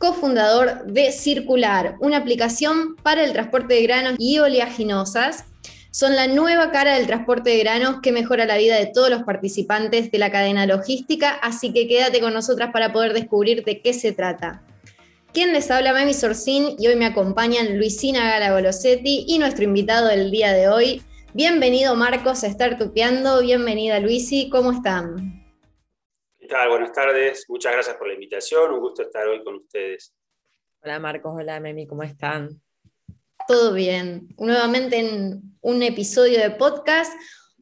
cofundador 0.00 0.86
de 0.86 1.12
Circular, 1.12 1.96
una 2.00 2.16
aplicación 2.16 2.96
para 2.96 3.22
el 3.22 3.32
transporte 3.32 3.74
de 3.74 3.82
granos 3.82 4.14
y 4.18 4.38
oleaginosas. 4.38 5.44
Son 5.92 6.16
la 6.16 6.26
nueva 6.26 6.70
cara 6.70 6.94
del 6.94 7.06
transporte 7.06 7.50
de 7.50 7.58
granos 7.58 7.96
que 8.02 8.10
mejora 8.10 8.46
la 8.46 8.56
vida 8.56 8.76
de 8.76 8.86
todos 8.86 9.10
los 9.10 9.24
participantes 9.24 10.10
de 10.10 10.18
la 10.18 10.32
cadena 10.32 10.64
logística, 10.64 11.32
así 11.42 11.72
que 11.72 11.86
quédate 11.86 12.20
con 12.20 12.32
nosotras 12.32 12.70
para 12.72 12.92
poder 12.92 13.12
descubrir 13.12 13.62
de 13.64 13.82
qué 13.82 13.92
se 13.92 14.12
trata. 14.12 14.62
Quien 15.34 15.52
les 15.52 15.70
habla, 15.70 15.92
Mami 15.92 16.14
Sorcín, 16.14 16.76
y 16.78 16.88
hoy 16.88 16.96
me 16.96 17.06
acompañan 17.06 17.76
Luisina 17.76 18.24
Gala 18.24 18.52
Golosetti 18.52 19.26
y 19.28 19.38
nuestro 19.38 19.64
invitado 19.64 20.08
del 20.08 20.30
día 20.30 20.52
de 20.52 20.68
hoy. 20.68 21.02
Bienvenido 21.34 21.94
Marcos 21.94 22.42
a 22.42 22.46
estar 22.46 22.78
tupeando, 22.78 23.42
bienvenida 23.42 24.00
Luisi, 24.00 24.48
¿cómo 24.48 24.72
están? 24.72 25.39
Buenas 26.50 26.92
tardes. 26.92 27.44
Muchas 27.48 27.72
gracias 27.72 27.96
por 27.96 28.08
la 28.08 28.14
invitación. 28.14 28.72
Un 28.72 28.80
gusto 28.80 29.02
estar 29.02 29.26
hoy 29.28 29.42
con 29.44 29.54
ustedes. 29.54 30.12
Hola 30.82 30.98
Marcos, 30.98 31.32
hola 31.36 31.60
Memi, 31.60 31.86
¿cómo 31.86 32.02
están? 32.02 32.60
Todo 33.46 33.72
bien. 33.72 34.26
Nuevamente 34.36 34.98
en 34.98 35.42
un 35.60 35.82
episodio 35.84 36.40
de 36.40 36.50
podcast. 36.50 37.12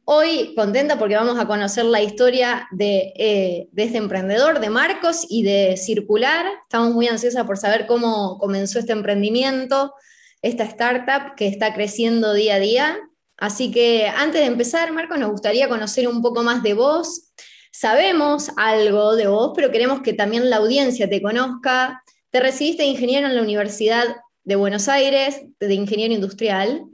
Hoy 0.05 0.55
contenta 0.55 0.97
porque 0.97 1.15
vamos 1.15 1.37
a 1.37 1.45
conocer 1.45 1.85
la 1.85 2.01
historia 2.01 2.67
de, 2.71 3.13
eh, 3.15 3.69
de, 3.71 3.83
este 3.83 3.99
emprendedor, 3.99 4.59
de 4.59 4.71
Marcos 4.71 5.23
y 5.29 5.43
de 5.43 5.77
Circular. 5.77 6.47
Estamos 6.63 6.91
muy 6.91 7.07
ansiosas 7.07 7.45
por 7.45 7.59
saber 7.59 7.85
cómo 7.85 8.39
comenzó 8.39 8.79
este 8.79 8.93
emprendimiento, 8.93 9.93
esta 10.41 10.63
startup 10.63 11.35
que 11.35 11.47
está 11.47 11.75
creciendo 11.75 12.33
día 12.33 12.55
a 12.55 12.59
día. 12.59 12.99
Así 13.37 13.69
que 13.71 14.07
antes 14.07 14.41
de 14.41 14.47
empezar, 14.47 14.91
Marcos, 14.91 15.19
nos 15.19 15.29
gustaría 15.29 15.69
conocer 15.69 16.07
un 16.07 16.23
poco 16.23 16.41
más 16.41 16.63
de 16.63 16.73
vos, 16.73 17.28
Sabemos 17.71 18.51
algo 18.57 19.15
de 19.15 19.27
vos, 19.27 19.53
pero 19.55 19.71
queremos 19.71 20.01
que 20.01 20.13
también 20.13 20.49
la 20.49 20.57
audiencia 20.57 21.09
te 21.09 21.21
conozca. 21.21 22.03
Te 22.31 22.39
recibiste 22.39 22.83
de 22.83 22.89
ingeniero 22.89 23.27
en 23.27 23.35
la 23.35 23.41
Universidad 23.41 24.17
de 24.43 24.55
Buenos 24.55 24.87
Aires, 24.87 25.41
de 25.59 25.73
ingeniero 25.73 26.13
industrial, 26.13 26.85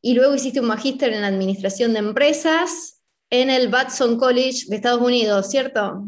y 0.00 0.14
luego 0.14 0.34
hiciste 0.34 0.60
un 0.60 0.66
magíster 0.66 1.12
en 1.12 1.24
administración 1.24 1.92
de 1.92 2.00
empresas 2.00 3.02
en 3.30 3.50
el 3.50 3.68
Batson 3.68 4.18
College 4.18 4.66
de 4.68 4.76
Estados 4.76 5.00
Unidos, 5.00 5.50
¿cierto? 5.50 6.04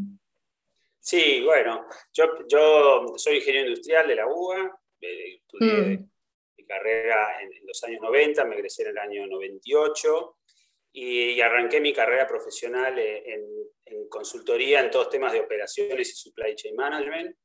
Sí, 1.01 1.43
bueno, 1.45 1.87
yo, 2.13 3.17
soy 3.17 3.37
ingeniero 3.37 3.69
industrial 3.69 4.09
de 4.09 4.17
la 4.17 4.27
UBA, 4.27 4.79
eh, 5.01 5.37
estudié 5.37 5.73
mm. 5.73 6.11
mi 6.57 6.65
carrera 6.67 7.41
en, 7.41 7.53
en, 7.53 7.67
los 7.67 7.83
años 7.85 8.01
90, 8.03 8.45
me 8.45 8.57
egresé 8.57 8.83
en 8.83 8.89
el 8.91 8.99
año 8.99 9.27
98 9.27 10.38
y, 11.01 11.41
arranqué 11.41 11.81
mi 11.81 11.93
carrera 11.93 12.27
profesional 12.27 12.99
en, 12.99 13.47
consultoría 14.09 14.81
en 14.81 14.91
todos 14.91 15.11
temas 15.11 15.33
de 15.33 15.41
operaciones 15.41 16.11
y 16.11 16.15
supply 16.15 16.55
chain 16.55 16.75
management. 16.75 17.37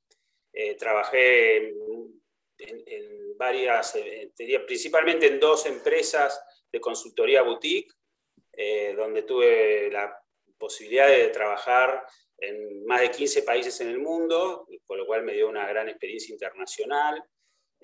Eh, 0.51 0.75
trabajé 0.75 1.57
en, 1.57 3.37
varias, 3.37 3.95
eh, 3.95 4.31
principalmente 4.65 5.27
en 5.27 5.39
dos 5.39 5.65
empresas 5.65 6.41
de 6.71 6.79
consultoría 6.79 7.41
boutique, 7.41 7.93
eh, 8.53 8.93
donde 8.95 9.23
tuve 9.23 9.89
la 9.91 10.17
posibilidad 10.57 11.09
de 11.09 11.27
trabajar 11.29 12.05
en 12.37 12.85
más 12.85 13.01
de 13.01 13.11
15 13.11 13.43
países 13.43 13.79
en 13.81 13.89
el 13.89 13.99
mundo, 13.99 14.67
con 14.85 14.97
lo 14.97 15.05
cual 15.05 15.23
me 15.23 15.33
dio 15.33 15.49
una 15.49 15.67
gran 15.67 15.89
experiencia 15.89 16.31
internacional. 16.31 17.21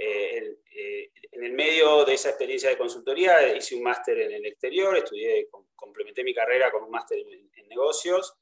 Eh, 0.01 0.59
eh, 0.73 1.11
en 1.33 1.43
el 1.43 1.51
medio 1.51 2.05
de 2.05 2.13
esa 2.13 2.29
experiencia 2.29 2.69
de 2.69 2.77
consultoría 2.77 3.53
hice 3.53 3.75
un 3.75 3.83
máster 3.83 4.17
en 4.21 4.31
el 4.31 4.45
exterior, 4.45 4.95
estudié, 4.95 5.49
complementé 5.75 6.23
mi 6.23 6.33
carrera 6.33 6.71
con 6.71 6.83
un 6.83 6.89
máster 6.89 7.19
en, 7.19 7.49
negocios 7.67 8.33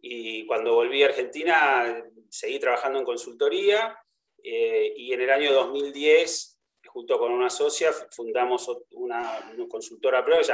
y 0.00 0.46
cuando 0.46 0.72
volví 0.72 1.02
a 1.02 1.06
Argentina 1.06 2.02
seguí 2.30 2.58
trabajando 2.58 2.98
en 2.98 3.04
consultoría 3.04 3.94
eh, 4.42 4.94
y 4.96 5.12
en 5.12 5.20
el 5.20 5.28
año 5.28 5.52
2010, 5.52 6.58
junto 6.86 7.18
con 7.18 7.30
una 7.32 7.50
socia, 7.50 7.92
fundamos 7.92 8.70
una, 8.92 9.52
consultora 9.68 10.24
propia 10.24 10.44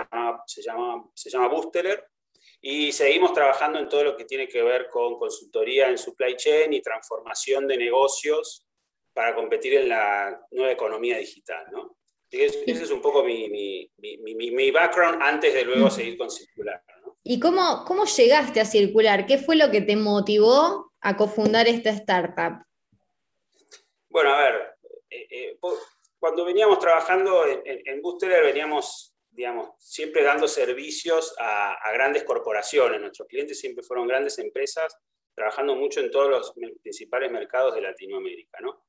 se 0.47 0.63
llama, 0.63 1.09
se 1.15 1.31
llama 1.31 1.47
Boosteler 1.47 2.05
y 2.61 2.91
seguimos 2.91 3.33
trabajando 3.33 3.79
en 3.79 3.89
todo 3.89 4.03
lo 4.03 4.17
que 4.17 4.25
tiene 4.25 4.49
que 4.49 4.63
ver 4.63 4.89
con 4.89 5.19
consultoría 5.19 5.89
en 5.89 5.99
supply 5.99 6.35
chain 6.35 6.73
y 6.73 6.83
transformación 6.83 7.69
de 7.69 7.77
negocios 7.77 8.66
para 9.17 9.35
competir 9.35 9.73
en 9.73 9.89
la 9.89 10.39
nueva 10.51 10.73
economía 10.73 11.17
digital, 11.17 11.65
¿no? 11.73 11.97
Ese 12.31 12.71
es 12.71 12.91
un 12.91 13.01
poco 13.01 13.25
mi, 13.25 13.49
mi, 13.49 13.91
mi, 14.19 14.51
mi 14.51 14.71
background 14.71 15.23
antes 15.23 15.55
de 15.55 15.65
luego 15.65 15.89
seguir 15.89 16.19
con 16.19 16.29
Circular. 16.31 16.83
¿no? 17.01 17.17
¿Y 17.23 17.41
cómo, 17.41 17.85
cómo 17.87 18.05
llegaste 18.05 18.61
a 18.61 18.67
Circular? 18.67 19.25
¿Qué 19.25 19.39
fue 19.39 19.57
lo 19.57 19.71
que 19.71 19.81
te 19.81 19.97
motivó 19.97 20.93
a 21.01 21.17
cofundar 21.17 21.67
esta 21.67 21.89
startup? 21.91 22.63
Bueno, 24.11 24.35
a 24.35 24.39
ver, 24.39 24.77
eh, 25.09 25.27
eh, 25.31 25.59
cuando 26.19 26.45
veníamos 26.45 26.79
trabajando 26.79 27.47
en, 27.47 27.63
en 27.65 28.03
Booster, 28.03 28.43
veníamos 28.43 29.15
digamos, 29.31 29.71
siempre 29.79 30.23
dando 30.23 30.49
servicios 30.49 31.35
a, 31.39 31.73
a, 31.75 31.93
grandes 31.93 32.25
corporaciones. 32.25 33.01
Nuestros 33.01 33.29
clientes 33.29 33.61
siempre 33.61 33.85
fueron 33.85 34.09
grandes 34.09 34.39
empresas, 34.39 34.97
trabajando 35.37 35.77
mucho 35.77 36.01
en 36.01 36.11
todos 36.11 36.31
los 36.31 36.55
principales 36.83 37.31
mercados 37.31 37.75
de 37.75 37.83
Latinoamérica. 37.83 38.59
¿no? 38.61 38.87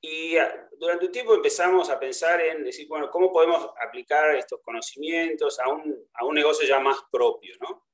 Y 0.00 0.36
ah, 0.36 0.68
durante 0.76 1.06
un 1.06 1.12
tiempo 1.12 1.34
empezamos 1.34 1.88
a 1.88 1.98
pensar 1.98 2.40
en 2.40 2.64
decir, 2.64 2.88
bueno, 2.88 3.08
¿cómo 3.10 3.32
podemos 3.32 3.70
aplicar 3.80 4.34
estos 4.34 4.60
conocimientos 4.60 5.58
a 5.60 5.68
un, 5.70 6.08
a 6.14 6.24
un 6.26 6.34
negocio 6.34 6.66
ya 6.66 6.80
más 6.80 6.98
propio? 7.10 7.54
¿no? 7.60 7.86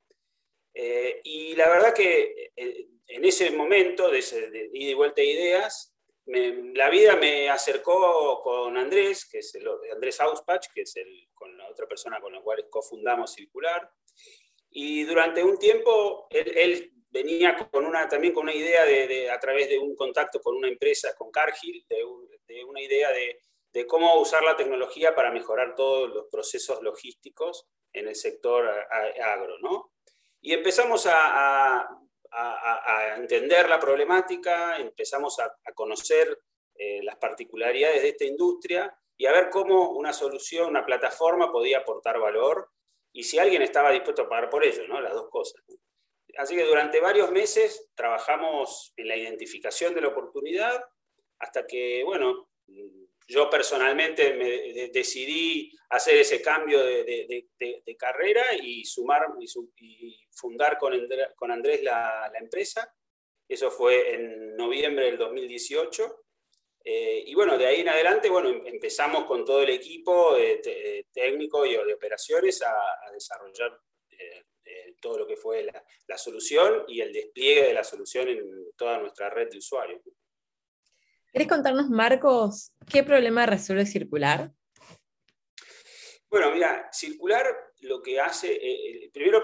Eh, 0.72 1.20
y 1.22 1.54
la 1.54 1.68
verdad 1.68 1.94
que 1.94 2.52
eh, 2.56 2.88
en 3.06 3.24
ese 3.24 3.50
momento 3.50 4.10
de, 4.10 4.20
de 4.50 4.70
ida 4.72 4.90
y 4.90 4.94
vuelta 4.94 5.20
de 5.20 5.30
ideas, 5.30 5.94
la 6.26 6.88
vida 6.88 7.16
me 7.16 7.50
acercó 7.50 8.40
con 8.42 8.78
Andrés, 8.78 9.28
que 9.30 9.38
es 9.38 9.54
el, 9.56 9.68
Andrés 9.92 10.18
Auspach, 10.20 10.68
que 10.74 10.82
es 10.82 10.96
el, 10.96 11.28
con 11.34 11.56
la 11.58 11.68
otra 11.68 11.86
persona 11.86 12.18
con 12.18 12.32
la 12.32 12.40
cual 12.40 12.66
cofundamos 12.70 13.34
Circular. 13.34 13.90
Y 14.70 15.04
durante 15.04 15.44
un 15.44 15.58
tiempo 15.58 16.26
él, 16.30 16.52
él 16.56 16.93
venía 17.14 17.56
con 17.70 17.86
una, 17.86 18.08
también 18.08 18.34
con 18.34 18.42
una 18.42 18.54
idea 18.54 18.84
de, 18.84 19.30
a 19.30 19.38
través 19.38 19.68
de 19.68 19.78
un 19.78 19.94
contacto 19.94 20.40
con 20.40 20.56
una 20.56 20.66
empresa, 20.66 21.14
con 21.14 21.30
Cargill, 21.30 21.86
de, 21.88 22.64
una 22.64 22.82
idea 22.82 23.10
de, 23.12 23.86
cómo 23.86 24.20
usar 24.20 24.42
la 24.42 24.56
tecnología 24.56 25.14
para 25.14 25.30
mejorar 25.30 25.76
todos 25.76 26.12
los 26.12 26.26
procesos 26.30 26.82
logísticos 26.82 27.68
en 27.92 28.08
el 28.08 28.16
sector 28.16 28.68
agro. 29.22 29.58
¿no? 29.60 29.92
Y 30.40 30.52
empezamos 30.52 31.06
a, 31.08 31.88
entender 33.16 33.68
la 33.68 33.78
problemática, 33.78 34.76
empezamos 34.78 35.38
a, 35.38 35.56
conocer 35.72 36.36
eh, 36.74 37.00
las 37.04 37.16
particularidades 37.16 38.02
de 38.02 38.08
esta 38.08 38.24
industria 38.24 38.92
y 39.16 39.26
a 39.26 39.32
ver 39.32 39.50
cómo 39.50 39.90
una 39.90 40.12
solución, 40.12 40.68
una 40.68 40.84
plataforma 40.84 41.52
podía 41.52 41.78
aportar 41.78 42.18
valor 42.18 42.70
y 43.12 43.22
si 43.22 43.38
alguien 43.38 43.62
estaba 43.62 43.92
dispuesto 43.92 44.22
a 44.22 44.28
pagar 44.28 44.50
por 44.50 44.64
ello, 44.64 44.88
¿no? 44.88 45.00
las 45.00 45.12
dos 45.12 45.28
cosas. 45.30 45.62
Así 46.36 46.56
que 46.56 46.64
durante 46.64 47.00
varios 47.00 47.30
meses 47.30 47.90
trabajamos 47.94 48.92
en 48.96 49.08
la 49.08 49.16
identificación 49.16 49.94
de 49.94 50.00
la 50.00 50.08
oportunidad 50.08 50.84
hasta 51.38 51.66
que, 51.66 52.02
bueno, 52.04 52.48
yo 53.26 53.48
personalmente 53.48 54.34
me 54.34 54.88
decidí 54.88 55.72
hacer 55.90 56.16
ese 56.16 56.42
cambio 56.42 56.82
de, 56.82 57.46
carrera 57.98 58.54
y 58.54 58.84
sumar 58.84 59.26
y, 59.76 60.26
fundar 60.32 60.78
con, 60.78 61.50
Andrés 61.50 61.82
la, 61.82 62.32
empresa. 62.38 62.92
Eso 63.48 63.70
fue 63.70 64.14
en 64.14 64.56
noviembre 64.56 65.06
del 65.06 65.18
2018. 65.18 66.24
Eh, 66.86 67.24
y 67.26 67.34
bueno, 67.34 67.56
de 67.56 67.66
ahí 67.66 67.80
en 67.80 67.88
adelante, 67.88 68.28
bueno, 68.28 68.50
em, 68.50 68.66
empezamos 68.66 69.24
con 69.24 69.42
todo 69.42 69.62
el 69.62 69.70
equipo 69.70 70.36
técnico 71.12 71.64
y 71.64 71.72
de 71.72 71.94
operaciones 71.94 72.60
a, 72.60 72.72
a 72.72 73.10
desarrollar 73.10 73.80
eh, 74.10 74.44
todo 75.00 75.18
lo 75.18 75.26
que 75.26 75.36
fue 75.36 75.64
la, 76.06 76.18
solución 76.18 76.84
y 76.88 77.00
el 77.00 77.12
despliegue 77.12 77.64
de 77.64 77.74
la 77.74 77.84
solución 77.84 78.28
en 78.28 78.72
toda 78.76 78.98
nuestra 78.98 79.30
red 79.30 79.50
de 79.50 79.58
usuarios. 79.58 80.00
¿Querés 81.32 81.48
contarnos, 81.48 81.88
Marcos, 81.90 82.72
qué 82.90 83.02
problema 83.02 83.46
resuelve 83.46 83.86
Circular? 83.86 84.52
Bueno, 86.28 86.52
mira, 86.52 86.88
Circular 86.92 87.46
lo 87.80 88.02
que 88.02 88.20
hace, 88.20 88.52
eh, 88.52 89.04
eh, 89.04 89.10
primero, 89.12 89.42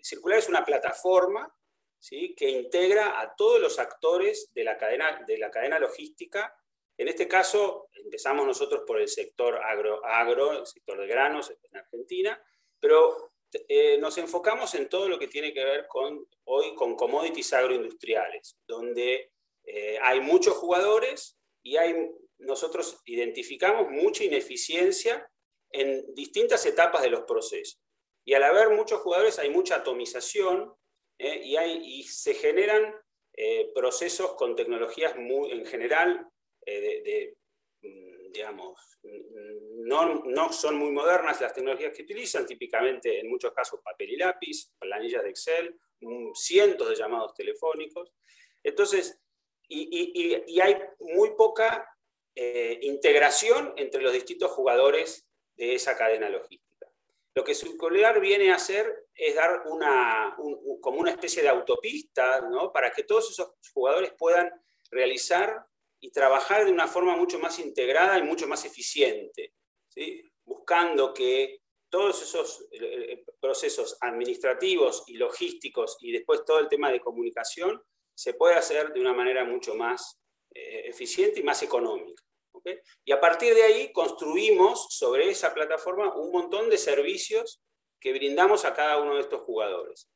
Circular 0.00 0.38
es 0.38 0.48
una 0.48 0.64
plataforma 0.64 1.52
¿sí? 1.98 2.34
que 2.36 2.48
integra 2.48 3.20
a 3.20 3.34
todos 3.34 3.60
los 3.60 3.78
actores 3.78 4.50
de 4.52 4.64
la 4.64 4.76
cadena, 4.76 5.22
de 5.26 5.38
la 5.38 5.50
cadena 5.50 5.78
logística 5.78 6.54
En 6.96 7.08
este 7.08 7.26
caso, 7.26 7.88
empezamos 7.92 8.46
nosotros 8.46 8.82
por 8.86 9.00
el 9.00 9.08
sector 9.08 9.56
agro, 9.56 10.04
agro 10.04 10.52
el 10.52 10.66
sector 10.66 10.98
de 10.98 11.06
granos 11.06 11.50
en 11.50 11.76
Argentina, 11.76 12.40
pero 12.78 13.31
eh, 13.68 13.98
nos 13.98 14.16
enfocamos 14.18 14.74
en 14.74 14.88
todo 14.88 15.08
lo 15.08 15.18
que 15.18 15.28
tiene 15.28 15.52
que 15.52 15.64
ver 15.64 15.86
con, 15.86 16.26
hoy 16.44 16.74
con 16.74 16.96
commodities 16.96 17.52
agroindustriales, 17.52 18.56
donde 18.66 19.30
eh, 19.64 19.98
hay 20.00 20.20
muchos 20.20 20.56
jugadores 20.56 21.38
y 21.62 21.76
hay, 21.76 22.10
nosotros 22.38 23.00
identificamos 23.04 23.90
mucha 23.90 24.24
ineficiencia 24.24 25.28
en 25.70 26.14
distintas 26.14 26.64
etapas 26.66 27.02
de 27.02 27.10
los 27.10 27.22
procesos. 27.22 27.80
Y 28.24 28.34
al 28.34 28.44
haber 28.44 28.70
muchos 28.70 29.00
jugadores 29.00 29.38
hay 29.38 29.50
mucha 29.50 29.76
atomización 29.76 30.72
¿eh? 31.18 31.40
y, 31.44 31.56
hay, 31.56 31.80
y, 31.82 32.04
se 32.04 32.34
generan 32.34 32.94
procesos 33.74 34.34
con 34.34 34.54
tecnologías 34.54 35.16
muy, 35.16 35.52
en 35.52 35.64
general 35.64 36.28
de, 36.66 37.34
mm, 37.80 38.11
digamos, 38.32 38.98
no, 39.84 40.22
no, 40.24 40.52
son 40.52 40.76
muy 40.76 40.90
modernas 40.90 41.40
las 41.40 41.52
tecnologías 41.52 41.92
que 41.94 42.02
utilizan, 42.02 42.46
típicamente 42.46 43.20
en 43.20 43.28
muchos 43.28 43.52
casos 43.52 43.80
papel 43.82 44.10
y 44.10 44.16
lápiz, 44.16 44.70
planillas 44.78 45.22
de 45.22 45.30
Excel, 45.30 45.78
mm, 46.00 46.32
cientos 46.34 46.88
de 46.88 46.96
llamados 46.96 47.34
telefónicos. 47.34 48.12
Entonces, 48.62 49.20
y, 49.68 50.60
hay 50.60 50.76
muy 51.00 51.30
poca 51.36 51.88
eh, 52.34 52.78
integración 52.82 53.74
entre 53.76 54.02
los 54.02 54.12
distintos 54.12 54.50
jugadores 54.50 55.26
de 55.56 55.74
esa 55.74 55.96
cadena 55.96 56.28
logística. 56.28 56.72
Lo 57.34 57.44
que 57.44 57.54
Circular 57.54 58.20
viene 58.20 58.52
a 58.52 58.56
hacer 58.56 59.06
es 59.14 59.34
dar 59.34 59.62
una, 59.66 60.36
como 60.80 61.00
una 61.00 61.10
especie 61.10 61.42
de 61.42 61.48
autopista 61.48 62.42
¿no? 62.42 62.72
para 62.72 62.90
que 62.90 63.04
todos 63.04 63.30
esos 63.30 63.54
jugadores 63.72 64.12
puedan 64.18 64.50
realizar 64.90 65.66
y 66.02 66.10
trabajar 66.10 66.64
de 66.64 66.72
una 66.72 66.88
forma 66.88 67.16
mucho 67.16 67.38
más 67.38 67.60
integrada 67.60 68.18
y 68.18 68.22
mucho 68.22 68.48
más 68.48 68.64
eficiente, 68.64 69.54
buscando 70.44 71.14
que 71.14 71.60
todos 71.88 72.22
esos 72.22 72.66
eh, 72.72 72.78
eh, 72.80 73.24
procesos 73.38 73.96
administrativos 74.00 75.04
y 75.06 75.14
logísticos 75.14 75.96
y 76.00 76.10
después 76.10 76.44
todo 76.44 76.58
el 76.58 76.68
tema 76.68 76.90
de 76.90 77.00
comunicación 77.00 77.80
se 78.14 78.34
pueda 78.34 78.58
hacer 78.58 78.92
de 78.92 79.00
una 79.00 79.12
manera 79.12 79.44
mucho 79.44 79.76
más 79.76 80.20
eh, 80.52 80.84
eficiente 80.86 81.40
y 81.40 81.44
más 81.44 81.62
económica. 81.62 82.22
Y 83.04 83.12
a 83.12 83.20
partir 83.20 83.54
de 83.54 83.62
ahí 83.64 83.92
construimos 83.92 84.86
sobre 84.90 85.28
esa 85.28 85.52
plataforma 85.52 86.14
un 86.14 86.30
montón 86.30 86.70
de 86.70 86.78
servicios 86.78 87.60
que 88.00 88.12
brindamos 88.12 88.64
a 88.64 88.72
cada 88.72 89.00
uno 89.00 89.14
de 89.14 89.20
estos 89.20 89.40
jugadores. 89.42 90.08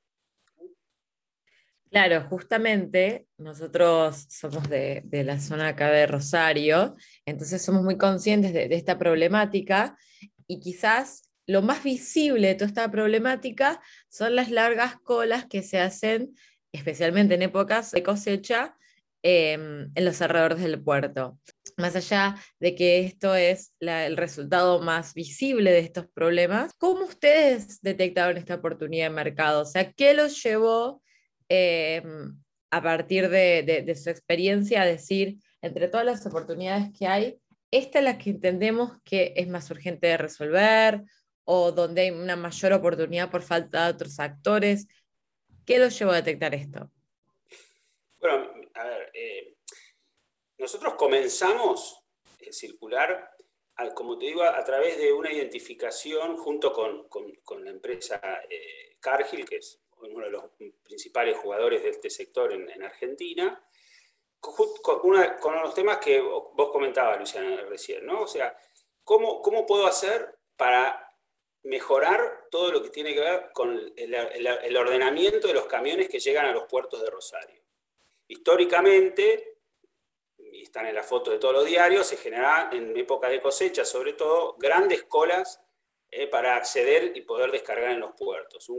Claro, 1.90 2.26
justamente 2.28 3.26
nosotros 3.38 4.26
somos 4.28 4.68
de, 4.68 5.04
la 5.24 5.40
zona 5.40 5.68
acá 5.68 5.90
de 5.90 6.06
Rosario, 6.06 6.96
entonces 7.24 7.62
somos 7.62 7.82
muy 7.84 7.96
conscientes 7.96 8.52
de, 8.52 8.68
esta 8.72 8.98
problemática 8.98 9.96
y 10.48 10.58
quizás 10.60 11.30
lo 11.46 11.62
más 11.62 11.84
visible 11.84 12.48
de 12.48 12.54
toda 12.56 12.66
esta 12.66 12.90
problemática 12.90 13.80
son 14.08 14.34
las 14.34 14.50
largas 14.50 14.96
colas 14.96 15.46
que 15.46 15.62
se 15.62 15.78
hacen, 15.78 16.34
especialmente 16.72 17.34
en 17.34 17.42
épocas 17.42 17.92
de 17.92 18.02
cosecha, 18.02 18.76
em, 19.22 19.90
en 19.94 20.04
los 20.04 20.20
alrededores 20.20 20.60
del 20.60 20.82
puerto. 20.82 21.38
Más 21.76 21.94
allá 21.94 22.34
de 22.58 22.74
que 22.74 23.00
esto 23.00 23.34
es 23.36 23.72
el 23.80 24.16
resultado 24.16 24.80
más 24.80 25.14
visible 25.14 25.70
de 25.70 25.78
estos 25.80 26.06
problemas, 26.08 26.72
¿cómo 26.78 27.04
ustedes 27.04 27.80
detectaron 27.80 28.36
esta 28.36 28.56
oportunidad 28.56 29.06
de 29.06 29.14
mercado? 29.14 29.62
O 29.62 29.66
sea, 29.66 29.92
¿qué 29.92 30.14
los 30.14 30.42
llevó 30.42 31.00
Em, 31.48 32.37
a 32.70 32.82
partir 32.82 33.28
de, 33.28 33.94
su 33.94 34.10
experiencia, 34.10 34.84
decir, 34.84 35.38
entre 35.62 35.88
todas 35.88 36.04
las 36.04 36.26
oportunidades 36.26 36.90
que 36.96 37.06
hay, 37.06 37.40
esta 37.70 37.98
es 37.98 38.04
la 38.04 38.19
que 38.19 38.31
entendemos 38.31 39.00
que 39.04 39.32
es 39.37 39.48
más 39.48 39.70
urgente 39.70 40.08
de 40.08 40.16
resolver 40.16 41.02
o 41.44 41.72
donde 41.72 42.02
hay 42.02 42.10
una 42.10 42.37
mayor 42.37 42.72
oportunidad 42.72 43.31
por 43.31 43.43
falta 43.43 43.84
de 43.84 43.93
otros 43.93 44.19
actores. 44.19 44.88
¿Qué 45.64 45.78
los 45.78 45.96
llevó 45.98 46.12
a 46.12 46.16
detectar 46.16 46.54
esto? 46.54 46.90
Bueno, 48.19 48.50
a 48.75 48.84
ver, 48.84 49.10
eh, 49.14 49.56
nosotros 50.58 50.94
comenzamos 50.94 52.04
el 52.40 52.52
circular, 52.52 53.31
como 53.94 54.19
te 54.19 54.26
digo, 54.26 54.43
a 54.43 54.64
través 54.64 54.98
de 54.98 55.12
una 55.12 55.32
identificación 55.32 56.37
junto 56.37 56.72
con, 56.72 57.64
la 57.64 57.70
empresa 57.70 58.20
eh, 58.48 58.96
Cargill, 59.00 59.44
que 59.44 59.56
es 59.56 59.81
uno 60.11 60.25
de 60.25 60.31
los 60.31 60.44
principales 60.82 61.37
jugadores 61.38 61.82
de 61.82 61.91
este 61.91 62.11
sector 62.11 62.53
en, 62.53 62.82
Argentina, 62.82 63.62
con, 64.41 65.14
los 65.62 65.75
temas 65.75 65.99
que 65.99 66.20
vos 66.20 66.70
comentabas, 66.70 67.19
Luciana, 67.19 67.62
recién, 67.69 68.06
¿no? 68.06 68.23
O 68.23 68.26
sea, 68.26 68.56
¿cómo, 69.05 69.43
¿cómo 69.43 69.67
puedo 69.67 69.87
hacer 69.87 70.37
para 70.56 71.06
mejorar 71.64 72.47
todo 72.50 72.70
lo 72.70 72.82
que 72.82 72.91
tiene 72.91 73.12
que 73.12 73.20
ver 73.20 73.50
con 73.53 73.93
el, 73.97 74.76
ordenamiento 74.76 75.49
de 75.49 75.55
los 75.55 75.67
camiones 75.67 76.08
que 76.08 76.20
llegan 76.20 76.47
a 76.47 76.53
los 76.53 76.64
puertos 76.64 77.03
de 77.03 77.11
Rosario? 77.11 77.62
Históricamente, 78.29 79.58
y 80.38 80.62
están 80.62 80.87
en 80.87 80.94
la 80.94 81.03
foto 81.03 81.31
de 81.31 81.38
todos 81.38 81.55
los 81.55 81.67
diarios, 81.67 82.06
se 82.06 82.17
generan 82.17 82.73
en 82.73 82.97
época 82.97 83.29
de 83.29 83.41
cosecha, 83.41 83.85
sobre 83.85 84.12
todo, 84.12 84.56
grandes 84.58 85.05
colas 85.05 85.61
eh, 86.11 86.29
para 86.29 86.56
acceder 86.56 87.17
y 87.17 87.23
poder 87.23 87.50
descargar 87.50 87.91
en 87.91 88.00
los 88.00 88.12
puertos 88.12 88.70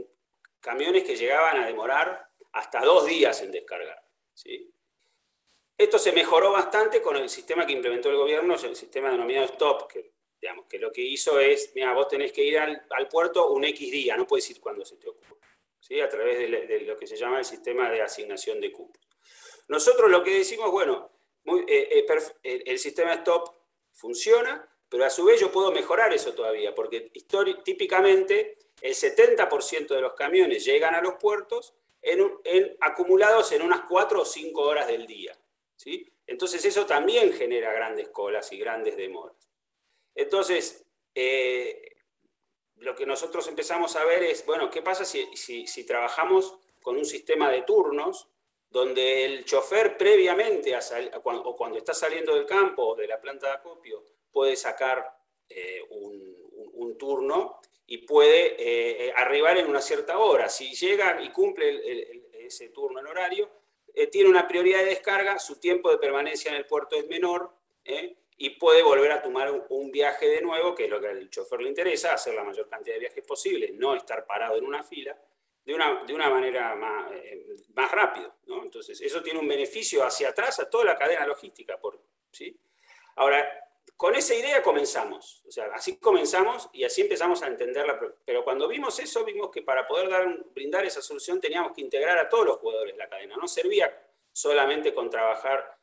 camiones 0.60 1.04
que 1.04 1.16
llegaban 1.16 1.58
a 1.58 1.66
demorar 1.66 2.26
hasta 2.52 2.80
dos 2.80 3.06
días 3.06 3.40
en 3.42 3.52
descargar. 3.52 4.02
¿sí? 4.34 4.72
Esto 5.76 5.98
se 5.98 6.12
mejoró 6.12 6.52
bastante 6.52 7.00
con 7.00 7.16
el 7.16 7.28
sistema 7.28 7.64
que 7.64 7.72
implementó 7.72 8.10
el 8.10 8.16
gobierno, 8.16 8.54
el 8.54 8.76
sistema 8.76 9.10
denominado 9.10 9.46
STOP, 9.48 9.90
que, 9.92 10.12
digamos, 10.40 10.66
que 10.66 10.78
lo 10.78 10.90
que 10.90 11.02
hizo 11.02 11.38
es, 11.38 11.72
mira, 11.74 11.92
vos 11.94 12.08
tenés 12.08 12.32
que 12.32 12.42
ir 12.42 12.58
al, 12.58 13.08
puerto 13.08 13.50
un 13.50 13.64
X 13.64 13.90
día, 13.90 14.16
no 14.16 14.26
puedes 14.26 14.50
ir 14.50 14.60
cuando 14.60 14.84
se 14.84 14.96
te 14.96 15.08
ocurra, 15.08 15.36
¿sí? 15.78 16.00
a 16.00 16.08
través 16.08 16.38
de, 16.38 16.80
lo 16.80 16.96
que 16.96 17.06
se 17.06 17.16
llama 17.16 17.38
el 17.38 17.44
sistema 17.44 17.90
de 17.90 18.02
asignación 18.02 18.60
de 18.60 18.72
cupos. 18.72 19.00
Nosotros 19.68 20.10
lo 20.10 20.24
que 20.24 20.38
decimos, 20.38 20.70
bueno, 20.70 21.12
eh, 21.68 22.04
eh, 22.42 22.62
el, 22.66 22.78
sistema 22.78 23.14
STOP 23.14 23.48
funciona, 23.92 24.68
pero 24.88 25.04
a 25.04 25.10
su 25.10 25.24
vez 25.24 25.40
yo 25.40 25.52
puedo 25.52 25.70
mejorar 25.70 26.12
eso 26.12 26.34
todavía, 26.34 26.74
porque 26.74 27.12
típicamente 27.64 28.56
el 28.80 28.94
70% 28.94 29.88
de 29.88 30.00
los 30.00 30.14
camiones 30.14 30.64
llegan 30.64 30.94
a 30.94 31.02
los 31.02 31.14
puertos 31.14 31.74
en, 32.02 32.76
acumulados 32.80 33.52
en 33.52 33.62
unas 33.62 33.82
4 33.88 34.20
o 34.20 34.24
5 34.24 34.60
horas 34.60 34.86
del 34.86 35.06
día. 35.06 35.36
¿sí? 35.76 36.10
Entonces 36.26 36.64
eso 36.64 36.86
también 36.86 37.32
genera 37.32 37.72
grandes 37.72 38.08
colas 38.08 38.52
y 38.52 38.58
grandes 38.58 38.96
demoras. 38.96 39.36
Entonces, 40.14 40.84
eh, 41.14 41.96
lo 42.76 42.94
que 42.94 43.06
nosotros 43.06 43.46
empezamos 43.48 43.96
a 43.96 44.04
ver 44.04 44.22
es, 44.22 44.44
bueno, 44.46 44.70
¿qué 44.70 44.82
pasa 44.82 45.04
si, 45.04 45.84
trabajamos 45.86 46.58
con 46.82 46.96
un 46.96 47.04
sistema 47.04 47.50
de 47.50 47.62
turnos 47.62 48.28
donde 48.70 49.24
el 49.24 49.44
chofer 49.44 49.96
previamente 49.96 50.76
o 51.24 51.56
cuando 51.56 51.78
está 51.78 51.94
saliendo 51.94 52.34
del 52.34 52.46
campo 52.46 52.88
o 52.88 52.94
de 52.94 53.06
la 53.06 53.20
planta 53.20 53.46
de 53.46 53.52
acopio 53.54 54.04
puede 54.30 54.56
sacar 54.56 55.18
eh, 55.48 55.82
un, 55.90 56.96
turno 56.98 57.60
y 57.90 57.98
puede 57.98 58.48
eh, 58.48 59.06
eh, 59.06 59.12
arribar 59.16 59.56
en 59.56 59.66
una 59.66 59.80
cierta 59.80 60.18
hora. 60.18 60.50
Si 60.50 60.74
llega 60.74 61.22
y 61.22 61.30
cumple 61.30 62.22
ese 62.34 62.68
turno 62.68 63.00
en 63.00 63.06
horario, 63.06 63.50
eh, 63.94 64.08
tiene 64.08 64.28
una 64.28 64.46
prioridad 64.46 64.80
de 64.80 64.90
descarga, 64.90 65.38
su 65.38 65.58
tiempo 65.58 65.90
de 65.90 65.96
permanencia 65.96 66.50
en 66.50 66.58
el 66.58 66.66
puerto 66.66 66.96
es 66.96 67.06
menor 67.08 67.50
y 68.36 68.50
puede 68.50 68.82
volver 68.82 69.10
a 69.10 69.22
tomar 69.22 69.50
un, 69.70 69.90
viaje 69.90 70.28
de 70.28 70.42
nuevo, 70.42 70.74
que 70.74 70.84
es 70.84 70.90
lo 70.90 71.00
que 71.00 71.08
al 71.08 71.30
chofer 71.30 71.62
le 71.62 71.70
interesa, 71.70 72.12
hacer 72.12 72.34
la 72.34 72.44
mayor 72.44 72.68
cantidad 72.68 72.94
de 72.96 73.00
viajes 73.00 73.24
posible, 73.24 73.70
no 73.72 73.94
estar 73.94 74.26
parado 74.26 74.58
en 74.58 74.66
una 74.66 74.84
fila, 74.84 75.18
de 75.64 75.74
una, 75.74 76.04
de 76.04 76.12
una 76.12 76.28
manera 76.28 76.74
más, 76.76 77.10
más 77.74 77.90
rápido. 77.90 78.34
Entonces, 78.62 79.00
eso 79.00 79.22
tiene 79.22 79.40
un 79.40 79.48
beneficio 79.48 80.04
hacia 80.04 80.28
atrás 80.28 80.60
a 80.60 80.68
toda 80.68 80.84
la 80.84 80.96
cadena 80.96 81.26
logística. 81.26 81.80
Por, 81.80 81.98
¿sí? 82.30 82.54
Ahora, 83.16 83.67
con 83.98 84.14
esa 84.14 84.32
idea 84.32 84.62
comenzamos, 84.62 85.42
o 85.44 85.50
sea, 85.50 85.66
así 85.74 85.96
comenzamos 85.96 86.70
y 86.72 86.84
así 86.84 87.00
empezamos 87.02 87.42
a 87.42 87.48
entenderla, 87.48 87.98
pero 88.24 88.44
cuando 88.44 88.68
vimos 88.68 88.96
eso, 89.00 89.24
vimos 89.24 89.50
que 89.50 89.62
para 89.62 89.88
poder 89.88 90.08
dar, 90.08 90.44
brindar 90.54 90.86
esa 90.86 91.02
solución 91.02 91.40
teníamos 91.40 91.72
que 91.72 91.80
integrar 91.80 92.16
a 92.16 92.28
todos 92.28 92.46
los 92.46 92.58
jugadores 92.58 92.94
de 92.94 92.98
la 92.98 93.08
cadena, 93.08 93.36
no 93.36 93.48
servía 93.48 93.92
solamente 94.32 94.94
con 94.94 95.10
trabajar 95.10 95.78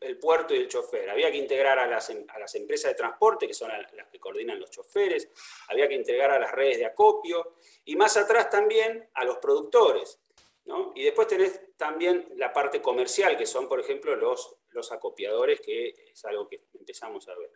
el 0.00 0.18
puerto 0.18 0.54
y 0.54 0.58
el 0.58 0.68
chofer, 0.68 1.08
había 1.08 1.30
que 1.30 1.38
integrar 1.38 1.78
a 1.78 1.86
las, 1.86 2.10
em, 2.10 2.26
a 2.28 2.38
las 2.38 2.54
empresas 2.54 2.90
de 2.90 2.96
transporte, 2.96 3.46
que 3.46 3.54
son 3.54 3.70
las 3.70 4.08
que 4.08 4.20
coordinan 4.20 4.60
los 4.60 4.70
choferes, 4.70 5.30
había 5.68 5.88
que 5.88 5.94
integrar 5.94 6.32
a 6.32 6.38
las 6.38 6.52
redes 6.52 6.78
de 6.78 6.86
acopio. 6.86 7.56
Y 7.86 7.96
más 7.96 8.16
atrás 8.18 8.50
también 8.50 9.08
a 9.14 9.24
los 9.24 9.38
productores. 9.38 10.20
¿no? 10.64 10.92
Y 10.94 11.04
después 11.04 11.28
tenés 11.28 11.60
también 11.76 12.28
la 12.36 12.52
parte 12.52 12.82
comercial, 12.82 13.36
que 13.36 13.46
son, 13.46 13.68
por 13.68 13.78
ejemplo, 13.78 14.16
los 14.16 14.56
los 14.76 14.92
acopiadores, 14.92 15.60
que 15.60 15.94
es 16.12 16.24
algo 16.24 16.46
que 16.46 16.60
empezamos 16.78 17.26
a 17.28 17.34
ver. 17.34 17.50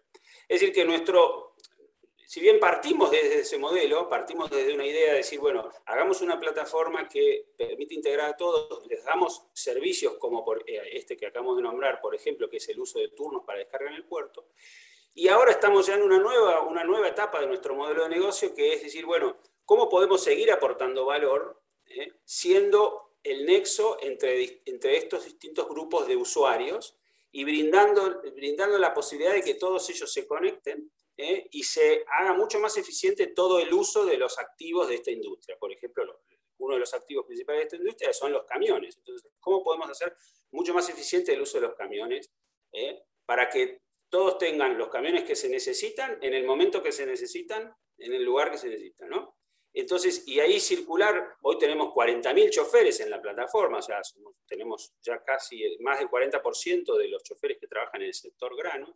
Es 0.49 0.61
decir, 0.61 0.75
que 0.75 0.85
nuestro, 0.85 1.55
si 2.27 2.41
bien 2.41 2.59
partimos 2.59 3.11
desde 3.11 3.41
ese 3.41 3.59
modelo, 3.59 4.09
partimos 4.09 4.51
desde 4.51 4.75
una 4.75 4.87
idea 4.87 5.13
de 5.13 5.19
decir, 5.19 5.39
bueno, 5.39 5.71
hagamos 5.87 6.21
una 6.23 6.41
plataforma 6.41 7.09
que 7.09 7.53
permite 7.57 7.95
integrar 7.95 8.31
a 8.31 8.37
todos, 8.37 8.87
les 8.87 9.05
damos 9.05 9.47
servicios 9.53 10.17
como 10.19 10.45
eh, 10.67 10.81
este 10.93 11.17
que 11.17 11.27
acabamos 11.27 11.57
de 11.57 11.63
nombrar, 11.63 12.01
por 12.01 12.15
ejemplo, 12.15 12.49
que 12.49 12.57
es 12.57 12.69
el 12.69 12.81
uso 12.81 12.99
de 12.99 13.09
turnos 13.09 13.45
para 13.45 13.59
descarga 13.59 13.91
en 13.91 13.97
el 13.97 14.05
puerto. 14.05 14.49
Y 15.15 15.29
ahora 15.29 15.51
estamos 15.51 15.87
ya 15.87 15.95
en 15.95 16.03
una 16.03 16.19
nueva, 16.19 16.63
una 16.63 16.85
nueva 16.85 17.09
etapa 17.09 17.41
de 17.41 17.47
nuestro 17.47 17.75
modelo 17.75 18.05
de 18.05 18.09
negocio, 18.11 18.55
que 18.55 18.75
es 18.75 18.83
decir, 18.83 19.05
bueno, 19.05 19.37
¿cómo 19.65 19.89
podemos 19.89 20.23
seguir 20.23 20.51
aportando 20.51 21.05
valor 21.05 21.61
eh, 21.87 22.13
siendo 22.25 23.11
el 23.23 23.45
nexo 23.45 23.99
entre, 24.01 24.63
entre 24.65 24.97
estos 24.97 25.25
distintos 25.25 25.69
grupos 25.69 26.07
de 26.07 26.17
usuarios 26.17 26.97
y 27.33 27.45
brindando, 27.45 28.23
brindando 28.35 28.79
la 28.79 28.93
posibilidad 28.93 29.33
de 29.33 29.43
que 29.43 29.55
todos 29.55 29.89
ellos 29.91 30.13
se 30.13 30.27
conecten 30.27 30.91
¿eh? 31.17 31.49
y 31.53 31.63
se 31.63 32.05
haga 32.19 32.33
mucho 32.33 32.59
más 32.59 32.77
eficiente 32.77 33.29
todo 33.29 33.61
el 33.61 33.73
uso 33.73 34.05
de 34.05 34.17
los 34.17 34.39
activos 34.39 34.89
de 34.89 34.97
esta 34.97 35.11
industria. 35.11 35.57
Por 35.59 35.73
ejemplo, 35.73 36.23
uno 36.59 36.75
de 36.75 36.81
los 36.81 36.93
activos 36.95 37.27
principales 37.27 37.61
de 37.61 37.65
esta 37.65 37.77
industria 37.77 38.13
son 38.13 38.33
los 38.33 38.45
camiones. 38.45 38.97
Entonces, 38.99 39.31
¿cómo 39.39 39.63
podemos 39.63 39.89
hacer 39.91 40.15
mucho 40.51 40.75
más 40.75 40.89
eficiente 40.89 41.33
el 41.33 41.43
uso 41.43 41.59
de 41.59 41.69
los 41.69 41.75
camiones 41.75 42.33
¿eh? 42.73 43.03
para 43.25 43.49
que 43.49 43.83
todos 44.09 44.39
tengan 44.39 44.77
los 44.77 44.89
camiones 44.89 45.25
que 45.25 45.37
se 45.37 45.49
necesitan 45.49 46.19
en 46.21 46.35
el 46.35 46.45
momento 46.45 46.83
que 46.83 46.91
se 46.91 47.07
necesitan, 47.07 47.73
en 47.97 48.13
el 48.13 48.25
lugar 48.25 48.51
que 48.51 48.59
se 48.59 48.69
necesitan, 48.69 49.09
¿no? 49.09 49.37
Entonces, 49.73 50.25
y 50.27 50.41
ahí 50.41 50.59
circular, 50.59 51.37
hoy 51.43 51.59
tenemos 51.59 51.95
40.000 51.95 52.51
choferes 52.51 53.01
en 53.01 53.11
la 53.11 53.23
plataforma, 53.23 53.79
o 53.79 53.83
sea, 53.83 54.01
tenemos 54.47 54.95
ya 55.01 55.23
casi 55.23 55.79
más 55.81 55.99
del 55.99 56.09
40% 56.09 56.97
de 56.97 57.09
los 57.09 57.23
choferes 57.23 57.59
que 57.59 57.69
trabajan 57.69 58.01
en 58.03 58.09
el 58.09 58.15
sector 58.15 58.57
granos. 58.57 58.91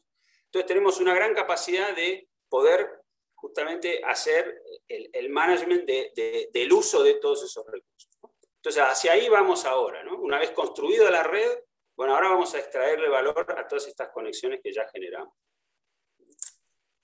Entonces 0.46 0.66
tenemos 0.66 1.00
una 1.00 1.14
gran 1.14 1.32
capacidad 1.34 1.94
de 1.94 2.28
poder 2.48 3.02
justamente 3.34 4.02
hacer 4.04 4.62
el, 4.88 5.28
management 5.28 5.84
del 5.84 6.72
uso 6.72 7.02
de 7.02 7.14
todos 7.14 7.44
esos 7.44 7.64
recursos. 7.66 8.10
Entonces 8.56 8.82
hacia 8.82 9.12
ahí 9.12 9.28
vamos 9.28 9.64
ahora. 9.64 10.02
¿no? 10.02 10.18
Una 10.18 10.38
vez 10.38 10.50
construida 10.52 11.10
la 11.10 11.22
red, 11.22 11.58
bueno, 11.96 12.14
ahora 12.14 12.30
vamos 12.30 12.54
a 12.54 12.58
extraerle 12.58 13.08
valor 13.08 13.46
a 13.56 13.68
todas 13.68 13.86
estas 13.86 14.08
conexiones 14.10 14.60
que 14.62 14.72
ya 14.72 14.88
generamos. 14.88 15.34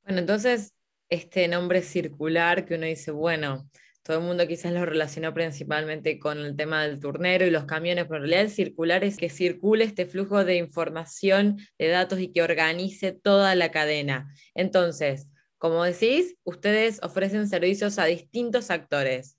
Bueno, 0.03 0.21
entonces 0.21 0.73
este 1.11 1.49
nombre 1.49 1.83
circular 1.83 2.65
que 2.65 2.77
uno 2.77 2.87
dice, 2.87 3.11
bueno, 3.11 3.69
todo 4.03 4.19
el 4.19 4.25
mundo 4.25 4.47
quizás 4.47 4.73
lo 4.73 4.87
relacionó 4.87 5.35
principalmente 5.35 6.19
con 6.19 6.39
el 6.39 6.57
tema 6.57 6.83
del 6.83 7.01
turnero 7.01 7.47
y 7.47 7.51
los 7.51 7.65
camiones, 7.65 8.05
pero 8.05 8.17
en 8.17 8.23
realidad 8.23 8.43
el 8.43 8.51
circular 8.51 9.05
es 9.05 9.17
que 9.17 9.29
circule 9.29 9.85
este 9.85 10.07
flujo 10.07 10.45
de 10.45 10.57
información, 10.57 11.59
de 11.79 11.89
datos 11.89 12.19
y 12.21 12.33
que 12.33 12.43
organice 12.43 13.13
toda 13.13 13.55
la 13.55 13.71
cadena. 13.71 14.33
Entonces, 14.55 15.29
como 15.59 15.85
decís, 15.85 16.37
ustedes 16.45 17.01
ofrecen 17.03 17.49
servicios 17.49 17.99
a 17.99 18.07
distintos 18.07 18.71
actores. 18.71 19.37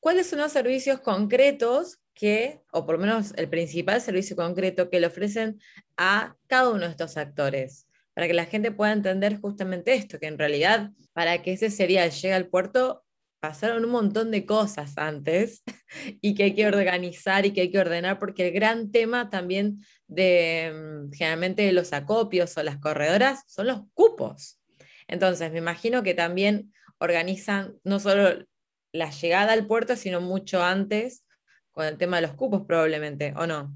¿Cuáles 0.00 0.28
son 0.28 0.38
los 0.38 0.52
servicios 0.52 1.00
concretos 1.00 1.98
que, 2.14 2.62
o 2.72 2.86
por 2.86 2.94
lo 2.94 3.02
menos 3.02 3.34
el 3.36 3.48
principal 3.48 4.00
servicio 4.00 4.36
concreto 4.36 4.88
que 4.88 5.00
le 5.00 5.08
ofrecen 5.08 5.60
a 5.96 6.36
cada 6.46 6.70
uno 6.70 6.86
de 6.86 6.92
estos 6.92 7.16
actores? 7.16 7.87
Para 8.18 8.26
que 8.26 8.34
la 8.34 8.46
gente 8.46 8.72
pueda 8.72 8.90
entender 8.90 9.40
justamente 9.40 9.94
esto, 9.94 10.18
que 10.18 10.26
en 10.26 10.38
realidad 10.38 10.90
para 11.12 11.40
que 11.40 11.52
ese 11.52 11.70
serial 11.70 12.10
llegue 12.10 12.34
al 12.34 12.48
puerto 12.48 13.04
pasaron 13.38 13.84
un 13.84 13.92
montón 13.92 14.32
de 14.32 14.44
cosas 14.44 14.98
antes 14.98 15.62
y 16.20 16.34
que 16.34 16.42
hay 16.42 16.54
que 16.56 16.66
organizar 16.66 17.46
y 17.46 17.52
que 17.52 17.60
hay 17.60 17.70
que 17.70 17.78
ordenar, 17.78 18.18
porque 18.18 18.48
el 18.48 18.54
gran 18.54 18.90
tema 18.90 19.30
también 19.30 19.78
de 20.08 20.72
mm, 20.74 21.12
generalmente 21.12 21.70
los 21.70 21.92
acopios 21.92 22.56
o 22.56 22.64
las 22.64 22.78
corredoras 22.78 23.44
son 23.46 23.68
los 23.68 23.82
cupos. 23.94 24.60
Entonces, 25.06 25.52
me 25.52 25.58
imagino 25.58 26.02
que 26.02 26.14
también 26.14 26.72
organizan 26.98 27.76
no 27.84 28.00
solo 28.00 28.44
la 28.90 29.10
llegada 29.10 29.52
al 29.52 29.68
puerto, 29.68 29.94
sino 29.94 30.20
mucho 30.20 30.60
antes 30.60 31.24
con 31.70 31.86
el 31.86 31.96
tema 31.98 32.16
de 32.16 32.22
los 32.22 32.34
cupos 32.34 32.62
probablemente, 32.66 33.32
¿o 33.36 33.46
no? 33.46 33.72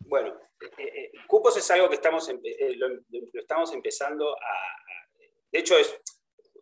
Bueno, 0.00 0.34
es 1.56 1.70
algo 1.70 1.88
que 1.88 1.96
estamos, 1.96 2.28
eh, 2.28 2.74
lo, 2.76 2.88
estamos 3.34 3.72
empezando 3.72 4.36
a... 4.36 4.74
De 5.50 5.58
hecho, 5.58 5.78
es, 5.78 5.98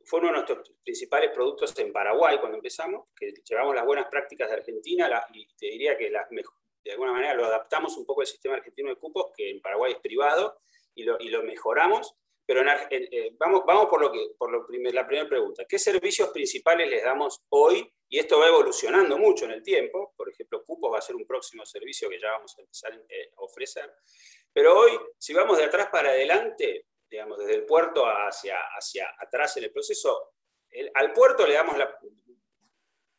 fue 0.04 0.20
uno 0.20 0.28
de 0.28 0.34
nuestros 0.34 0.72
principales 0.84 1.30
productos 1.32 1.76
en 1.78 1.92
Paraguay 1.92 2.38
cuando 2.38 2.56
empezamos, 2.56 3.08
que 3.16 3.34
llevamos 3.44 3.74
las 3.74 3.84
buenas 3.84 4.06
prácticas 4.06 4.48
de 4.48 4.56
Argentina 4.56 5.26
y 5.32 5.46
te 5.56 5.66
diría 5.66 5.96
que 5.96 6.10
de 6.10 6.92
alguna 6.92 7.12
manera 7.12 7.34
lo 7.34 7.46
adaptamos 7.46 7.96
un 7.96 8.06
poco 8.06 8.20
al 8.20 8.26
sistema 8.28 8.54
argentino 8.54 8.90
de 8.90 8.96
cupos, 8.96 9.32
que 9.36 9.50
en 9.50 9.60
Paraguay 9.60 9.92
es 9.92 9.98
privado, 9.98 10.60
y 10.94 11.04
lo, 11.04 11.16
y 11.20 11.28
lo 11.28 11.42
mejoramos. 11.42 12.14
Pero 12.46 12.62
eh, 12.90 13.34
vamos, 13.36 13.62
vamos 13.66 13.86
por, 13.86 14.00
lo 14.00 14.12
que, 14.12 14.34
por 14.38 14.52
lo 14.52 14.60
la 14.92 15.06
primera 15.06 15.28
pregunta. 15.28 15.64
¿Qué 15.68 15.80
servicios 15.80 16.28
principales 16.30 16.88
les 16.88 17.02
damos 17.02 17.42
hoy? 17.48 17.92
Y 18.08 18.20
esto 18.20 18.38
va 18.38 18.46
evolucionando 18.46 19.18
mucho 19.18 19.46
en 19.46 19.50
el 19.50 19.62
tiempo. 19.64 20.14
Por 20.16 20.30
ejemplo, 20.30 20.62
cupos 20.64 20.92
va 20.92 20.98
a 20.98 21.02
ser 21.02 21.16
un 21.16 21.26
próximo 21.26 21.66
servicio 21.66 22.08
que 22.08 22.20
ya 22.20 22.30
vamos 22.30 22.56
a 22.56 22.60
empezar 22.60 22.94
eh, 23.08 23.30
a 23.36 23.42
ofrecer. 23.42 23.92
Pero 24.56 24.74
hoy, 24.74 24.98
si 25.18 25.34
vamos 25.34 25.58
de 25.58 25.64
atrás 25.64 25.88
para 25.92 26.08
adelante, 26.08 26.86
digamos, 27.10 27.36
desde 27.36 27.56
el 27.56 27.66
puerto 27.66 28.06
hacia, 28.06 28.58
hacia 28.74 29.14
atrás 29.18 29.54
en 29.58 29.64
el 29.64 29.70
proceso, 29.70 30.32
al 30.94 31.12
puerto 31.12 31.46
le 31.46 31.52
damos 31.52 31.76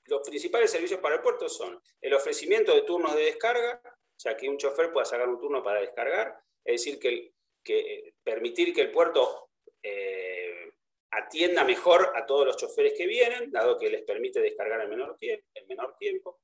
los 0.05 0.27
principales 0.27 0.71
servicios 0.71 0.99
para 0.99 1.17
el 1.17 1.21
puerto 1.21 1.47
son 1.47 1.79
el 2.01 2.15
ofrecimiento 2.15 2.73
de 2.73 2.81
turnos 2.81 3.15
de 3.15 3.25
descarga, 3.25 3.79
o 3.85 4.19
sea, 4.19 4.35
que 4.35 4.49
un 4.49 4.57
chofer 4.57 4.91
pueda 4.91 5.05
sacar 5.05 5.29
un 5.29 5.37
turno 5.37 5.61
para 5.61 5.79
descargar, 5.79 6.35
es 6.65 6.83
decir, 6.83 6.97
que, 6.97 7.33
que 7.63 8.15
permitir 8.23 8.73
que 8.73 8.81
el 8.81 8.89
puerto 8.89 9.51
eh, 9.83 10.71
atienda 11.11 11.63
mejor 11.63 12.13
a 12.15 12.25
todos 12.25 12.47
los 12.47 12.57
choferes 12.57 12.93
que 12.97 13.05
vienen, 13.05 13.51
dado 13.51 13.77
que 13.77 13.91
les 13.91 14.01
permite 14.01 14.41
descargar 14.41 14.81
en 14.81 14.89
menor, 14.89 15.15
en 15.21 15.67
menor 15.67 15.95
tiempo. 15.99 16.39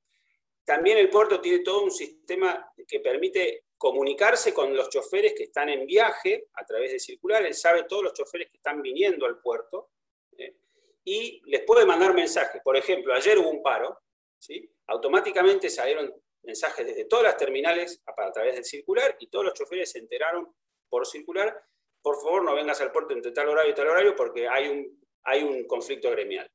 También 0.64 0.98
el 0.98 1.10
puerto 1.10 1.40
tiene 1.40 1.64
todo 1.64 1.82
un 1.82 1.90
sistema 1.90 2.72
que 2.86 3.00
permite 3.00 3.64
comunicarse 3.84 4.54
con 4.54 4.74
los 4.74 4.88
choferes 4.88 5.34
que 5.34 5.42
están 5.42 5.68
en 5.68 5.84
viaje 5.84 6.48
a 6.54 6.64
través 6.64 6.92
de 6.92 6.98
circular. 6.98 7.44
Él 7.44 7.52
sabe 7.52 7.84
todos 7.84 8.02
los 8.02 8.14
choferes 8.14 8.48
que 8.48 8.56
están 8.56 8.80
viniendo 8.80 9.26
al 9.26 9.42
puerto 9.42 9.90
¿eh? 10.38 10.56
y 11.04 11.42
les 11.44 11.64
puede 11.64 11.84
mandar 11.84 12.14
mensajes. 12.14 12.62
Por 12.62 12.78
ejemplo, 12.78 13.12
ayer 13.12 13.38
hubo 13.38 13.50
un 13.50 13.62
paro, 13.62 14.00
¿sí? 14.38 14.66
automáticamente 14.86 15.68
salieron 15.68 16.14
mensajes 16.44 16.86
desde 16.86 17.04
todas 17.04 17.24
las 17.26 17.36
terminales 17.36 18.02
a, 18.06 18.32
través 18.32 18.54
del 18.54 18.64
circular 18.64 19.18
y 19.20 19.26
todos 19.26 19.44
los 19.44 19.52
choferes 19.52 19.90
se 19.90 19.98
enteraron 19.98 20.50
por 20.88 21.06
circular, 21.06 21.54
por 22.00 22.16
favor 22.22 22.42
no 22.42 22.54
vengas 22.54 22.80
al 22.80 22.90
puerto 22.90 23.12
entre 23.12 23.32
tal 23.32 23.50
horario 23.50 23.72
y 23.72 23.74
tal 23.74 23.88
horario 23.88 24.16
porque 24.16 24.48
hay 24.48 24.68
un, 24.68 24.98
hay 25.24 25.42
un 25.42 25.66
conflicto 25.66 26.10
gremial. 26.10 26.50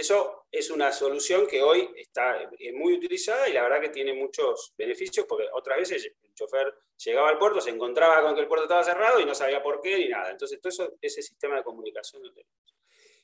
Eso 0.00 0.46
es 0.50 0.70
una 0.70 0.92
solución 0.92 1.46
que 1.46 1.62
hoy 1.62 1.92
está 1.94 2.50
muy 2.72 2.94
utilizada 2.94 3.46
y 3.50 3.52
la 3.52 3.64
verdad 3.64 3.82
que 3.82 3.90
tiene 3.90 4.14
muchos 4.14 4.72
beneficios 4.74 5.26
porque 5.26 5.46
otras 5.52 5.76
veces 5.76 6.10
el 6.22 6.34
chofer 6.34 6.74
llegaba 6.96 7.28
al 7.28 7.36
puerto, 7.36 7.60
se 7.60 7.68
encontraba 7.68 8.22
con 8.22 8.34
que 8.34 8.40
el 8.40 8.48
puerto 8.48 8.64
estaba 8.64 8.82
cerrado 8.82 9.20
y 9.20 9.26
no 9.26 9.34
sabía 9.34 9.62
por 9.62 9.82
qué 9.82 9.98
ni 9.98 10.08
nada. 10.08 10.30
Entonces, 10.30 10.58
todo 10.58 10.70
eso, 10.70 10.96
ese 11.02 11.20
sistema 11.20 11.56
de 11.56 11.64
comunicación 11.64 12.22
lo 12.22 12.32
tenemos. 12.32 12.74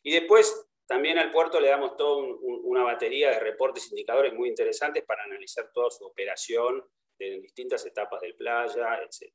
Y 0.02 0.12
después 0.12 0.68
también 0.84 1.16
al 1.16 1.30
puerto 1.30 1.58
le 1.60 1.68
damos 1.68 1.96
toda 1.96 2.22
una 2.42 2.82
batería 2.82 3.30
de 3.30 3.40
reportes 3.40 3.86
e 3.86 3.94
indicadores 3.94 4.34
muy 4.34 4.50
interesantes 4.50 5.02
para 5.02 5.24
analizar 5.24 5.72
toda 5.72 5.90
su 5.90 6.04
operación 6.04 6.84
en 7.18 7.40
distintas 7.40 7.86
etapas 7.86 8.20
del 8.20 8.36
playa, 8.36 9.00
etc. 9.02 9.32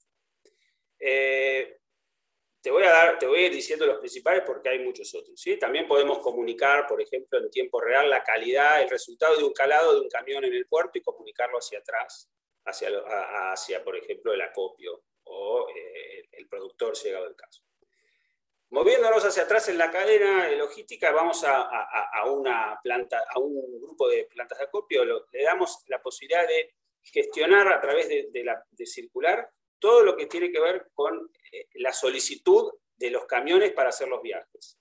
Te 2.61 2.69
voy, 2.69 2.83
a 2.83 2.91
dar, 2.91 3.17
te 3.17 3.25
voy 3.25 3.39
ir 3.39 3.51
diciendo 3.51 3.87
los 3.87 3.97
principales 3.97 4.43
porque 4.45 4.69
hay 4.69 4.79
muchos 4.79 5.13
otros. 5.15 5.39
¿sí? 5.39 5.57
También 5.57 5.87
podemos 5.87 6.19
comunicar, 6.19 6.85
por 6.87 7.01
ejemplo, 7.01 7.39
en 7.39 7.49
tiempo 7.49 7.81
real 7.81 8.07
la 8.07 8.23
calidad, 8.23 8.83
el 8.83 8.89
resultado 8.89 9.35
de 9.35 9.43
un 9.43 9.53
calado 9.53 9.95
de 9.95 10.01
un 10.01 10.09
camión 10.09 10.45
en 10.45 10.53
el 10.53 10.67
puerto 10.67 10.99
y 10.99 11.01
comunicarlo 11.01 11.57
hacia 11.57 11.79
atrás, 11.79 12.29
hacia, 12.65 12.89
hacia 13.51 13.83
por 13.83 13.97
ejemplo, 13.97 14.31
el 14.31 14.41
acopio 14.41 15.03
o 15.23 15.67
eh, 15.69 16.27
el 16.33 16.47
productor 16.47 16.95
llegado 16.95 17.25
del 17.25 17.35
caso. 17.35 17.63
Moviéndonos 18.69 19.25
hacia 19.25 19.43
atrás 19.43 19.67
en 19.67 19.79
la 19.79 19.89
cadena 19.89 20.49
logística, 20.51 21.11
vamos 21.11 21.43
a, 21.43 21.67
una 22.31 22.79
planta, 22.81 23.25
a 23.27 23.39
un 23.39 23.81
grupo 23.81 24.07
de 24.07 24.25
plantas 24.25 24.59
de 24.59 24.65
acopio, 24.65 25.03
le 25.03 25.43
damos 25.43 25.83
la 25.87 26.01
posibilidad 26.01 26.47
de 26.47 26.75
gestionar 27.01 27.67
a 27.73 27.81
través 27.81 28.07
de, 28.07 28.29
de, 28.31 28.43
la, 28.43 28.63
de 28.69 28.85
circular 28.85 29.49
todo 29.81 30.03
lo 30.03 30.15
que 30.15 30.27
tiene 30.27 30.51
que 30.51 30.61
ver 30.61 30.91
con 30.93 31.29
eh, 31.51 31.67
la 31.75 31.91
solicitud 31.91 32.71
de 32.95 33.09
los 33.09 33.25
camiones 33.25 33.73
para 33.73 33.89
hacer 33.89 34.07
los 34.07 34.21
viajes. 34.21 34.77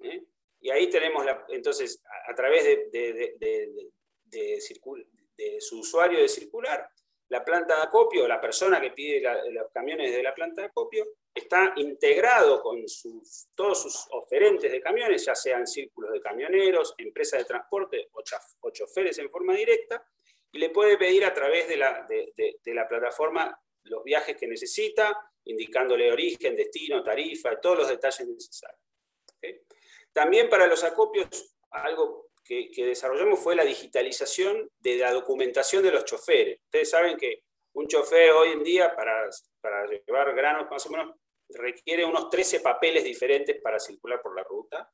¿eh? 0.00 0.22
Y 0.60 0.70
ahí 0.70 0.88
tenemos, 0.88 1.26
entonces, 1.48 2.02
a, 2.26 2.34
través 2.34 2.64
de, 2.90 3.90
su 5.60 5.80
usuario 5.80 6.20
de 6.20 6.28
circular, 6.28 6.88
la 7.28 7.44
planta 7.44 7.76
de 7.76 7.82
acopio, 7.82 8.28
la 8.28 8.40
persona 8.40 8.80
que 8.80 8.92
pide 8.92 9.20
los 9.50 9.70
camiones 9.72 10.14
de 10.14 10.22
la 10.22 10.34
planta 10.34 10.62
de 10.62 10.68
acopio, 10.68 11.04
está 11.34 11.72
integrado 11.76 12.62
con 12.62 12.88
sus, 12.88 13.48
todos 13.54 13.82
sus 13.82 14.06
oferentes 14.12 14.70
de 14.70 14.80
camiones, 14.80 15.24
ya 15.26 15.34
sean 15.34 15.66
círculos 15.66 16.12
de 16.12 16.20
camioneros, 16.20 16.94
empresas 16.98 17.40
de 17.40 17.46
transporte 17.46 18.08
o, 18.12 18.22
o 18.60 18.70
choferes 18.70 19.18
en 19.18 19.30
forma 19.30 19.54
directa, 19.54 20.06
y 20.52 20.58
le 20.58 20.70
puede 20.70 20.96
pedir 20.96 21.24
a 21.24 21.34
través 21.34 21.68
de 21.68 21.76
la, 21.76 22.06
de 22.06 22.74
la 22.74 22.86
plataforma 22.86 23.58
los 23.84 24.02
viajes 24.04 24.36
que 24.36 24.46
necesita, 24.46 25.18
indicándole 25.44 26.10
origen, 26.10 26.56
destino, 26.56 27.02
tarifa, 27.02 27.60
todos 27.60 27.78
los 27.78 27.88
detalles 27.88 28.26
necesarios. 28.26 28.80
También 30.12 30.48
para 30.48 30.66
los 30.66 30.84
acopios, 30.84 31.56
algo 31.70 32.28
que, 32.44 32.70
desarrollamos 32.76 33.40
fue 33.40 33.56
la 33.56 33.64
digitalización 33.64 34.70
de 34.78 34.96
la 34.96 35.12
documentación 35.12 35.82
de 35.82 35.90
los 35.90 36.04
choferes. 36.04 36.60
Ustedes 36.64 36.90
saben 36.90 37.16
que 37.16 37.42
un 37.72 37.88
chofer 37.88 38.30
hoy 38.30 38.52
en 38.52 38.62
día, 38.62 38.94
para, 38.94 39.28
para 39.60 39.86
llevar 39.86 40.34
granos 40.34 40.70
más 40.70 40.86
o 40.86 40.90
menos, 40.90 41.16
requiere 41.48 42.04
unos 42.04 42.30
13 42.30 42.60
papeles 42.60 43.04
diferentes 43.04 43.60
para 43.60 43.78
circular 43.78 44.22
por 44.22 44.36
la 44.36 44.44
ruta. 44.44 44.90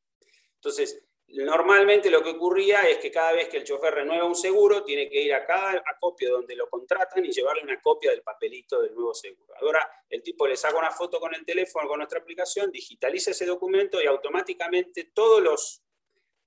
Entonces, 0.55 1.07
Normalmente 1.33 2.11
lo 2.11 2.23
que 2.23 2.31
ocurría 2.31 2.89
es 2.89 2.99
que 2.99 3.11
cada 3.11 3.33
vez 3.33 3.49
que 3.49 3.59
el 3.59 3.65
chofer 3.65 3.95
renueva 3.95 4.25
un 4.25 4.35
seguro, 4.35 4.83
tiene 4.83 5.09
que 5.09 5.23
ir 5.23 5.33
a 5.33 5.47
cada 5.47 5.83
acopio 5.87 6.33
donde 6.33 6.57
lo 6.57 6.69
contratan 6.69 7.25
y 7.25 7.31
llevarle 7.31 7.63
una 7.63 7.81
copia 7.81 8.11
del 8.11 8.23
papelito 8.23 8.83
del 8.83 8.95
nuevo 8.95 9.15
seguro. 9.15 9.55
Ahora 9.61 9.89
el 10.09 10.23
tipo 10.23 10.47
le 10.47 10.57
saca 10.57 10.77
una 10.77 10.91
foto 10.91 11.21
con 11.21 11.33
el 11.35 11.45
teléfono, 11.45 11.87
con 11.87 11.99
nuestra 11.99 12.19
aplicación, 12.19 12.73
digitaliza 12.73 13.31
ese 13.31 13.47
documento 13.47 14.03
y 14.03 14.07
automáticamente 14.07 15.11
todos 15.15 15.41
los 15.41 15.83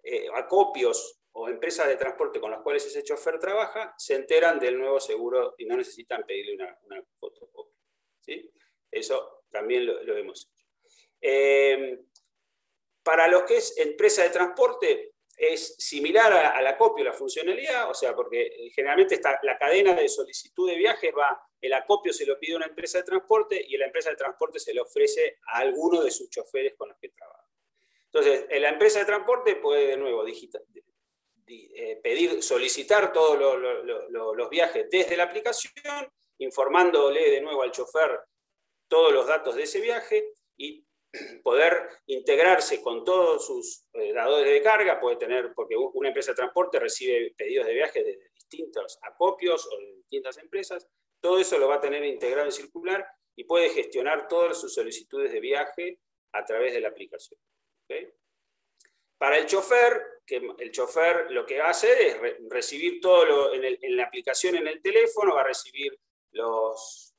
eh, 0.04 0.28
acopios 0.34 1.18
o 1.32 1.48
empresas 1.48 1.88
de 1.88 1.96
transporte 1.96 2.42
con 2.42 2.52
las 2.52 2.62
cuales 2.62 2.86
ese 2.86 3.04
chofer 3.04 3.40
trabaja 3.40 3.96
se 3.98 4.16
enteran 4.16 4.60
del 4.60 4.78
nuevo 4.78 5.00
seguro 5.00 5.56
y 5.58 5.66
no 5.66 5.78
necesitan 5.78 6.25
pedirle 6.25 6.56
una, 6.56 7.04
fotocopia. 7.20 7.80
¿sí? 8.20 8.52
Eso 8.92 9.46
también 9.50 9.86
lo, 9.86 10.04
lo 10.04 10.18
hemos 10.18 10.42
hecho. 10.42 10.66
Eh, 11.22 12.00
para 13.03 13.27
lo 13.27 13.45
que 13.45 13.57
es 13.57 13.77
empresa 13.77 14.24
de 14.24 14.29
transporte, 14.29 15.13
es 15.36 15.75
similar 15.77 16.31
a, 16.31 16.62
la 16.62 16.72
acopio, 16.72 17.03
la 17.03 17.13
funcionalidad, 17.13 17.89
o 17.89 17.93
sea, 17.93 18.15
porque 18.15 18.41
eh, 18.41 18.72
generalmente 18.74 19.15
está 19.15 19.39
la 19.43 19.57
cadena 19.57 19.93
de 19.93 20.07
solicitud 20.07 20.69
de 20.69 20.77
viajes 20.77 21.12
va, 21.17 21.41
el 21.60 21.74
acopio 21.74 22.13
se 22.13 22.25
lo 22.25 22.39
pide 22.39 22.53
a 22.53 22.57
una 22.57 22.67
empresa 22.67 23.00
de 23.00 23.03
transporte 23.03 23.63
y 23.67 23.75
la 23.77 23.86
empresa 23.86 24.10
de 24.12 24.15
transporte 24.15 24.60
se 24.60 24.74
lo 24.74 24.83
ofrece 24.83 25.39
a 25.48 25.60
alguno 25.60 26.01
de 26.01 26.12
sus 26.12 26.29
choferes 26.29 26.75
con 26.77 26.89
los 26.89 26.98
que 27.00 27.10
trabaja. 27.10 27.43
Entonces, 28.05 28.45
la 28.62 28.69
empresa 28.69 29.00
de 29.00 29.05
transporte 29.05 29.55
puede 29.55 29.88
de 29.88 29.98
nuevo 29.98 30.24
eh, 31.48 32.00
pedir, 32.03 32.43
solicitar 32.43 33.12
todos 33.12 33.60
los 34.12 34.50
viajes 34.50 34.88
desde 34.89 35.17
la 35.17 35.24
aplicación, 35.24 36.07
informándole 36.38 37.31
de 37.31 37.41
nuevo 37.41 37.63
al 37.63 37.72
chofer 37.72 38.19
todos 38.88 39.12
los 39.12 39.25
datos 39.25 39.55
de 39.55 39.63
ese 39.63 39.81
viaje 39.81 40.31
y 40.55 40.86
poder 41.43 41.89
integrarse 42.08 42.82
con 42.82 43.03
todos 43.03 43.46
sus 43.46 43.88
eh, 43.93 44.13
dadores 44.13 44.51
de 44.51 44.62
carga, 44.62 45.00
puede 45.00 45.17
tener, 45.17 45.53
porque 45.53 45.75
una 45.75 46.10
empresa 46.10 46.32
de 46.32 46.38
transporte 46.38 46.79
recibe 46.79 47.34
pedidos 47.38 47.67
de 47.67 47.74
viaje 47.74 48.03
de 48.03 48.20
distintos 48.34 48.98
acopios 49.01 49.67
o 49.72 49.77
de 49.77 49.96
distintas 49.96 50.38
empresas, 50.38 50.88
todo 51.20 51.39
eso 51.39 51.58
lo 51.58 51.67
va 51.67 51.75
a 51.75 51.82
tener 51.82 52.03
integrado 52.03 52.46
en 52.46 52.51
circular 52.51 53.05
y 53.36 53.46
puede 53.46 53.70
gestionar 53.70 54.27
todas 54.27 54.60
sus 54.60 54.74
solicitudes 54.74 55.32
de 55.32 55.39
viaje 55.39 56.00
a 56.34 56.43
través 56.43 56.74
de 56.74 56.82
la 56.82 56.89
aplicación. 56.89 57.39
Para 59.17 59.38
el 59.38 59.46
chofer, 59.46 60.22
que 60.25 60.41
el 60.58 60.72
chofer 60.72 61.32
lo 61.32 61.46
que 61.46 61.62
hace 61.62 62.08
es 62.08 62.17
recibir 62.50 63.00
todo 63.00 63.53
en 63.53 63.96
la 63.96 64.03
aplicación 64.03 64.55
en 64.55 64.67
el 64.67 64.82
teléfono, 64.82 65.36
va 65.36 65.41
a 65.41 65.46
recibir 65.48 65.98
los, 66.32 67.12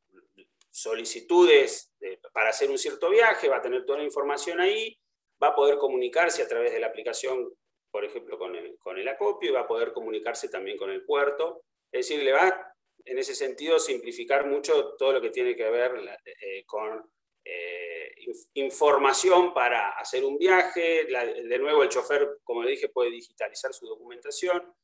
solicitudes 0.74 1.92
para 2.32 2.50
hacer 2.50 2.68
un 2.68 2.78
cierto 2.78 3.08
viaje, 3.08 3.48
va 3.48 3.58
a 3.58 3.62
tener 3.62 3.84
toda 3.84 3.98
la 3.98 4.04
información 4.04 4.60
ahí, 4.60 4.98
va 5.40 5.48
a 5.48 5.54
poder 5.54 5.78
comunicarse 5.78 6.42
a 6.42 6.48
través 6.48 6.72
de 6.72 6.80
la 6.80 6.88
aplicación, 6.88 7.48
por 7.92 8.04
ejemplo, 8.04 8.36
con 8.36 8.56
el, 8.56 8.76
con 8.78 8.98
el 8.98 9.06
acopio, 9.06 9.50
y 9.50 9.52
va 9.52 9.60
a 9.60 9.68
poder 9.68 9.92
comunicarse 9.92 10.48
también 10.48 10.76
con 10.76 10.90
el 10.90 11.04
puerto. 11.04 11.62
Es 11.92 12.08
decir, 12.08 12.24
le 12.24 12.32
va, 12.32 12.74
en 13.04 13.18
ese 13.18 13.36
sentido, 13.36 13.78
simplificar 13.78 14.46
mucho 14.46 14.96
todo 14.96 15.12
lo 15.12 15.20
que 15.20 15.30
tiene 15.30 15.54
que 15.54 15.70
ver 15.70 15.92
eh, 16.24 16.64
con 16.66 17.08
eh, 17.44 18.12
información 18.54 19.54
para 19.54 19.90
hacer 19.90 20.24
un 20.24 20.36
viaje. 20.36 21.04
de 21.04 21.58
nuevo, 21.58 21.84
el 21.84 21.88
chofer, 21.88 22.38
como 22.42 22.66
dije, 22.66 22.88
puede 22.88 23.12
digitalizar 23.12 23.72
su 23.72 23.86
documentación 23.86 24.74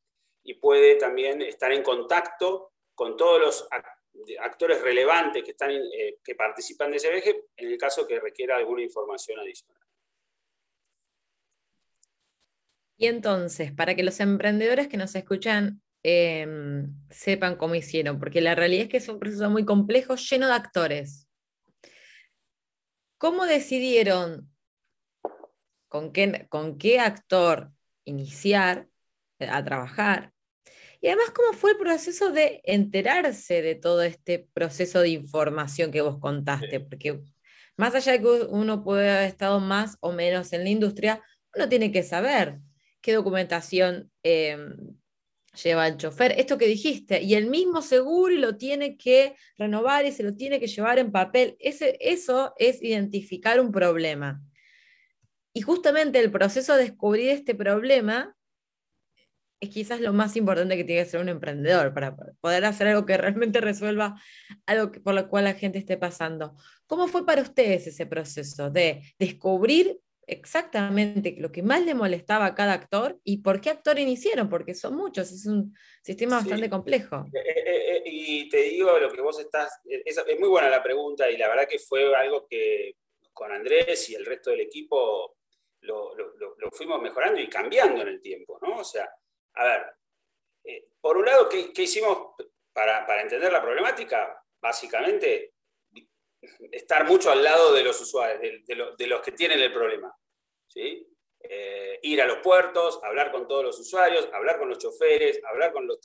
y 0.44 0.54
puede 0.54 0.94
también 0.94 1.42
estar 1.42 1.72
en 1.72 1.82
contacto 1.82 2.74
con 2.94 3.16
todos 3.16 3.40
los 3.40 3.62
actores 3.72 3.99
relevantes 4.82 5.44
que, 5.44 5.52
están, 5.52 5.70
eh, 5.70 6.18
que 6.22 6.34
participan 6.34 6.90
de 6.90 6.96
ese 6.96 7.10
viaje 7.10 7.44
en 7.56 7.68
el 7.68 7.78
caso 7.78 8.06
que 8.06 8.20
requiera 8.20 8.56
alguna 8.56 8.82
información 8.82 9.38
adicional. 9.38 9.82
Y 12.96 13.06
entonces, 13.06 13.72
para 13.72 13.94
que 13.94 14.02
los 14.02 14.20
emprendedores 14.20 14.88
que 14.88 14.98
nos 14.98 15.14
escuchan 15.14 15.82
em, 16.02 16.94
sepan 17.10 17.56
cómo 17.56 17.74
hicieron, 17.74 18.18
porque 18.18 18.40
la 18.40 18.54
realidad 18.54 18.84
es 18.84 18.88
que 18.90 18.96
es 18.98 19.08
un 19.08 19.18
proceso 19.18 19.48
muy 19.48 19.64
complejo, 19.64 20.16
lleno 20.16 20.46
de 20.46 20.52
actores. 20.52 21.26
¿Cómo 23.16 23.46
decidieron 23.46 24.50
con 25.88 26.12
qué, 26.12 26.46
con 26.48 26.78
qué 26.78 27.00
actor 27.00 27.70
iniciar 28.04 28.88
a 29.38 29.64
trabajar? 29.64 30.32
Y 31.00 31.06
además, 31.06 31.30
¿cómo 31.30 31.54
fue 31.54 31.72
el 31.72 31.78
proceso 31.78 32.30
de 32.30 32.60
enterarse 32.64 33.62
de 33.62 33.74
todo 33.74 34.02
este 34.02 34.48
proceso 34.52 35.00
de 35.00 35.08
información 35.10 35.90
que 35.90 36.02
vos 36.02 36.18
contaste? 36.18 36.80
Porque 36.80 37.20
más 37.76 37.94
allá 37.94 38.12
de 38.12 38.20
que 38.20 38.28
uno 38.50 38.84
puede 38.84 39.10
haber 39.10 39.28
estado 39.28 39.60
más 39.60 39.96
o 40.00 40.12
menos 40.12 40.52
en 40.52 40.64
la 40.64 40.70
industria, 40.70 41.22
uno 41.54 41.68
tiene 41.68 41.90
que 41.90 42.02
saber 42.02 42.58
qué 43.00 43.14
documentación 43.14 44.10
em, 44.22 44.76
lleva 45.62 45.88
el 45.88 45.96
chofer. 45.96 46.32
Esto 46.38 46.58
que 46.58 46.66
dijiste, 46.66 47.22
y 47.22 47.34
el 47.34 47.46
mismo 47.46 47.80
seguro 47.80 48.34
lo 48.34 48.58
tiene 48.58 48.98
que 48.98 49.34
renovar 49.56 50.04
y 50.04 50.12
se 50.12 50.22
lo 50.22 50.34
tiene 50.34 50.60
que 50.60 50.66
llevar 50.66 50.98
en 50.98 51.10
papel. 51.12 51.56
Ese, 51.60 51.96
eso 52.00 52.52
es 52.58 52.82
identificar 52.82 53.58
un 53.58 53.72
problema. 53.72 54.42
Y 55.52 55.62
justamente 55.62 56.20
el 56.20 56.30
proceso 56.30 56.76
de 56.76 56.82
descubrir 56.82 57.30
este 57.30 57.54
problema 57.54 58.36
es 59.60 59.68
quizás 59.68 60.00
lo 60.00 60.12
más 60.12 60.36
importante 60.36 60.76
que 60.76 60.84
tiene 60.84 61.04
que 61.04 61.10
ser 61.10 61.20
un 61.20 61.28
emprendedor 61.28 61.92
para 61.92 62.16
poder 62.40 62.64
hacer 62.64 62.88
algo 62.88 63.04
que 63.04 63.16
realmente 63.18 63.60
resuelva 63.60 64.20
algo 64.66 64.90
por 65.04 65.14
lo 65.14 65.28
cual 65.28 65.44
la 65.44 65.54
gente 65.54 65.78
esté 65.78 65.98
pasando. 65.98 66.56
¿Cómo 66.86 67.08
fue 67.08 67.26
para 67.26 67.42
ustedes 67.42 67.86
ese 67.86 68.06
proceso 68.06 68.70
de 68.70 69.02
descubrir 69.18 70.00
exactamente 70.26 71.34
lo 71.38 71.52
que 71.52 71.62
más 71.62 71.84
le 71.84 71.94
molestaba 71.94 72.46
a 72.46 72.54
cada 72.54 72.72
actor 72.72 73.20
y 73.22 73.38
por 73.38 73.60
qué 73.60 73.68
actor 73.68 73.98
iniciaron? 73.98 74.48
Porque 74.48 74.74
son 74.74 74.96
muchos, 74.96 75.30
es 75.30 75.44
un 75.44 75.76
sistema 76.02 76.36
bastante 76.36 76.70
complejo. 76.70 77.26
Eh, 77.34 77.40
eh, 77.44 77.96
eh, 77.96 78.02
y 78.06 78.48
te 78.48 78.62
digo 78.62 78.98
lo 78.98 79.10
que 79.10 79.20
vos 79.20 79.38
estás, 79.40 79.78
es, 79.84 80.18
muy 80.38 80.48
buena 80.48 80.70
la 80.70 80.82
pregunta 80.82 81.30
y 81.30 81.36
la 81.36 81.48
verdad 81.48 81.68
que 81.68 81.78
fue 81.78 82.14
algo 82.16 82.46
que 82.48 82.96
con 83.34 83.52
Andrés 83.52 84.08
y 84.08 84.14
el 84.14 84.24
resto 84.24 84.50
del 84.50 84.60
equipo 84.60 85.36
lo, 85.82 86.14
lo 86.14 86.70
fuimos 86.72 87.00
mejorando 87.02 87.40
y 87.40 87.48
cambiando 87.48 88.02
en 88.02 88.08
el 88.08 88.20
tiempo, 88.22 88.58
¿no? 88.62 88.78
O 88.78 88.84
sea, 88.84 89.08
a 89.60 89.64
ver, 89.64 89.86
eh, 90.64 90.88
por 91.00 91.18
un 91.18 91.26
lado, 91.26 91.48
¿qué, 91.48 91.70
hicimos 91.76 92.34
para, 92.72 93.20
entender 93.20 93.52
la 93.52 93.60
problemática? 93.60 94.42
Básicamente, 94.58 95.52
estar 96.72 97.04
mucho 97.04 97.30
al 97.30 97.44
lado 97.44 97.74
de 97.74 97.84
los 97.84 98.00
usuarios, 98.00 98.40
de, 98.66 99.06
los 99.06 99.20
que 99.20 99.32
tienen 99.32 99.60
el 99.60 99.70
problema. 99.70 100.14
¿sí? 100.66 101.06
Eh, 101.40 101.98
ir 102.02 102.22
a 102.22 102.26
los 102.26 102.38
puertos, 102.38 103.04
hablar 103.04 103.30
con 103.30 103.46
todos 103.46 103.64
los 103.64 103.78
usuarios, 103.78 104.30
hablar 104.32 104.58
con 104.58 104.70
los 104.70 104.78
choferes, 104.78 105.42
hablar 105.44 105.72
con, 105.72 105.86
los 105.86 105.98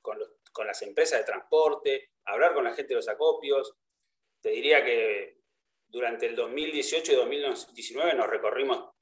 con, 0.00 0.18
con 0.50 0.66
las 0.66 0.80
empresas 0.80 1.18
de 1.18 1.26
transporte, 1.26 2.12
hablar 2.24 2.54
con 2.54 2.64
la 2.64 2.72
gente 2.72 2.94
de 2.94 2.96
los 2.96 3.08
acopios. 3.08 3.74
Te 4.40 4.48
diría 4.48 4.82
que 4.82 5.40
durante 5.86 6.24
el 6.24 6.34
2018 6.34 7.12
y 7.12 7.16
2019 7.16 8.14
nos 8.14 8.28
recorrimos 8.28 8.97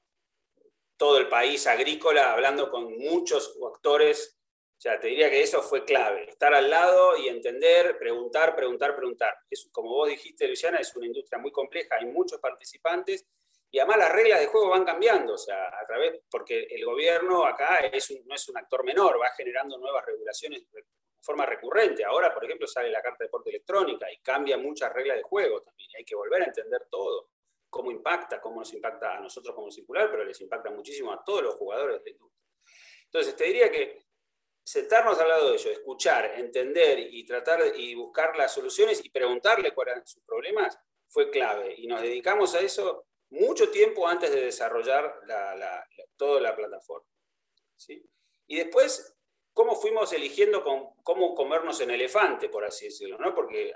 todo 0.97 1.19
el 1.19 1.29
país 1.29 1.65
agrícola, 1.67 2.33
hablando 2.33 2.69
con 2.69 2.97
muchos 2.97 3.57
actores. 3.65 4.37
O 4.77 4.79
sea, 4.79 4.99
te 4.99 5.07
diría 5.07 5.29
que 5.29 5.41
eso 5.41 5.61
fue 5.63 5.85
clave, 5.85 6.29
estar 6.29 6.53
al 6.53 6.69
lado 6.69 7.17
y 7.17 7.27
entender, 7.29 7.97
preguntar, 7.97 8.55
preguntar, 8.55 8.95
preguntar. 8.95 9.33
Es, 9.49 9.67
como 9.71 9.89
vos 9.89 10.09
dijiste, 10.09 10.47
Luciana, 10.47 10.79
es 10.79 10.95
una 10.95 11.07
industria 11.07 11.39
muy 11.39 11.51
compleja, 11.51 11.95
hay 11.99 12.05
muchos 12.05 12.39
participantes 12.39 13.25
y 13.71 13.79
además 13.79 13.97
las 13.97 14.11
reglas 14.11 14.39
de 14.39 14.45
juego 14.45 14.69
van 14.69 14.85
cambiando, 14.85 15.33
o 15.33 15.37
sea, 15.37 15.67
a 15.67 15.85
través, 15.87 16.21
porque 16.29 16.67
el 16.69 16.85
gobierno 16.85 17.45
acá 17.45 17.79
es 17.79 18.13
no 18.25 18.35
es 18.35 18.49
un 18.49 18.57
actor 18.57 18.83
menor, 18.83 19.19
va 19.19 19.29
generando 19.35 19.77
nuevas 19.77 20.05
regulaciones 20.05 20.71
de 20.71 20.85
forma 21.21 21.45
recurrente. 21.45 22.05
Ahora, 22.05 22.33
por 22.33 22.45
ejemplo, 22.45 22.67
sale 22.67 22.91
la 22.91 23.01
Carta 23.01 23.17
de 23.19 23.25
Deporte 23.25 23.49
Electrónica 23.49 24.11
y 24.11 24.19
cambia 24.19 24.57
muchas 24.57 24.93
reglas 24.93 25.17
de 25.17 25.23
juego 25.23 25.61
también, 25.61 25.89
hay 25.97 26.05
que 26.05 26.15
volver 26.15 26.43
a 26.43 26.45
entender 26.45 26.87
todo 26.89 27.29
cómo 27.69 27.91
impacta, 27.91 28.39
cómo 28.41 28.59
nos 28.59 28.73
impacta 28.73 29.17
a 29.17 29.19
nosotros 29.19 29.53
como 29.55 29.71
circular, 29.71 30.09
pero 30.09 30.23
les 30.23 30.39
impacta 30.41 30.69
muchísimo 30.69 31.11
a 31.11 31.23
todos 31.23 31.43
los 31.43 31.55
jugadores 31.55 32.03
de 32.03 32.11
industria. 32.11 32.47
Entonces, 33.05 33.35
te 33.35 33.45
diría 33.45 33.71
que 33.71 34.05
sentarnos 34.63 35.17
al 35.19 35.29
lado 35.29 35.49
de 35.49 35.55
ellos, 35.55 35.71
escuchar, 35.71 36.39
entender 36.39 36.99
y 36.99 37.25
tratar 37.25 37.61
y 37.75 37.95
buscar 37.95 38.35
las 38.35 38.53
soluciones 38.53 39.03
y 39.03 39.09
preguntarle 39.09 39.73
cuáles 39.73 39.93
eran 39.93 40.07
sus 40.07 40.23
problemas 40.23 40.77
fue 41.07 41.29
clave. 41.29 41.73
Y 41.77 41.87
nos 41.87 42.01
dedicamos 42.01 42.53
a 42.53 42.59
eso 42.59 43.05
mucho 43.29 43.69
tiempo 43.71 44.07
antes 44.07 44.31
de 44.31 44.41
desarrollar 44.41 45.21
toda 46.17 46.41
la 46.41 46.55
plataforma. 46.55 47.07
Y 48.47 48.57
después, 48.57 49.16
cómo 49.57 49.75
fuimos 49.75 50.13
eligiendo 50.13 50.63
cómo 51.01 51.33
comernos 51.33 51.81
en 51.81 51.89
elefante, 51.89 52.47
por 52.47 52.63
así 52.63 52.85
decirlo, 52.85 53.17
¿no? 53.17 53.33
Porque 53.33 53.73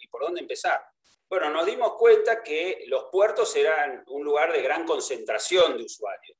¿y 0.00 0.06
por 0.06 0.22
dónde 0.22 0.40
empezar? 0.40 0.80
bueno, 1.28 1.50
nos 1.50 1.66
dimos 1.66 1.94
cuenta 1.94 2.40
que 2.40 2.84
los 2.86 3.06
puertos 3.10 3.56
eran 3.56 4.04
un 4.06 4.22
lugar 4.22 4.52
de 4.52 4.62
gran 4.62 4.86
concentración 4.86 5.76
de 5.76 5.82
usuarios. 5.82 6.38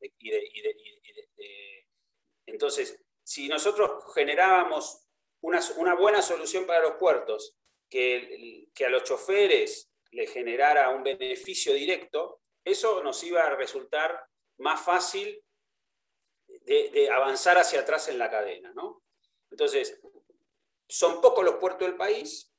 entonces, 2.47 3.03
si 3.25 3.49
nosotros 3.49 4.15
generábamos 4.15 5.09
una, 5.41 5.95
buena 5.97 6.23
solución 6.23 6.65
para 6.65 6.83
los 6.83 6.95
puertos, 6.95 7.57
que, 7.91 8.69
que 8.73 8.87
a 8.87 8.91
los 8.91 9.03
choferes 9.03 9.91
le 10.13 10.29
generara 10.29 10.91
un 10.91 11.03
beneficio 11.03 11.75
directo, 11.75 12.43
eso 12.65 13.03
nos 13.03 13.25
iba 13.25 13.43
a 13.43 13.57
resultar 13.57 14.25
más 14.59 14.81
fácil 14.81 15.43
de, 16.65 17.09
avanzar 17.11 17.59
hacia 17.59 17.81
atrás 17.81 18.09
en 18.09 18.19
la 18.19 18.31
cadena. 18.31 18.73
¿no? 18.75 19.03
Entonces, 19.51 20.01
son 20.89 21.21
pocos 21.21 21.45
los 21.45 21.57
puertos 21.57 21.87
del 21.87 21.97
país, 21.97 22.53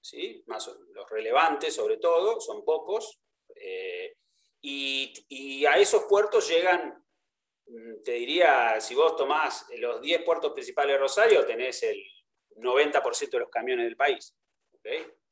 ¿sí? 0.00 0.42
Más 0.46 0.66
los 0.92 1.10
relevantes 1.10 1.74
sobre 1.74 1.98
todo, 1.98 2.40
son 2.40 2.64
pocos, 2.64 3.20
eh, 3.54 4.16
y, 4.60 5.64
a 5.66 5.78
esos 5.78 6.04
puertos 6.04 6.48
llegan, 6.48 7.04
mm, 7.66 8.02
te 8.02 8.12
diría, 8.12 8.80
si 8.80 8.94
vos 8.94 9.16
tomás 9.16 9.66
los 9.78 10.00
10 10.00 10.22
puertos 10.22 10.52
principales 10.52 10.94
de 10.94 10.98
Rosario, 10.98 11.46
tenés 11.46 11.82
el 11.82 12.02
90% 12.56 13.36
de 13.36 13.40
los 13.40 13.50
camiones 13.50 13.86
del 13.86 13.96
país. 13.96 14.34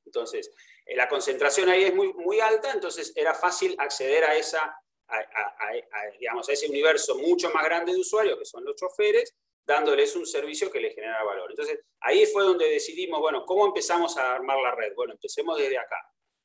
Entonces, 0.05 0.51
eh, 0.85 0.97
la 0.97 1.09
concentración 1.09 1.69
ahí 1.69 1.85
es 1.85 1.95
muy, 1.95 2.13
muy 2.13 2.41
alta, 2.41 2.73
entonces 2.73 3.13
era 3.17 3.35
fácil 3.35 3.75
acceder 3.79 4.25
a, 4.25 4.37
esa, 4.37 4.77
a 5.20 6.53
ese 6.53 6.68
universo 6.68 7.16
mucho 7.16 7.50
más 7.50 7.64
grande 7.64 7.92
de 7.92 8.00
usuarios, 8.00 8.38
que 8.38 8.44
son 8.44 8.64
los 8.64 8.77
choferes, 8.77 9.35
dándoles 9.66 10.14
un 10.16 10.27
servicio 10.27 10.70
que 10.70 10.81
les 10.81 10.94
genera 10.94 11.22
valor. 11.24 11.50
Entonces, 11.50 11.81
ahí 12.00 12.27
fue 12.27 12.44
donde 12.44 12.68
decidimos, 12.68 13.20
bueno, 13.20 13.44
¿cómo 13.46 13.66
empezamos 13.66 14.16
a 14.18 14.35
armar 14.35 14.59
la 14.61 14.74
red? 14.74 14.94
Bueno, 14.94 15.14
empecemos 15.14 15.59
desde 15.59 15.79
acá. 15.79 15.96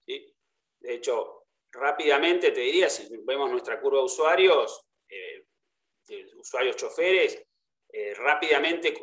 ¿sí? 0.06 0.34
De 0.80 0.96
hecho, 0.96 1.46
rápidamente 1.72 2.52
te 2.52 2.62
diría, 2.62 2.90
si 2.90 3.10
vemos 3.24 3.52
nuestra 3.52 3.80
curva 3.82 4.00
de 4.00 4.06
usuarios, 4.06 4.86
eh, 5.10 5.46
usuarios 6.38 6.78
choferes, 6.78 7.46
eh, 7.92 8.14
rápidamente, 8.14 8.94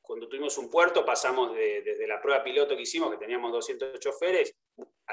cuando 0.00 0.28
tuvimos 0.28 0.56
un 0.58 0.70
puerto, 0.70 1.04
pasamos 1.04 1.54
desde 1.54 2.06
la 2.06 2.20
prueba 2.20 2.42
piloto 2.42 2.76
que 2.76 2.82
hicimos, 2.82 3.10
que 3.10 3.18
teníamos 3.18 3.52
200 3.52 3.98
choferes, 3.98 4.54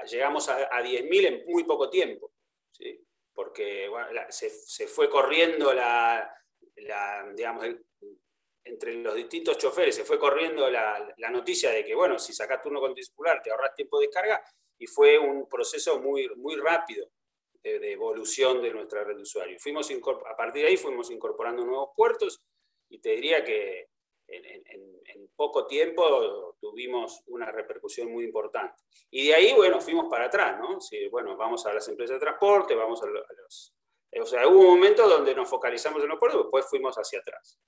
llegamos 0.10 0.48
a, 0.50 0.76
a 0.76 0.82
10.000 0.84 1.26
en 1.26 1.46
muy 1.48 1.64
poco 1.66 1.90
tiempo. 1.90 2.32
¿sí? 2.72 3.04
Porque 3.34 3.90
se, 4.30 4.88
fue 4.88 5.10
corriendo 5.10 5.74
la, 5.74 6.32
digamos, 7.34 7.66
entre 8.66 8.94
los 8.96 9.16
distintos 9.16 9.58
choferes 9.58 9.96
se 9.96 10.06
fue 10.06 10.18
corriendo 10.18 10.70
la, 10.70 11.16
noticia 11.32 11.72
de 11.72 11.84
que, 11.84 11.96
bueno, 11.96 12.18
si 12.18 12.34
sacas 12.34 12.62
turno 12.62 12.80
con 12.80 12.94
discipular 12.94 13.42
te 13.42 13.52
ahorras 13.52 13.76
tiempo 13.76 14.00
de 14.00 14.08
descarga 14.08 14.44
y 14.78 14.88
fue 14.88 15.18
un 15.18 15.48
proceso 15.48 16.00
muy, 16.00 16.30
muy 16.36 16.56
rápido 16.56 17.10
de, 17.62 17.92
evolución 17.92 18.62
de 18.62 18.72
nuestra 18.72 19.04
red 19.04 19.16
de 19.16 19.24
usuarios. 19.24 19.62
Fuimos 19.62 19.90
a 19.92 20.36
partir 20.36 20.64
de 20.64 20.70
ahí 20.70 20.78
fuimos 20.78 21.10
incorporando 21.12 21.66
nuevos 21.66 21.90
puertos 21.96 22.42
y 22.90 23.00
te 23.00 23.12
diría 23.12 23.44
que 23.44 23.90
en, 24.28 25.30
poco 25.36 25.66
tiempo 25.66 26.56
tuvimos 26.62 27.24
una 27.28 27.52
repercusión 27.52 28.12
muy 28.12 28.26
importante. 28.26 28.76
Y 29.10 29.28
de 29.28 29.36
ahí, 29.36 29.54
bueno, 29.54 29.82
fuimos 29.82 30.08
para 30.10 30.26
atrás, 30.26 30.60
¿no? 30.60 30.80
Si, 30.80 31.08
bueno, 31.08 31.36
vamos 31.36 31.66
a 31.66 31.74
las 31.74 31.88
empresas 31.88 32.16
de 32.16 32.20
transporte, 32.20 32.76
vamos 32.76 33.02
a, 33.02 33.08
los... 33.08 33.76
O 34.22 34.26
sea, 34.26 34.48
hubo 34.48 34.60
un 34.60 34.68
momento 34.76 35.08
donde 35.08 35.34
nos 35.34 35.50
focalizamos 35.50 36.04
en 36.04 36.10
los 36.10 36.20
puertos, 36.20 36.44
después 36.44 36.66
fuimos 36.70 36.96
hacia 36.96 37.20
atrás. 37.20 37.60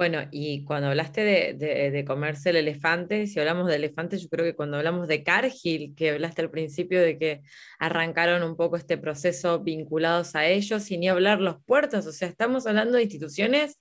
Bueno, 0.00 0.26
y 0.30 0.64
cuando 0.64 0.88
hablaste 0.88 1.22
de, 1.22 2.04
comerse 2.06 2.48
el 2.48 2.56
elefante, 2.56 3.26
si 3.26 3.38
hablamos 3.38 3.68
de 3.68 3.74
elefante, 3.74 4.16
yo 4.16 4.30
creo 4.30 4.46
que 4.46 4.56
cuando 4.56 4.78
hablamos 4.78 5.08
de 5.08 5.22
Cargill, 5.22 5.94
que 5.94 6.12
hablaste 6.12 6.40
al 6.40 6.50
principio 6.50 7.02
de 7.02 7.18
que 7.18 7.42
arrancaron 7.78 8.42
un 8.42 8.56
poco 8.56 8.78
este 8.78 8.96
proceso 8.96 9.60
vinculados 9.60 10.34
a 10.36 10.46
ellos, 10.46 10.90
y 10.90 10.96
ni 10.96 11.10
hablar 11.10 11.42
los 11.42 11.62
puertos, 11.64 12.06
o 12.06 12.12
sea, 12.12 12.28
estamos 12.28 12.66
hablando 12.66 12.96
de 12.96 13.02
instituciones 13.02 13.78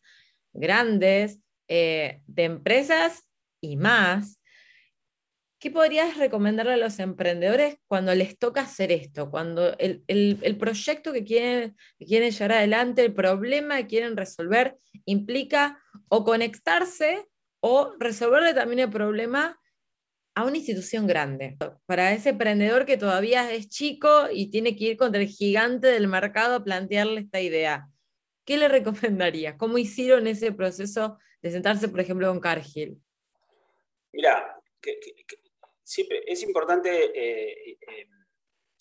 grandes, 0.53 1.39
eh, 1.67 2.21
de 2.27 2.43
empresas 2.43 3.29
y 3.61 3.77
más, 3.77 4.39
¿Qué 5.59 5.71
podrías 5.71 6.15
recomendarle 6.15 6.73
a 6.73 6.77
los 6.77 6.99
emprendedores 6.99 7.75
cuando 7.87 8.15
les 8.15 8.39
toca 8.39 8.61
hacer 8.61 8.93
esto? 8.93 9.29
Cuando 9.29 9.75
el, 9.77 10.57
proyecto 10.57 11.11
que 11.11 11.25
quieren, 11.25 11.75
quieren 11.99 12.31
llevar 12.31 12.53
adelante, 12.53 13.03
el 13.03 13.13
problema 13.13 13.75
que 13.77 13.87
quieren 13.87 14.15
resolver, 14.15 14.77
implica 15.03 15.83
o 16.07 16.23
conectarse 16.23 17.27
o 17.59 17.93
resolverle 17.99 18.53
también 18.53 18.79
el 18.79 18.89
problema 18.89 19.59
a 20.33 20.45
una 20.45 20.55
institución 20.55 21.07
grande. 21.07 21.57
Para 21.85 22.13
ese 22.13 22.29
emprendedor 22.29 22.85
que 22.85 22.95
todavía 22.95 23.51
es 23.51 23.67
chico 23.67 24.29
y 24.31 24.51
tiene 24.51 24.77
que 24.77 24.85
ir 24.85 24.97
contra 24.97 25.21
el 25.21 25.27
gigante 25.27 25.87
del 25.87 26.07
mercado 26.07 26.55
a 26.55 26.63
plantearle 26.63 27.19
esta 27.19 27.41
idea, 27.41 27.89
¿qué 28.49 28.57
le 28.57 28.67
recomendarías? 28.67 29.57
¿Cómo 29.57 29.77
hicieron 29.77 30.25
ese 30.25 30.51
proceso 30.51 31.19
de 31.39 31.51
sentarse, 31.51 31.87
por 31.87 31.99
ejemplo, 31.99 32.27
con 32.29 32.39
Cargill? 32.39 32.99
Mira, 34.11 34.59
siempre 35.83 36.23
es 36.25 36.41
importante, 36.41 36.89
eh, 37.13 37.77
eh, 37.79 38.07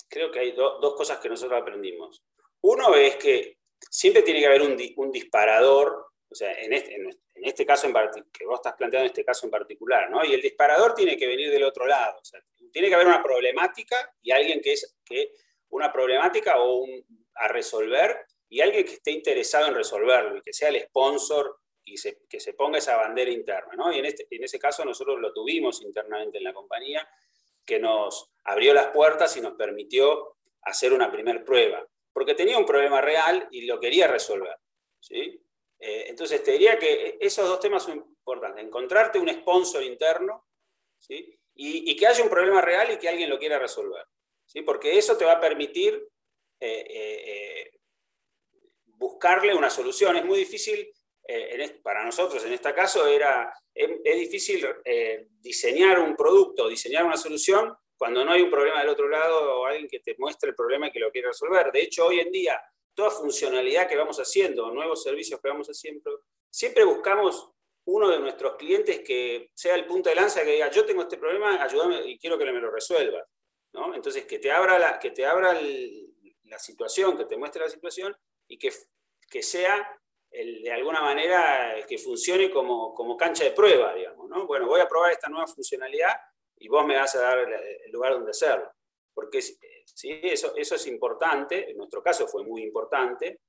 creo 0.08 0.32
que 0.32 0.38
hay 0.38 0.52
dos 0.52 0.94
cosas 0.96 1.18
que 1.18 1.28
nosotros 1.28 1.60
aprendimos. 1.60 2.24
Uno 2.62 2.94
es 2.94 3.16
que 3.16 3.58
siempre 3.90 4.22
tiene 4.22 4.40
que 4.40 4.46
haber 4.46 4.62
un, 4.62 5.12
disparador, 5.12 6.12
o 6.30 6.34
sea, 6.34 6.50
en 6.54 6.72
este, 6.72 6.96
este 7.34 7.66
caso 7.66 7.92
que 8.32 8.46
vos 8.46 8.60
estás 8.60 8.72
planteando 8.72 9.04
en 9.04 9.10
este 9.10 9.22
caso 9.22 9.44
en 9.46 9.50
particular, 9.50 10.10
¿no? 10.10 10.24
Y 10.24 10.32
el 10.32 10.40
disparador 10.40 10.94
tiene 10.94 11.14
que 11.14 11.26
venir 11.26 11.50
del 11.50 11.64
otro 11.64 11.86
lado, 11.86 12.22
tiene 12.72 12.88
que 12.88 12.94
haber 12.94 13.06
una 13.06 13.22
problemática 13.22 14.14
y 14.22 14.30
alguien 14.30 14.62
que 14.62 14.72
es 14.72 14.96
que 15.04 15.32
una 15.68 15.92
problemática 15.92 16.54
o 16.58 16.86
a 17.34 17.48
resolver 17.48 18.24
y 18.48 18.60
alguien 18.60 18.84
que 18.84 18.94
esté 18.94 19.10
interesado 19.10 19.68
en 19.68 19.74
resolverlo 19.74 20.38
y 20.38 20.42
que 20.42 20.52
sea 20.52 20.68
el 20.68 20.80
sponsor 20.82 21.58
y 21.84 21.96
que 22.28 22.40
se 22.40 22.54
ponga 22.54 22.78
esa 22.78 22.96
bandera 22.96 23.30
interna. 23.30 23.74
¿no? 23.76 23.92
Y 23.92 23.98
en, 23.98 24.04
este, 24.04 24.26
en 24.30 24.44
ese 24.44 24.58
caso 24.58 24.84
nosotros 24.84 25.18
lo 25.20 25.32
tuvimos 25.32 25.82
internamente 25.82 26.38
en 26.38 26.44
la 26.44 26.52
compañía, 26.52 27.08
que 27.64 27.78
nos 27.78 28.30
abrió 28.44 28.72
las 28.72 28.88
puertas 28.88 29.36
y 29.36 29.40
nos 29.40 29.54
permitió 29.54 30.36
hacer 30.62 30.92
una 30.92 31.10
primera 31.10 31.44
prueba, 31.44 31.86
porque 32.12 32.34
tenía 32.34 32.58
un 32.58 32.66
problema 32.66 33.00
real 33.00 33.48
y 33.50 33.62
lo 33.66 33.78
quería 33.78 34.06
resolver. 34.06 34.56
¿sí? 35.00 35.42
Eh, 35.78 36.06
entonces 36.08 36.42
te 36.42 36.52
diría 36.52 36.78
que 36.78 37.18
esos 37.20 37.46
dos 37.46 37.60
temas 37.60 37.82
son 37.84 37.98
importantes, 37.98 38.64
encontrarte 38.64 39.18
un 39.18 39.28
sponsor 39.28 39.82
interno 39.82 40.46
¿sí? 40.98 41.38
y, 41.54 41.94
que 41.96 42.06
haya 42.06 42.22
un 42.22 42.30
problema 42.30 42.60
real 42.60 42.90
y 42.92 42.98
que 42.98 43.08
alguien 43.08 43.30
lo 43.30 43.38
quiera 43.38 43.58
resolver, 43.58 44.04
¿sí? 44.44 44.62
porque 44.62 44.98
eso 44.98 45.16
te 45.16 45.24
va 45.24 45.32
a 45.32 45.40
permitir 45.40 45.94
eh, 46.60 46.86
eh, 46.88 47.77
buscarle 48.98 49.54
una 49.54 49.70
solución. 49.70 50.16
Es 50.16 50.24
muy 50.24 50.38
difícil 50.38 50.92
eh, 51.30 51.78
para 51.82 52.02
nosotros 52.04 52.42
en 52.46 52.54
este 52.54 52.72
caso 52.72 53.06
era, 53.06 53.52
es, 53.74 54.18
difícil 54.18 54.66
eh, 54.82 55.28
diseñar 55.40 55.98
un 55.98 56.16
producto, 56.16 56.68
diseñar 56.68 57.04
una 57.04 57.18
solución 57.18 57.76
cuando 57.98 58.24
no 58.24 58.32
hay 58.32 58.40
un 58.40 58.50
problema 58.50 58.80
del 58.80 58.88
otro 58.88 59.08
lado 59.08 59.60
o 59.60 59.66
alguien 59.66 59.88
que 59.88 60.00
te 60.00 60.16
muestre 60.16 60.50
el 60.50 60.56
problema 60.56 60.88
y 60.88 60.90
que 60.90 61.00
lo 61.00 61.10
quiere 61.10 61.28
resolver. 61.28 61.70
De 61.70 61.82
hecho, 61.82 62.06
hoy 62.06 62.20
en 62.20 62.32
día, 62.32 62.58
toda 62.94 63.10
funcionalidad 63.10 63.86
que 63.86 63.96
vamos 63.96 64.18
haciendo, 64.18 64.70
nuevos 64.70 65.02
servicios 65.02 65.38
que 65.38 65.48
vamos 65.48 65.68
haciendo, 65.68 66.22
siempre 66.48 66.84
buscamos 66.84 67.50
uno 67.84 68.08
de 68.08 68.20
nuestros 68.20 68.56
clientes 68.56 69.00
que 69.00 69.50
sea 69.54 69.74
el 69.74 69.84
punto 69.84 70.08
de 70.08 70.14
lanza 70.14 70.44
que 70.44 70.52
diga, 70.52 70.70
yo 70.70 70.86
tengo 70.86 71.02
este 71.02 71.18
problema, 71.18 71.62
ayúdame 71.62 72.06
y 72.06 72.18
quiero 72.18 72.38
que 72.38 72.44
me 72.46 72.52
lo 72.60 72.70
resuelva. 72.70 73.22
¿no? 73.74 73.94
Entonces, 73.94 74.24
que 74.24 74.38
te 74.38 74.50
abra, 74.50 74.78
la, 74.78 74.98
que 74.98 75.10
te 75.10 75.26
abra 75.26 75.58
la 76.44 76.58
situación, 76.58 77.18
que 77.18 77.26
te 77.26 77.36
muestre 77.36 77.62
la 77.62 77.68
situación 77.68 78.16
y 78.48 78.58
que, 78.58 78.70
que 79.30 79.42
sea 79.42 79.94
de 80.30 80.72
alguna 80.72 81.00
manera 81.00 81.74
que 81.86 81.98
funcione 81.98 82.50
como, 82.50 82.94
como, 82.94 83.16
cancha 83.16 83.44
de 83.44 83.52
prueba, 83.52 83.94
digamos. 83.94 84.28
¿no? 84.28 84.46
Bueno, 84.46 84.66
voy 84.66 84.80
a 84.80 84.88
probar 84.88 85.12
esta 85.12 85.28
nueva 85.28 85.46
funcionalidad 85.46 86.14
y 86.56 86.68
vos 86.68 86.84
me 86.84 86.96
vas 86.96 87.14
a 87.14 87.20
dar 87.20 87.38
el 87.38 87.90
lugar 87.90 88.12
donde 88.12 88.30
hacerlo. 88.30 88.70
Porque 89.14 89.40
¿sí? 89.40 90.20
eso, 90.22 90.54
eso 90.56 90.74
es 90.74 90.86
importante, 90.86 91.70
en 91.70 91.76
nuestro 91.76 92.02
caso 92.02 92.28
fue 92.28 92.44
muy 92.44 92.62
importante, 92.62 93.40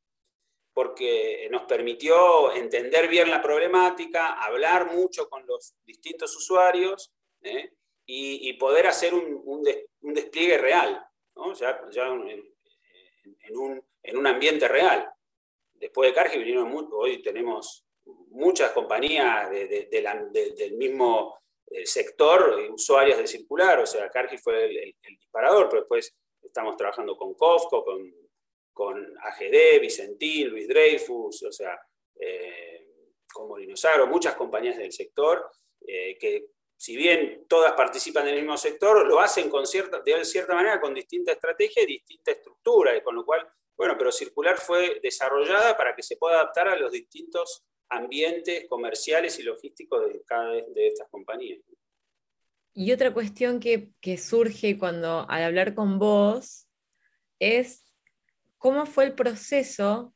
porque 0.74 1.48
nos 1.52 1.64
permitió 1.64 2.54
entender 2.54 3.08
bien 3.08 3.30
la 3.30 3.42
problemática, 3.42 4.34
hablar 4.42 4.92
mucho 4.92 5.28
con 5.30 5.46
los 5.46 5.76
distintos 5.84 6.36
usuarios 6.36 7.12
¿eh? 7.42 7.74
y, 8.06 8.54
poder 8.54 8.88
hacer 8.88 9.14
un, 9.14 9.42
un, 9.46 10.14
despliegue 10.14 10.58
real, 10.58 11.06
¿no? 11.36 11.54
ya, 11.54 11.82
ya 11.92 12.10
un, 13.52 13.84
en 14.04 14.18
un 14.18 14.28
ambiente 14.28 14.68
real. 14.68 15.10
Después 15.74 16.10
de 16.10 16.16
Cargill 16.16 16.44
vinieron, 16.44 16.88
hoy 16.92 17.22
tenemos 17.22 17.86
muchas 18.30 18.72
compañías 18.72 19.50
del 19.50 20.74
mismo 20.78 21.40
eh, 21.68 21.86
sector, 21.86 22.60
usuarias 22.72 23.18
de 23.18 23.28
circular, 23.28 23.80
o 23.80 23.86
sea, 23.86 24.10
Cargill 24.10 24.40
fue 24.40 24.66
el, 24.66 24.96
disparador, 25.20 25.70
pero 25.70 25.82
después 25.84 26.16
estamos 26.42 26.76
trabajando 26.76 27.16
con 27.16 27.34
Cofco, 27.36 27.86
con, 27.86 28.14
con 28.74 29.18
AGD, 29.20 29.80
Vicentín, 29.80 30.50
Luis 30.50 30.68
Dreyfus, 30.68 31.44
o 31.44 31.52
sea, 31.52 31.80
eh, 32.20 32.88
como 33.32 33.58
Dinosaurio, 33.58 34.08
muchas 34.08 34.36
compañías 34.36 34.78
del 34.78 34.92
sector 34.92 35.50
eh, 35.86 36.18
que 36.18 36.48
si 36.80 36.96
bien 36.96 37.46
todas 37.50 37.74
participan 37.74 38.24
del 38.24 38.36
mismo 38.36 38.56
sector, 38.56 39.06
lo 39.06 39.20
hacen 39.20 39.52
de 39.52 40.24
cierta 40.24 40.56
manera 40.56 40.80
con 40.80 40.94
distinta 40.94 41.34
estrategia 41.34 41.84
y 41.84 41.88
distinta 41.88 42.32
estructura, 42.32 42.96
y 42.96 43.02
con 43.02 43.16
lo 43.16 43.26
cual, 43.26 43.46
bueno, 43.76 43.96
pero 43.98 44.14
Circular 44.14 44.58
fue 44.58 45.02
desarrollada 45.04 45.76
para 45.76 45.94
que 45.94 46.02
se 46.02 46.16
pueda 46.16 46.36
adaptar 46.36 46.70
a 46.70 46.78
los 46.78 46.94
distintos 46.94 47.66
ambientes 47.90 48.66
comerciales 48.70 49.38
y 49.40 49.44
logísticos 49.44 50.08
de 50.08 50.24
cada 50.24 50.54
de 50.54 50.88
estas 50.88 51.10
compañías. 51.10 51.60
Y 52.74 52.94
otra 52.94 53.14
cuestión 53.14 53.60
que, 53.60 53.92
que 54.00 54.18
surge 54.18 54.78
cuando 54.78 55.30
al 55.30 55.44
hablar 55.44 55.76
con 55.76 56.00
vos 56.00 56.70
es 57.40 57.84
cómo 58.58 58.86
fue 58.86 59.04
el 59.04 59.16
proceso 59.16 60.14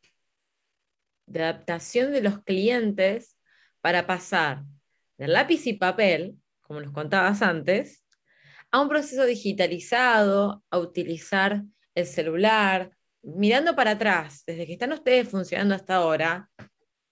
de 1.25 1.43
adaptación 1.43 2.13
de 2.13 2.21
los 2.21 2.41
clientes 2.41 3.37
para 3.81 4.07
pasar 4.07 4.63
del 5.17 5.33
lápiz 5.33 5.67
y 5.67 5.73
papel 5.73 6.37
como 6.73 6.81
nos 6.85 6.93
contabas 6.93 7.43
antes, 7.43 8.03
a 8.71 8.81
un 8.81 8.89
proceso 8.89 9.25
digitalizado, 9.25 10.63
a 10.71 10.79
utilizar 10.79 11.61
el 11.93 12.07
celular, 12.07 12.89
mirando 13.21 13.75
para 13.75 13.91
atrás, 13.91 14.43
desde 14.47 14.65
que 14.65 14.73
están 14.73 14.91
ustedes 14.91 15.29
funcionando 15.29 15.75
hasta 15.75 15.95
ahora, 15.95 16.49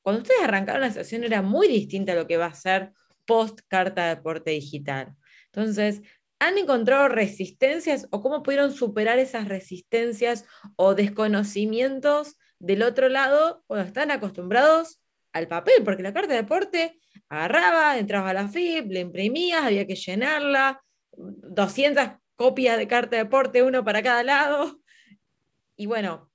cuando 0.01 0.23
ustedes 0.23 0.41
arrancaron 0.41 0.81
la 0.81 0.87
estación 0.87 1.23
era 1.23 1.43
muy 1.43 1.67
distinta 1.67 2.13
a 2.13 2.15
lo 2.15 2.25
que 2.25 2.37
va 2.37 2.47
a 2.47 2.55
ser 2.55 2.91
post 3.27 3.59
carta 3.67 4.05
de 4.07 4.15
deporte 4.15 4.49
digital. 4.49 5.13
Entonces, 5.45 6.01
¿han 6.39 6.57
encontrado 6.57 7.07
resistencias 7.07 8.07
o 8.09 8.23
cómo 8.23 8.41
pudieron 8.41 8.73
superar 8.73 9.19
esas 9.19 9.47
resistencias 9.47 10.45
o 10.75 10.95
desconocimientos 10.95 12.37
del 12.57 12.81
otro 12.81 13.09
lado 13.09 13.63
cuando 13.67 13.85
están 13.85 14.09
acostumbrados 14.09 14.99
al 15.33 15.47
papel? 15.47 15.83
Porque 15.85 16.01
la 16.01 16.13
carta 16.13 16.33
de 16.33 16.41
deporte 16.41 16.99
agarraba, 17.31 17.97
entraba 17.97 18.31
a 18.31 18.33
la 18.33 18.49
FIP, 18.49 18.91
le 18.91 18.99
imprimías, 18.99 19.63
había 19.63 19.87
que 19.87 19.95
llenarla, 19.95 20.83
200 21.13 22.09
copias 22.35 22.77
de 22.77 22.89
carta 22.89 23.15
de 23.15 23.23
deporte, 23.23 23.63
uno 23.63 23.85
para 23.85 24.03
cada 24.03 24.21
lado. 24.21 24.81
Y 25.77 25.85
bueno, 25.85 26.29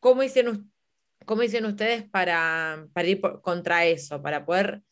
¿cómo 0.00 0.24
hicieron, 0.24 0.72
cómo 1.24 1.44
hicieron 1.44 1.70
ustedes 1.70 2.02
para, 2.10 2.88
para 2.92 3.06
ir 3.06 3.20
contra 3.42 3.86
eso, 3.86 4.20
para 4.20 4.44
poder 4.44 4.82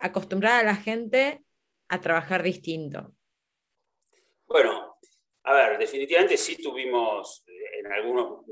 acostumbrar 0.00 0.60
a 0.60 0.66
la 0.66 0.76
gente 0.76 1.42
a 1.88 1.98
trabajar 1.98 2.42
distinto? 2.42 3.14
Bueno, 4.46 4.98
a 5.44 5.54
ver, 5.54 5.78
definitivamente 5.78 6.36
sí 6.36 6.60
tuvimos 6.60 7.42
en 7.46 7.90
algunos 7.90 8.44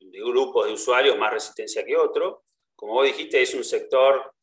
grupos 0.00 0.66
de 0.66 0.72
usuarios 0.72 1.18
más 1.18 1.30
resistencia 1.30 1.84
que 1.84 1.94
otro. 1.94 2.44
Como 2.74 2.94
vos 2.94 3.06
dijiste, 3.06 3.42
es 3.42 3.54
un 3.54 3.64
sector 3.64 4.33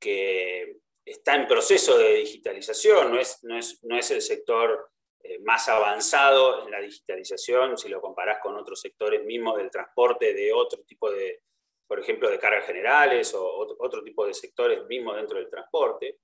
que 0.00 0.78
está 1.04 1.34
en 1.34 1.46
proceso 1.46 1.98
de 1.98 2.14
digitalización, 2.14 3.12
no 3.12 3.20
es, 3.20 3.42
no 3.44 3.98
es, 3.98 4.10
el 4.10 4.22
sector 4.22 4.90
eh, 5.22 5.38
más 5.40 5.68
avanzado 5.68 6.64
en 6.64 6.70
la 6.70 6.80
digitalización 6.80 7.76
si 7.76 7.88
lo 7.88 8.00
comparás 8.00 8.40
con 8.40 8.56
otros 8.56 8.80
sectores 8.80 9.24
mismos 9.24 9.58
del 9.58 9.70
transporte, 9.70 10.32
de 10.32 10.52
otro 10.52 10.82
tipo 10.82 11.10
de, 11.10 11.42
por 11.86 12.00
ejemplo, 12.00 12.30
de 12.30 12.38
cargas 12.38 12.66
generales 12.66 13.34
o 13.34 13.76
otro, 13.78 14.02
tipo 14.02 14.26
de 14.26 14.34
sectores 14.34 14.86
mismos 14.86 15.16
dentro 15.16 15.38
del 15.38 15.50
transporte. 15.50 16.20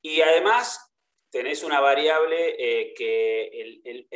Y 0.00 0.20
además 0.20 0.92
tenés 1.30 1.64
una 1.64 1.80
variable 1.80 2.54
eh, 2.58 2.94
que 2.94 3.46
el, 3.46 4.08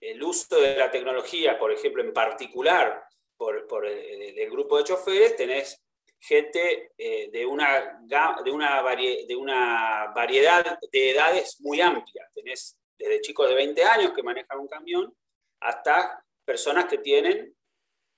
el, 0.00 0.22
uso 0.22 0.60
de 0.60 0.76
la 0.76 0.90
tecnología, 0.90 1.58
por 1.58 1.72
ejemplo, 1.72 2.02
en 2.02 2.12
particular 2.12 3.02
por, 3.36 3.66
por 3.66 3.86
el, 3.86 4.38
el, 4.38 4.50
grupo 4.50 4.78
de 4.78 4.84
choferes, 4.84 5.36
tenés 5.36 5.85
gente 6.20 6.92
eh, 6.96 7.30
de, 7.30 7.46
una, 7.46 8.00
de, 8.02 8.50
una 8.50 8.82
de 8.96 9.36
una 9.36 10.12
variedad 10.14 10.78
de 10.90 11.10
edades 11.10 11.60
muy 11.60 11.80
amplia. 11.80 12.28
Tenés 12.34 12.78
desde 12.98 13.20
chicos 13.20 13.48
de 13.48 13.54
20 13.54 13.84
años 13.84 14.12
que 14.12 14.22
manejan 14.22 14.58
un 14.58 14.68
camión 14.68 15.14
hasta 15.60 16.24
personas 16.44 16.86
que 16.86 16.98
tienen 16.98 17.54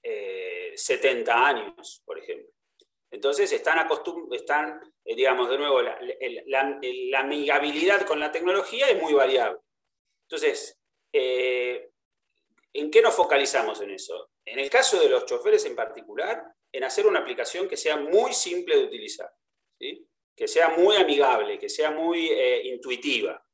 70 0.03 1.31
eh, 1.31 1.35
años, 1.35 2.03
por 2.05 2.19
ejemplo. 2.19 2.49
Entonces 3.11 3.51
están, 3.53 3.89
están 4.33 4.81
eh, 5.05 5.15
digamos, 5.15 5.49
de 5.49 5.59
nuevo, 5.59 5.83
la, 5.83 5.99
la, 6.47 7.21
amigabilidad 7.21 8.07
con 8.07 8.21
la 8.21 8.31
tecnología 8.31 8.89
es 8.89 9.01
muy 9.01 9.15
variable. 9.15 9.61
Entonces, 10.23 10.79
¿en 11.13 12.91
qué 12.91 13.03
nos 13.03 13.15
focalizamos 13.15 13.81
en 13.81 13.91
eso? 13.93 14.31
En 14.45 14.59
el 14.59 14.71
caso 14.71 15.01
de 15.01 15.09
los 15.09 15.25
choferes 15.25 15.65
en 15.65 15.75
particular, 15.75 16.55
en 16.79 16.85
hacer 16.85 17.09
una 17.09 17.19
aplicación 17.19 17.67
que 17.67 17.77
sea 17.77 17.97
muy 17.97 18.33
simple 18.33 18.77
de 18.77 18.85
utilizar, 18.85 19.29
que 20.37 20.47
sea 20.47 20.69
muy 20.69 20.95
amigable, 20.95 21.59
que 21.59 21.69
sea 21.69 21.91
muy 21.91 22.29
eh, 22.29 22.69
intuitiva. 22.69 23.45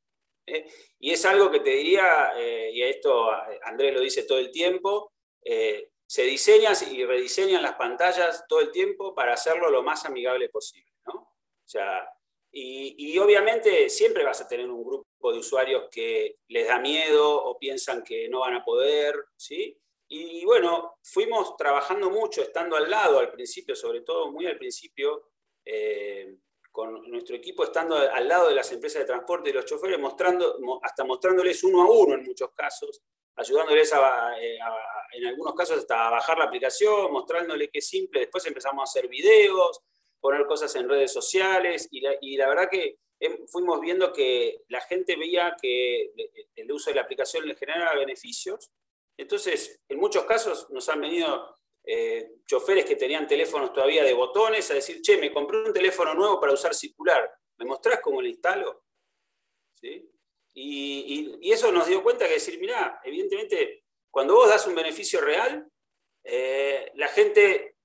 ¿eh? 0.45 0.67
Y 0.99 1.09
es 1.09 1.25
algo 1.25 1.49
que 1.49 1.61
te 1.61 1.71
diría, 1.71 2.33
eh, 2.37 2.69
y 2.71 2.83
esto 2.83 3.31
Andrés 3.63 3.95
lo 3.95 4.01
dice 4.01 4.23
todo 4.23 4.37
el 4.37 4.51
tiempo, 4.51 5.11
se 5.41 6.21
diseñan 6.21 6.75
y 6.91 7.03
rediseñan 7.03 7.63
las 7.63 7.73
pantallas 7.73 8.45
todo 8.47 8.61
el 8.61 8.71
tiempo 8.71 9.15
para 9.15 9.33
hacerlo 9.33 9.71
lo 9.71 9.81
más 9.81 10.05
amigable 10.05 10.49
posible. 10.49 10.91
y, 12.51 13.11
y, 13.11 13.17
obviamente 13.17 13.89
siempre 13.89 14.23
vas 14.23 14.41
a 14.41 14.47
tener 14.47 14.69
un 14.69 14.83
grupo 14.83 15.31
de 15.31 15.39
usuarios 15.39 15.89
que 15.89 16.37
les 16.47 16.67
da 16.67 16.77
miedo 16.77 17.43
o 17.43 17.57
piensan 17.57 18.03
que 18.03 18.29
no 18.29 18.41
van 18.41 18.53
a 18.53 18.63
poder, 18.63 19.15
¿sí? 19.35 19.79
Y 20.07 20.45
bueno, 20.45 20.97
fuimos 21.03 21.57
trabajando 21.57 22.09
mucho, 22.09 22.41
estando 22.41 22.75
al 22.75 22.89
lado 22.89 23.19
al 23.19 23.31
principio, 23.31 23.75
sobre 23.75 24.01
todo 24.01 24.31
muy 24.31 24.45
al 24.45 24.57
principio, 24.57 25.29
eh, 25.65 26.37
con 26.71 27.09
nuestro 27.09 27.35
equipo 27.35 27.63
estando 27.63 27.95
al 27.95 28.27
lado 28.27 28.49
de 28.49 28.55
las 28.55 28.71
empresas 28.71 28.99
de 28.99 29.05
transporte 29.05 29.49
y 29.49 29.53
los 29.53 29.65
choferes, 29.65 29.97
mostrando, 29.97 30.57
hasta 30.83 31.05
mostrándoles 31.05 31.63
uno 31.63 31.81
a 31.81 31.89
uno 31.89 32.15
en 32.15 32.23
muchos 32.23 32.51
casos, 32.53 33.01
ayudándoles 33.37 33.91
eh, 34.39 34.57
en 35.13 35.25
algunos 35.27 35.55
casos 35.55 35.79
hasta 35.79 36.07
a 36.07 36.11
bajar 36.11 36.37
la 36.37 36.45
aplicación, 36.45 37.11
mostrándoles 37.11 37.69
que 37.71 37.79
es 37.79 37.87
simple. 37.87 38.19
Después 38.19 38.45
empezamos 38.45 38.81
a 38.81 38.91
hacer 38.91 39.07
videos, 39.07 39.81
poner 40.19 40.45
cosas 40.45 40.75
en 40.75 40.89
redes 40.89 41.11
sociales 41.13 41.87
y 41.91 42.01
la, 42.01 42.47
verdad 42.47 42.69
que 42.69 42.97
fuimos 43.47 43.79
viendo 43.79 44.11
que 44.11 44.63
la 44.67 44.81
gente 44.81 45.15
veía 45.15 45.55
que 45.59 46.11
el 46.55 46.71
uso 46.71 46.89
de 46.89 46.95
la 46.95 47.03
aplicación 47.03 47.47
le 47.47 47.55
generaba 47.55 47.95
beneficios 47.95 48.69
entonces, 49.17 49.81
en 49.87 49.99
muchos 49.99 50.25
casos 50.25 50.69
nos 50.71 50.87
han 50.89 51.01
venido 51.01 51.55
eh, 51.83 52.37
choferes 52.45 52.85
que 52.85 52.95
tenían 52.95 53.27
teléfonos 53.27 53.71
todavía 53.71 54.03
de 54.03 54.13
botones 54.13 54.69
a 54.71 54.73
decir, 54.73 55.01
che, 55.01 55.17
me 55.17 55.31
compré 55.31 55.63
un 55.63 55.73
teléfono 55.73 56.13
nuevo 56.13 56.39
para 56.39 56.53
usar 56.53 56.73
circular, 56.73 57.31
¿me 57.57 57.65
mostrás 57.65 57.99
cómo 58.01 58.21
lo 58.21 58.27
instalo? 58.27 58.83
Y, 60.53 61.51
eso 61.51 61.71
nos 61.71 61.87
dio 61.87 62.01
cuenta 62.01 62.27
que 62.27 62.35
decir, 62.35 62.59
mirá, 62.59 62.99
evidentemente, 63.03 63.83
cuando 64.09 64.35
vos 64.35 64.49
das 64.49 64.65
un 64.67 64.75
beneficio 64.75 65.21
real, 65.21 65.69
eh, 66.23 66.91
la 66.95 67.07
gente, 67.07 67.77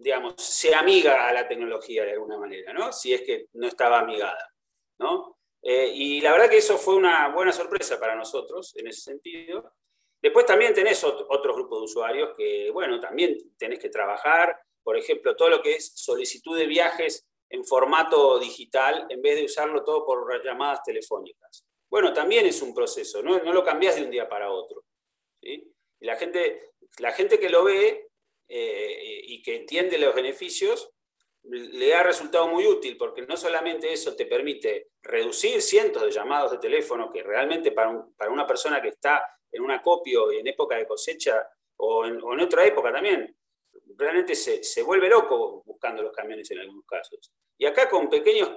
digamos, 0.00 0.34
se 0.38 0.74
amiga 0.74 1.28
a 1.28 1.32
la 1.32 1.46
tecnología 1.46 2.04
de 2.04 2.12
alguna 2.12 2.38
manera, 2.38 2.72
¿no? 2.72 2.92
Si 2.92 3.12
es 3.12 3.22
que 3.22 3.48
no 3.52 3.66
estaba 3.66 4.00
amigada, 4.00 4.52
¿no? 4.98 5.38
Eh, 5.62 5.92
y 5.94 6.20
la 6.20 6.32
verdad 6.32 6.50
que 6.50 6.58
eso 6.58 6.78
fue 6.78 6.94
una 6.94 7.28
buena 7.28 7.52
sorpresa 7.52 7.98
para 7.98 8.14
nosotros 8.14 8.74
en 8.76 8.86
ese 8.88 9.00
sentido. 9.00 9.72
Después 10.24 10.46
también 10.46 10.72
tenés 10.72 11.04
otros 11.04 11.54
grupos 11.54 11.80
de 11.80 11.84
usuarios 11.84 12.30
que, 12.34 12.70
bueno, 12.70 12.98
también 12.98 13.36
tenés 13.58 13.78
que 13.78 13.90
trabajar. 13.90 14.58
Por 14.82 14.96
ejemplo, 14.96 15.36
todo 15.36 15.50
lo 15.50 15.60
que 15.60 15.74
es 15.74 15.92
solicitud 15.96 16.56
de 16.56 16.66
viajes 16.66 17.26
en 17.50 17.62
formato 17.62 18.38
digital 18.38 19.04
en 19.10 19.20
vez 19.20 19.36
de 19.36 19.44
usarlo 19.44 19.84
todo 19.84 20.06
por 20.06 20.42
llamadas 20.42 20.82
telefónicas. 20.82 21.66
Bueno, 21.90 22.14
también 22.14 22.46
es 22.46 22.62
un 22.62 22.72
proceso, 22.72 23.22
no, 23.22 23.38
lo 23.38 23.62
cambias 23.62 23.96
de 23.96 24.04
un 24.04 24.10
día 24.10 24.26
para 24.26 24.50
otro. 24.50 24.86
la, 26.00 26.16
gente, 26.16 26.70
la 27.00 27.12
gente 27.12 27.38
que 27.38 27.50
lo 27.50 27.64
ve 27.64 28.08
eh, 28.48 29.20
y 29.24 29.42
que 29.42 29.56
entiende 29.56 29.98
los 29.98 30.14
beneficios 30.14 30.90
le 31.42 31.94
ha 31.94 32.02
resultado 32.02 32.48
muy 32.48 32.66
útil 32.66 32.96
porque 32.96 33.26
no 33.26 33.36
solamente 33.36 33.92
eso 33.92 34.16
te 34.16 34.24
permite 34.24 34.88
reducir 35.02 35.60
cientos 35.60 36.02
de 36.02 36.10
llamados 36.10 36.52
de 36.52 36.56
teléfono 36.56 37.12
que 37.12 37.22
realmente 37.22 37.72
para, 37.72 38.06
para 38.16 38.30
una 38.30 38.46
persona 38.46 38.80
que 38.80 38.88
está 38.88 39.22
en 39.54 39.62
un 39.62 39.70
acopio 39.70 40.32
y 40.32 40.38
en 40.38 40.48
época 40.48 40.76
de 40.76 40.86
cosecha 40.86 41.48
o 41.76 42.04
en, 42.04 42.20
otra 42.40 42.66
época 42.66 42.92
también, 42.92 43.36
realmente 43.96 44.34
se, 44.34 44.82
vuelve 44.82 45.08
loco 45.08 45.62
buscando 45.64 46.02
los 46.02 46.12
camiones 46.12 46.50
en 46.50 46.58
algunos 46.58 46.84
casos. 46.86 47.32
Y 47.56 47.66
acá 47.66 47.88
con 47.88 48.08
pequeños, 48.10 48.50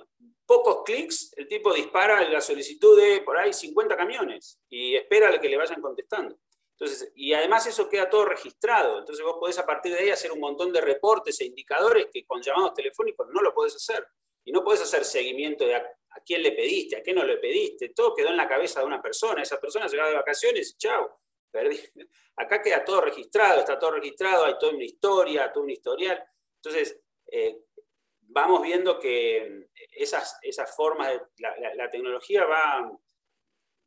pocos 0.45 0.83
clics, 0.83 1.33
el 1.37 1.47
tipo 1.47 1.73
dispara 1.73 2.27
la 2.27 2.41
solicitud 2.41 2.99
de 2.99 3.21
por 3.21 3.37
ahí 3.37 3.53
50 3.53 3.95
camiones 3.95 4.59
y 4.69 4.95
espera 4.95 5.29
a 5.29 5.39
que 5.39 5.49
le 5.49 5.57
vayan 5.57 5.81
contestando. 5.81 6.37
Entonces, 6.79 7.11
y 7.15 7.33
además 7.33 7.65
eso 7.65 7.89
queda 7.89 8.09
todo 8.09 8.25
registrado. 8.25 8.99
Entonces 8.99 9.23
vos 9.25 9.37
podés 9.39 9.57
a 9.57 9.65
partir 9.65 9.93
de 9.93 9.99
ahí 9.99 10.09
hacer 10.09 10.31
un 10.31 10.39
montón 10.39 10.71
de 10.71 10.81
reportes 10.81 11.39
e 11.41 11.45
indicadores 11.45 12.07
que 12.11 12.25
con 12.25 12.41
llamados 12.41 12.73
telefónicos 12.73 13.27
no 13.31 13.41
lo 13.41 13.53
podés 13.53 13.75
hacer. 13.75 14.07
Y 14.43 14.51
no 14.51 14.63
podés 14.63 14.81
hacer 14.81 15.03
seguimiento 15.03 15.65
de 15.65 15.75
a 16.17 16.21
quién 16.21 16.41
le 16.41 16.51
pediste, 16.51 16.97
a 16.97 17.03
qué 17.03 17.13
no 17.13 17.23
le 17.23 17.37
pediste, 17.37 17.89
todo 17.89 18.15
quedó 18.15 18.29
en 18.29 18.37
la 18.37 18.47
cabeza 18.47 18.79
de 18.79 18.87
una 18.87 19.01
persona, 19.01 19.43
esa 19.43 19.59
persona 19.59 19.87
llegaba 19.87 20.09
de 20.09 20.15
vacaciones 20.15 20.73
y 20.73 20.77
chao. 20.77 21.19
Acá 22.35 22.61
queda 22.61 22.83
todo 22.83 23.01
registrado, 23.01 23.59
está 23.59 23.79
todo 23.79 23.91
registrado, 23.91 24.45
hay 24.45 24.57
toda 24.59 24.73
una 24.73 24.83
historia, 24.83 25.51
todo 25.51 25.63
un 25.63 25.69
historial. 25.69 26.23
Entonces, 26.55 26.99
eh, 27.31 27.61
vamos 28.21 28.61
viendo 28.61 28.99
que 28.99 29.69
esas, 29.91 30.37
esas 30.41 30.75
formas, 30.75 31.13
de, 31.13 31.21
la, 31.75 31.89
tecnología 31.89 32.45
va, 32.45 32.91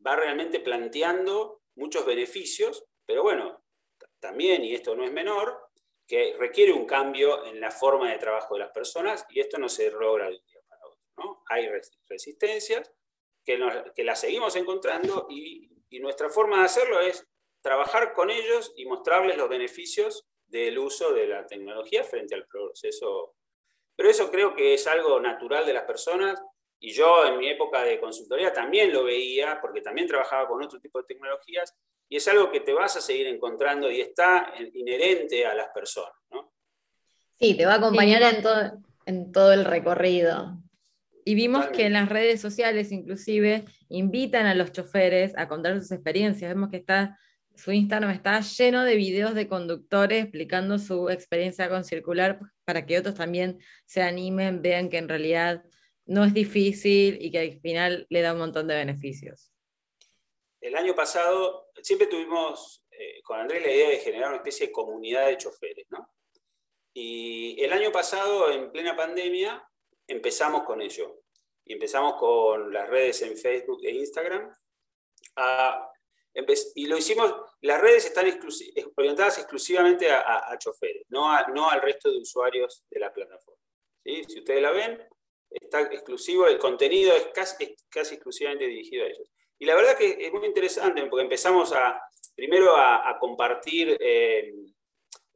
va 0.05 0.17
realmente 0.17 0.61
planteando 0.61 1.63
muchos 1.77 2.05
beneficios, 2.05 2.85
pero 3.07 3.23
bueno, 3.23 3.63
también, 4.19 4.65
y 4.65 4.75
esto 4.75 4.95
no 4.97 5.05
es 5.05 5.13
menor, 5.13 5.71
que 6.07 6.35
requiere 6.37 6.73
un 6.73 6.87
cambio 6.87 7.45
en 7.45 7.61
la 7.61 7.71
forma 7.71 8.11
de 8.11 8.19
trabajo 8.19 8.55
de 8.55 8.61
las 8.61 8.73
personas 8.73 9.25
y 9.31 9.39
esto 9.39 9.59
no 9.59 9.69
se 9.69 9.91
logra. 9.93 10.29
¿No? 11.21 11.43
Hay 11.49 11.69
resistencias 12.09 12.93
que, 13.45 13.59
que 13.95 14.05
las 14.05 14.21
seguimos 14.21 14.57
encontrando 14.57 15.27
y, 15.31 15.71
y 15.91 15.99
nuestra 16.01 16.31
forma 16.31 16.59
de 16.59 16.65
hacerlo 16.65 17.01
es 17.01 17.27
trabajar 17.61 18.15
con 18.15 18.31
ellos 18.31 18.73
y 18.77 18.87
mostrarles 18.87 19.37
los 19.37 19.49
beneficios 19.49 20.27
del 20.47 20.79
uso 20.79 21.13
de 21.13 21.27
la 21.27 21.47
tecnología 21.47 22.05
frente 22.05 22.35
al 22.35 22.47
proceso. 22.47 23.35
Pero 23.95 24.09
eso 24.09 24.31
creo 24.31 24.55
que 24.55 24.75
es 24.75 24.87
algo 24.87 25.21
natural 25.21 25.67
de 25.67 25.75
las 25.75 25.85
personas 25.85 26.41
y 26.79 26.93
yo 26.93 27.27
en 27.27 27.39
mi 27.39 27.49
época 27.49 27.83
de 27.85 28.01
consultoría 28.01 28.53
también 28.53 28.93
lo 28.93 29.05
veía 29.05 29.61
porque 29.61 29.83
también 29.83 30.07
trabajaba 30.07 30.49
con 30.49 30.63
otro 30.63 30.81
tipo 30.81 30.99
de 31.01 31.07
tecnologías 31.07 31.77
y 32.09 32.17
es 32.17 32.27
algo 32.27 32.51
que 32.51 32.61
te 32.61 32.73
vas 32.73 32.97
a 32.97 33.01
seguir 33.01 33.27
encontrando 33.27 33.91
y 33.91 34.01
está 34.01 34.53
inherente 34.75 35.47
a 35.47 35.55
las 35.55 35.69
personas. 35.69 36.17
¿no? 36.31 36.53
Sí, 37.39 37.57
te 37.57 37.67
va 37.67 37.75
a 37.75 37.77
acompañar 37.77 38.23
en, 38.23 38.43
todo, 38.43 38.73
en 39.07 39.33
todo 39.33 39.53
el 39.53 39.65
recorrido. 39.65 40.57
Y 41.31 41.37
vimos 41.37 41.69
que 41.69 41.87
en 41.87 41.93
las 41.93 42.09
redes 42.09 42.41
sociales 42.41 42.91
inclusive 42.91 43.65
invitan 43.89 44.47
a 44.47 44.55
los 44.57 44.73
choferes 44.73 45.33
a 45.37 45.47
contar 45.47 45.79
sus 45.79 45.93
experiencias. 45.93 46.53
Vemos 46.53 46.71
que 46.71 46.79
está 46.79 47.21
su 47.55 47.71
Instagram 47.71 48.11
está 48.11 48.41
lleno 48.41 48.83
de 48.83 48.97
videos 48.97 49.35
de 49.35 49.47
conductores 49.47 50.25
explicando 50.25 50.77
su 50.81 51.09
experiencia 51.09 51.69
con 51.69 51.85
circular 51.85 52.41
para 52.65 52.85
que 52.85 52.99
otros 52.99 53.15
también 53.15 53.61
se 53.87 54.03
animen, 54.03 54.61
vean 54.61 54.91
que 54.91 54.99
en 54.99 55.09
realidad 55.09 55.63
no 56.05 56.25
es 56.25 56.35
difícil 56.35 57.19
y 57.21 57.31
que 57.31 57.39
al 57.39 57.61
final 57.61 58.09
le 58.11 58.23
da 58.23 58.33
un 58.33 58.41
montón 58.41 58.67
de 58.67 58.75
beneficios. 58.75 59.53
El 60.61 60.75
año 60.75 60.97
pasado 60.97 61.71
siempre 61.81 62.09
tuvimos 62.09 62.85
eh, 62.91 63.23
con 63.23 63.39
Andrés 63.39 63.63
la 63.63 63.71
idea 63.71 63.91
de 63.91 63.99
generar 63.99 64.31
una 64.31 64.39
especie 64.39 64.67
de 64.67 64.73
comunidad 64.73 65.29
de 65.29 65.37
choferes, 65.37 65.87
¿no? 65.91 66.13
Y 66.93 67.63
el 67.63 67.73
año 67.73 67.93
pasado, 67.93 68.51
en 68.51 68.73
plena 68.73 68.97
pandemia, 68.97 69.65
empezamos 70.09 70.65
con 70.65 70.83
ello. 70.83 71.20
Empezamos 71.73 72.15
con 72.15 72.73
las 72.73 72.89
redes 72.89 73.23
en 73.23 73.37
Facebook 73.37 73.81
e 73.83 73.91
Instagram 73.91 74.55
a 75.37 75.91
y 76.75 76.87
lo 76.87 76.97
hicimos, 76.97 77.35
las 77.63 77.81
redes 77.81 78.07
están 78.07 78.27
orientadas 78.97 79.39
exclusivamente 79.39 80.11
a, 80.11 80.57
choferes, 80.59 81.05
no, 81.09 81.29
no, 81.49 81.69
al 81.69 81.83
resto 81.83 82.11
de 82.11 82.19
usuarios 82.19 82.85
de 82.89 83.01
la 83.01 83.13
plataforma. 83.13 83.61
Si 84.05 84.39
ustedes 84.39 84.63
la 84.63 84.71
ven, 84.71 85.03
está 85.51 85.81
exclusivo, 85.83 86.47
el 86.47 86.59
contenido 86.59 87.15
es 87.15 87.29
casi, 87.35 87.75
casi 87.89 88.15
exclusivamente 88.15 88.67
dirigido 88.67 89.05
a 89.05 89.09
ellos. 89.09 89.29
Y 89.59 89.67
la 89.67 89.75
verdad 89.75 89.97
que 89.97 90.17
es 90.21 90.33
muy 90.33 90.47
interesante 90.47 91.05
porque 91.07 91.25
empezamos 91.25 91.73
a, 91.73 92.01
primero 92.35 92.77
a, 92.77 93.17
compartir 93.19 93.97
eh, 94.01 94.55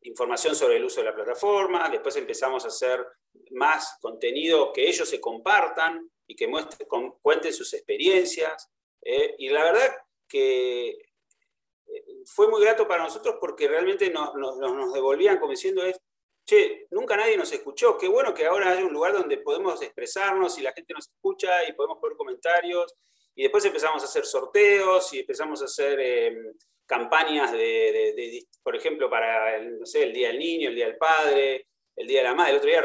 información 0.03 0.55
sobre 0.55 0.77
el 0.77 0.85
uso 0.85 1.01
de 1.01 1.07
la 1.07 1.15
plataforma, 1.15 1.89
después 1.91 2.17
empezamos 2.17 2.65
a 2.65 2.69
hacer 2.69 3.05
más 3.51 3.99
contenido 4.01 4.73
que 4.73 4.89
ellos 4.89 5.09
se 5.09 5.21
compartan 5.21 6.09
y 6.27 6.37
que 6.37 6.47
muestren, 6.47 6.89
cuenten 7.23 7.53
sus 7.53 7.73
experiencias. 7.75 8.71
Eh, 9.03 9.35
y 9.39 9.49
la 9.49 9.65
verdad 9.65 9.97
que 10.29 10.89
eh, 10.91 12.05
fue 12.27 12.49
muy 12.49 12.63
grato 12.63 12.89
para 12.89 13.05
nosotros 13.05 13.37
porque 13.41 13.69
realmente 13.69 14.11
nos, 14.11 14.35
nos, 14.35 14.93
devolvían 14.93 15.39
como 15.39 15.51
diciendo 15.51 15.85
es, 15.85 16.01
che, 16.45 16.87
nunca 16.91 17.17
nadie 17.17 17.37
nos 17.37 17.53
escuchó, 17.53 17.97
qué 17.97 18.09
bueno 18.09 18.35
que 18.35 18.47
ahora 18.47 18.71
hay 18.71 18.83
un 18.83 18.93
lugar 18.93 19.13
donde 19.13 19.39
podemos 19.39 19.81
expresarnos 19.83 20.59
y 20.59 20.63
la 20.63 20.73
gente 20.73 20.95
nos 20.95 21.09
escucha 21.09 21.69
y 21.69 21.73
podemos 21.73 21.99
poner 21.99 22.17
comentarios. 22.17 22.95
Y 23.37 23.43
después 23.43 23.65
empezamos 23.65 24.03
a 24.03 24.07
hacer 24.07 24.25
sorteos 24.25 25.13
y 25.13 25.21
empezamos 25.21 25.61
a 25.61 25.65
hacer 25.65 25.99
em, 25.99 26.55
campañas 26.87 27.51
de, 27.53 28.47
por 28.63 28.77
ejemplo, 28.77 29.11
para 29.11 29.59
no 29.61 29.87
sé, 29.87 30.05
el 30.05 30.13
Día 30.13 30.29
del 30.29 30.39
Niño, 30.39 30.69
el 30.69 30.75
Día 30.77 30.87
del 30.87 30.97
Padre, 30.97 31.67
el 31.97 32.07
Día 32.07 32.19
de 32.19 32.25
la 32.25 32.35
Madre. 32.35 32.53
El 32.53 32.57
otro 32.59 32.71
día 32.71 32.85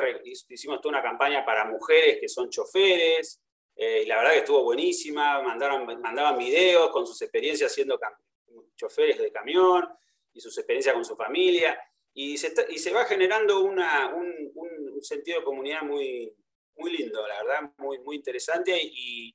hicimos 0.50 0.82
toda 0.82 0.98
una 0.98 1.04
campaña 1.04 1.46
para 1.46 1.66
mujeres 1.66 2.20
que 2.20 2.28
son 2.28 2.50
choferes. 2.50 3.42
Eh, 3.76 4.02
y 4.04 4.06
la 4.08 4.18
verdad 4.18 4.32
que 4.32 4.40
estuvo 4.40 4.64
buenísima, 4.64 5.42
mandaron, 5.42 5.86
mandaban 6.02 6.38
videos 6.38 6.90
con 6.92 7.08
sus 7.08 7.22
experiencias 7.22 7.74
siendo 7.74 7.98
choferes 8.76 9.18
de 9.18 9.32
camión 9.32 9.88
y 10.34 10.42
sus 10.42 10.58
experiencias 10.58 10.96
con 10.96 11.06
su 11.06 11.16
familia, 11.16 11.80
y 12.14 12.38
se, 12.38 12.54
y 12.70 12.78
se 12.78 12.92
va 12.92 13.06
generando 13.06 13.62
una, 13.62 14.14
un, 14.14 14.52
un, 14.56 15.02
sentido 15.02 15.40
de 15.40 15.46
comunidad 15.46 15.84
muy, 15.84 16.34
muy 16.76 16.98
lindo, 16.98 17.26
la 17.26 17.42
verdad, 17.44 17.72
muy, 17.78 18.00
muy 18.00 18.18
interesante, 18.18 18.78
y, 18.82 19.34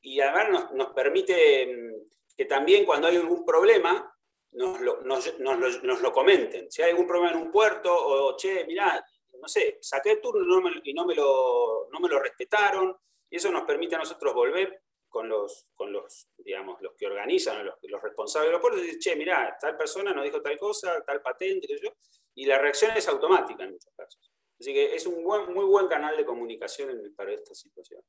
y 0.00 0.20
además 0.20 0.50
nos, 0.50 0.72
nos, 0.72 0.92
permite 0.92 1.66
mm, 1.66 2.36
que 2.36 2.44
también 2.46 2.84
cuando 2.84 3.06
hay 3.06 3.16
algún 3.16 3.44
problema, 3.44 4.12
nos 4.54 4.80
lo, 4.80 5.00
nos, 5.02 5.38
nos, 5.38 5.82
nos 5.82 6.00
lo 6.00 6.12
comenten. 6.12 6.70
Si 6.70 6.82
hay 6.82 6.90
algún 6.90 7.06
problema 7.06 7.32
en 7.32 7.42
un 7.42 7.50
puerto, 7.50 7.94
o 7.94 8.36
che, 8.36 8.64
mirá, 8.64 9.04
no 9.40 9.48
sé, 9.48 9.78
saqué 9.80 10.12
el 10.12 10.20
turno 10.20 10.42
y 10.82 10.94
no 10.94 11.04
me, 11.04 11.14
lo, 11.14 11.88
no 11.90 12.00
me 12.00 12.08
lo 12.08 12.18
respetaron, 12.18 12.96
y 13.28 13.36
eso 13.36 13.50
nos 13.50 13.64
permite 13.64 13.96
a 13.96 13.98
nosotros 13.98 14.32
volver 14.32 14.82
con 15.08 15.28
los, 15.28 15.70
con 15.74 15.92
los 15.92 16.28
digamos, 16.38 16.80
los 16.80 16.94
que 16.94 17.06
organizan, 17.06 17.64
los, 17.64 17.76
los 17.82 18.02
responsables 18.02 18.48
de 18.48 18.52
los 18.52 18.60
puertos, 18.60 18.82
y 18.82 18.86
decir, 18.86 19.00
che, 19.00 19.16
mirá, 19.16 19.56
tal 19.60 19.76
persona 19.76 20.12
nos 20.12 20.24
dijo 20.24 20.40
tal 20.40 20.58
cosa, 20.58 21.02
tal 21.04 21.20
patente, 21.20 21.66
qué 21.66 21.78
yo, 21.82 21.90
y 22.34 22.46
la 22.46 22.58
reacción 22.58 22.92
es 22.96 23.08
automática 23.08 23.64
en 23.64 23.72
muchos 23.72 23.92
casos. 23.96 24.32
Así 24.58 24.72
que 24.72 24.94
es 24.94 25.06
un 25.06 25.22
buen, 25.22 25.52
muy 25.52 25.64
buen 25.64 25.88
canal 25.88 26.16
de 26.16 26.24
comunicación 26.24 27.12
para 27.16 27.32
esta 27.32 27.54
situación. 27.54 28.00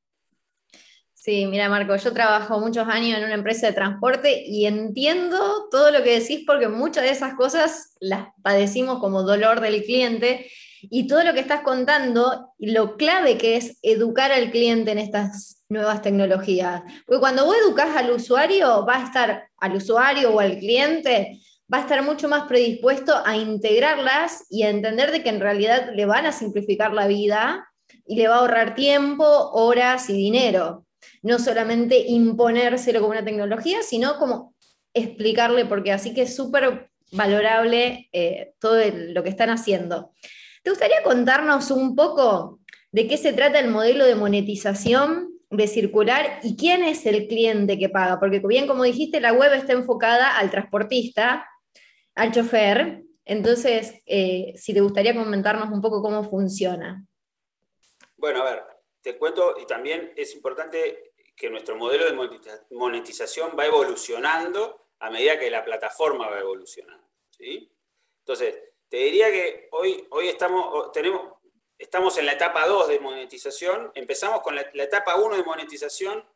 Sí, 1.25 1.47
mira 1.47 1.69
Marco, 1.69 1.95
yo 1.95 2.13
trabajo 2.13 2.59
muchos 2.59 2.87
años 2.87 3.17
en 3.17 3.25
una 3.25 3.33
empresa 3.33 3.65
de 3.65 3.73
transporte 3.73 4.43
y 4.45 4.67
entiendo 4.67 5.67
todo 5.71 5.89
lo 5.89 6.03
que 6.03 6.19
decís 6.19 6.43
porque 6.45 6.67
muchas 6.67 7.03
de 7.03 7.09
esas 7.09 7.33
cosas 7.33 7.95
las 7.99 8.27
padecimos 8.43 8.99
como 8.99 9.23
dolor 9.23 9.59
del 9.59 9.83
cliente 9.83 10.51
y 10.83 11.07
todo 11.07 11.23
lo 11.23 11.33
que 11.33 11.39
estás 11.39 11.61
contando, 11.61 12.53
lo 12.59 12.95
clave 12.95 13.39
que 13.39 13.57
es 13.57 13.79
educar 13.81 14.31
al 14.31 14.51
cliente 14.51 14.91
en 14.91 14.99
estas 14.99 15.63
nuevas 15.67 16.03
tecnologías. 16.03 16.83
Porque 17.07 17.21
cuando 17.21 17.43
vos 17.45 17.55
educas 17.57 17.97
al 17.97 18.11
usuario, 18.11 18.85
va 18.85 18.97
a 18.97 19.05
estar, 19.05 19.49
al 19.57 19.75
usuario 19.75 20.29
o 20.29 20.39
al 20.39 20.59
cliente, 20.59 21.41
va 21.73 21.79
a 21.79 21.81
estar 21.81 22.03
mucho 22.03 22.29
más 22.29 22.43
predispuesto 22.43 23.15
a 23.25 23.35
integrarlas 23.35 24.45
y 24.51 24.61
a 24.61 24.69
entender 24.69 25.11
de 25.11 25.23
que 25.23 25.29
en 25.29 25.39
realidad 25.39 25.89
le 25.91 26.05
van 26.05 26.27
a 26.27 26.31
simplificar 26.31 26.93
la 26.93 27.07
vida 27.07 27.67
y 28.05 28.15
le 28.15 28.27
va 28.27 28.35
a 28.35 28.39
ahorrar 28.41 28.75
tiempo, 28.75 29.25
horas 29.53 30.07
y 30.11 30.13
dinero. 30.13 30.85
No 31.21 31.39
solamente 31.39 31.97
imponérselo 32.07 32.99
como 32.99 33.11
una 33.11 33.25
tecnología, 33.25 33.81
sino 33.83 34.17
como 34.17 34.53
explicarle, 34.93 35.65
porque 35.65 35.91
así 35.91 36.13
que 36.13 36.23
es 36.23 36.35
súper 36.35 36.89
valorable 37.11 38.09
eh, 38.11 38.53
todo 38.59 38.77
lo 38.91 39.23
que 39.23 39.29
están 39.29 39.49
haciendo. 39.49 40.13
¿Te 40.63 40.69
gustaría 40.69 41.03
contarnos 41.03 41.69
un 41.69 41.95
poco 41.95 42.59
de 42.91 43.07
qué 43.07 43.17
se 43.17 43.33
trata 43.33 43.59
el 43.59 43.69
modelo 43.69 44.05
de 44.05 44.15
monetización 44.15 45.29
de 45.49 45.67
circular 45.67 46.39
y 46.43 46.55
quién 46.55 46.83
es 46.83 47.05
el 47.05 47.27
cliente 47.27 47.77
que 47.77 47.89
paga? 47.89 48.19
Porque 48.19 48.39
bien 48.39 48.67
como 48.67 48.83
dijiste, 48.83 49.19
la 49.19 49.33
web 49.33 49.53
está 49.53 49.73
enfocada 49.73 50.37
al 50.37 50.49
transportista, 50.49 51.47
al 52.15 52.31
chofer. 52.31 53.03
Entonces, 53.25 54.01
eh, 54.05 54.53
si 54.55 54.73
te 54.73 54.81
gustaría 54.81 55.13
comentarnos 55.13 55.69
un 55.71 55.81
poco 55.81 56.01
cómo 56.01 56.23
funciona. 56.23 57.05
Bueno, 58.17 58.41
a 58.41 58.45
ver, 58.45 58.63
te 59.05 59.19
cuento 59.19 59.55
y 59.59 59.67
también 59.67 60.13
es 60.15 60.33
importante 60.33 61.13
que 61.35 61.47
nuestro 61.51 61.75
modelo 61.75 62.05
de 62.05 62.57
monetización 62.71 63.55
va 63.57 63.67
evolucionando 63.67 64.87
a 64.97 65.11
medida 65.11 65.37
que 65.37 65.51
la 65.51 65.63
plataforma 65.63 66.27
va 66.27 66.39
evolucionando. 66.39 67.07
¿sí? 67.29 67.71
Entonces, 68.17 68.57
te 68.89 68.97
diría 68.97 69.31
que 69.31 69.69
hoy, 69.73 70.07
hoy 70.09 70.29
estamos, 70.29 70.91
tenemos, 70.91 71.33
estamos 71.77 72.17
en 72.17 72.25
la 72.25 72.33
etapa 72.33 72.65
2 72.65 72.87
de 72.87 72.99
monetización. 72.99 73.91
Empezamos 73.93 74.41
con 74.41 74.55
la, 74.55 74.61
etapa 74.73 75.17
1 75.17 75.37
de 75.37 75.43
monetización. 75.43 76.27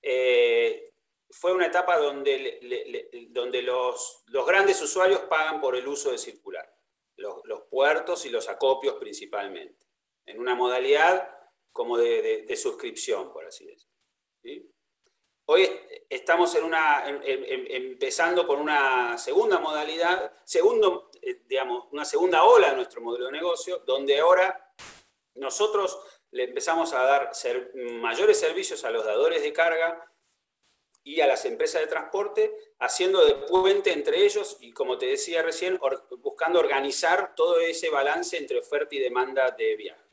Eh, 0.00 0.94
fue 1.28 1.52
una 1.52 1.66
etapa 1.66 1.98
donde, 1.98 3.28
donde 3.32 3.60
los, 3.60 4.22
los, 4.28 4.46
grandes 4.46 4.80
usuarios 4.80 5.20
pagan 5.28 5.60
por 5.60 5.76
el 5.76 5.86
uso 5.86 6.10
de 6.10 6.16
circular, 6.16 6.74
los, 7.16 7.42
puertos 7.68 8.24
y 8.24 8.30
los 8.30 8.48
acopios 8.48 8.94
principalmente, 8.94 9.86
en 10.24 10.40
una 10.40 10.54
modalidad 10.54 11.34
como 11.74 11.98
de, 11.98 12.56
suscripción, 12.56 13.32
por 13.32 13.44
así 13.44 13.66
decirlo. 13.66 14.70
Hoy 15.46 15.68
estamos 16.08 16.56
empezando 17.24 18.46
con 18.46 18.60
una 18.60 19.18
segunda 19.18 19.58
modalidad, 19.58 20.32
segundo, 20.44 21.10
eh, 21.20 21.42
digamos, 21.46 21.88
una 21.90 22.04
segunda 22.04 22.44
ola 22.44 22.70
de 22.70 22.76
nuestro 22.76 23.02
modelo 23.02 23.26
de 23.26 23.32
negocio, 23.32 23.82
donde 23.84 24.20
ahora 24.20 24.72
nosotros 25.34 25.98
le 26.30 26.44
empezamos 26.44 26.94
a 26.94 27.02
dar 27.02 27.32
mayores 27.74 28.38
servicios 28.38 28.84
a 28.84 28.90
los 28.90 29.04
dadores 29.04 29.42
de 29.42 29.52
carga 29.52 30.10
y 31.02 31.20
a 31.20 31.26
las 31.26 31.44
empresas 31.44 31.80
de 31.80 31.88
transporte, 31.88 32.56
haciendo 32.78 33.26
de 33.26 33.34
puente 33.34 33.92
entre 33.92 34.24
ellos 34.24 34.58
y, 34.60 34.72
como 34.72 34.96
te 34.96 35.06
decía 35.06 35.42
recién, 35.42 35.80
buscando 36.18 36.60
organizar 36.60 37.34
todo 37.34 37.58
ese 37.58 37.90
balance 37.90 38.38
entre 38.38 38.60
oferta 38.60 38.94
y 38.94 39.00
demanda 39.00 39.50
de 39.50 39.74
viajes. 39.74 40.03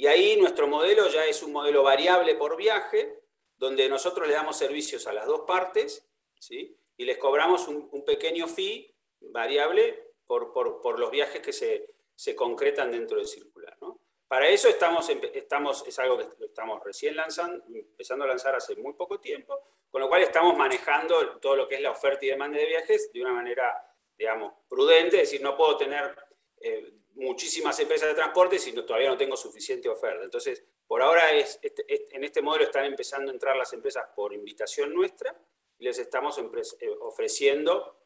Y 0.00 0.06
ahí 0.06 0.34
nuestro 0.38 0.66
modelo 0.66 1.10
ya 1.10 1.26
es 1.26 1.42
un 1.42 1.52
modelo 1.52 1.82
variable 1.82 2.34
por 2.34 2.56
viaje, 2.56 3.20
donde 3.58 3.86
nosotros 3.86 4.26
le 4.26 4.32
damos 4.32 4.56
servicios 4.56 5.06
a 5.06 5.12
las 5.12 5.26
dos 5.26 5.42
partes, 5.42 6.08
¿sí? 6.38 6.74
y 6.96 7.04
les 7.04 7.18
cobramos 7.18 7.68
un, 7.68 8.02
pequeño 8.06 8.48
fee 8.48 8.96
variable 9.20 10.14
por, 10.24 10.54
por, 10.54 10.98
los 10.98 11.10
viajes 11.10 11.42
que 11.42 11.52
se, 11.52 11.96
se, 12.14 12.34
concretan 12.34 12.90
dentro 12.90 13.18
del 13.18 13.26
circular. 13.26 13.76
¿no? 13.82 14.00
Para 14.26 14.48
eso 14.48 14.70
estamos, 14.70 15.06
estamos, 15.34 15.86
es 15.86 15.98
algo 15.98 16.16
que 16.16 16.46
estamos 16.46 16.82
recién 16.82 17.14
lanzando, 17.14 17.62
empezando 17.68 18.24
a 18.24 18.28
lanzar 18.28 18.54
hace 18.54 18.76
muy 18.76 18.94
poco 18.94 19.20
tiempo, 19.20 19.62
con 19.90 20.00
lo 20.00 20.08
cual 20.08 20.22
estamos 20.22 20.56
manejando 20.56 21.38
todo 21.40 21.56
lo 21.56 21.68
que 21.68 21.74
es 21.74 21.82
la 21.82 21.90
oferta 21.90 22.24
y 22.24 22.30
demanda 22.30 22.56
de 22.56 22.64
viajes 22.64 23.12
de 23.12 23.20
una 23.20 23.34
manera, 23.34 23.94
digamos, 24.16 24.54
prudente, 24.66 25.16
es 25.20 25.30
decir, 25.30 25.42
no 25.42 25.58
puedo 25.58 25.76
tener 25.76 26.16
eh, 26.58 26.90
muchísimas 27.14 27.78
empresas 27.80 28.08
de 28.08 28.14
transporte 28.14 28.58
si 28.58 28.72
todavía 28.72 29.08
no 29.08 29.16
tengo 29.16 29.36
suficiente 29.36 29.88
oferta. 29.88 30.24
Entonces, 30.24 30.64
por 30.86 31.02
ahora 31.02 31.32
es, 31.32 31.58
este, 31.62 31.84
en 32.14 32.24
este 32.24 32.42
modelo 32.42 32.64
están 32.64 32.84
empezando 32.84 33.30
a 33.30 33.34
entrar 33.34 33.56
las 33.56 33.72
empresas 33.72 34.04
por 34.14 34.32
invitación 34.32 34.92
nuestra 34.94 35.36
y 35.78 35.84
les 35.84 35.98
estamos 35.98 36.38
eh, 36.38 36.88
ofreciendo 37.00 38.04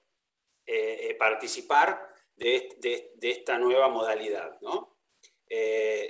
eh, 0.66 1.08
eh, 1.10 1.14
participar 1.14 2.08
de, 2.36 3.12
esta 3.20 3.58
nueva 3.58 3.88
modalidad. 3.88 4.58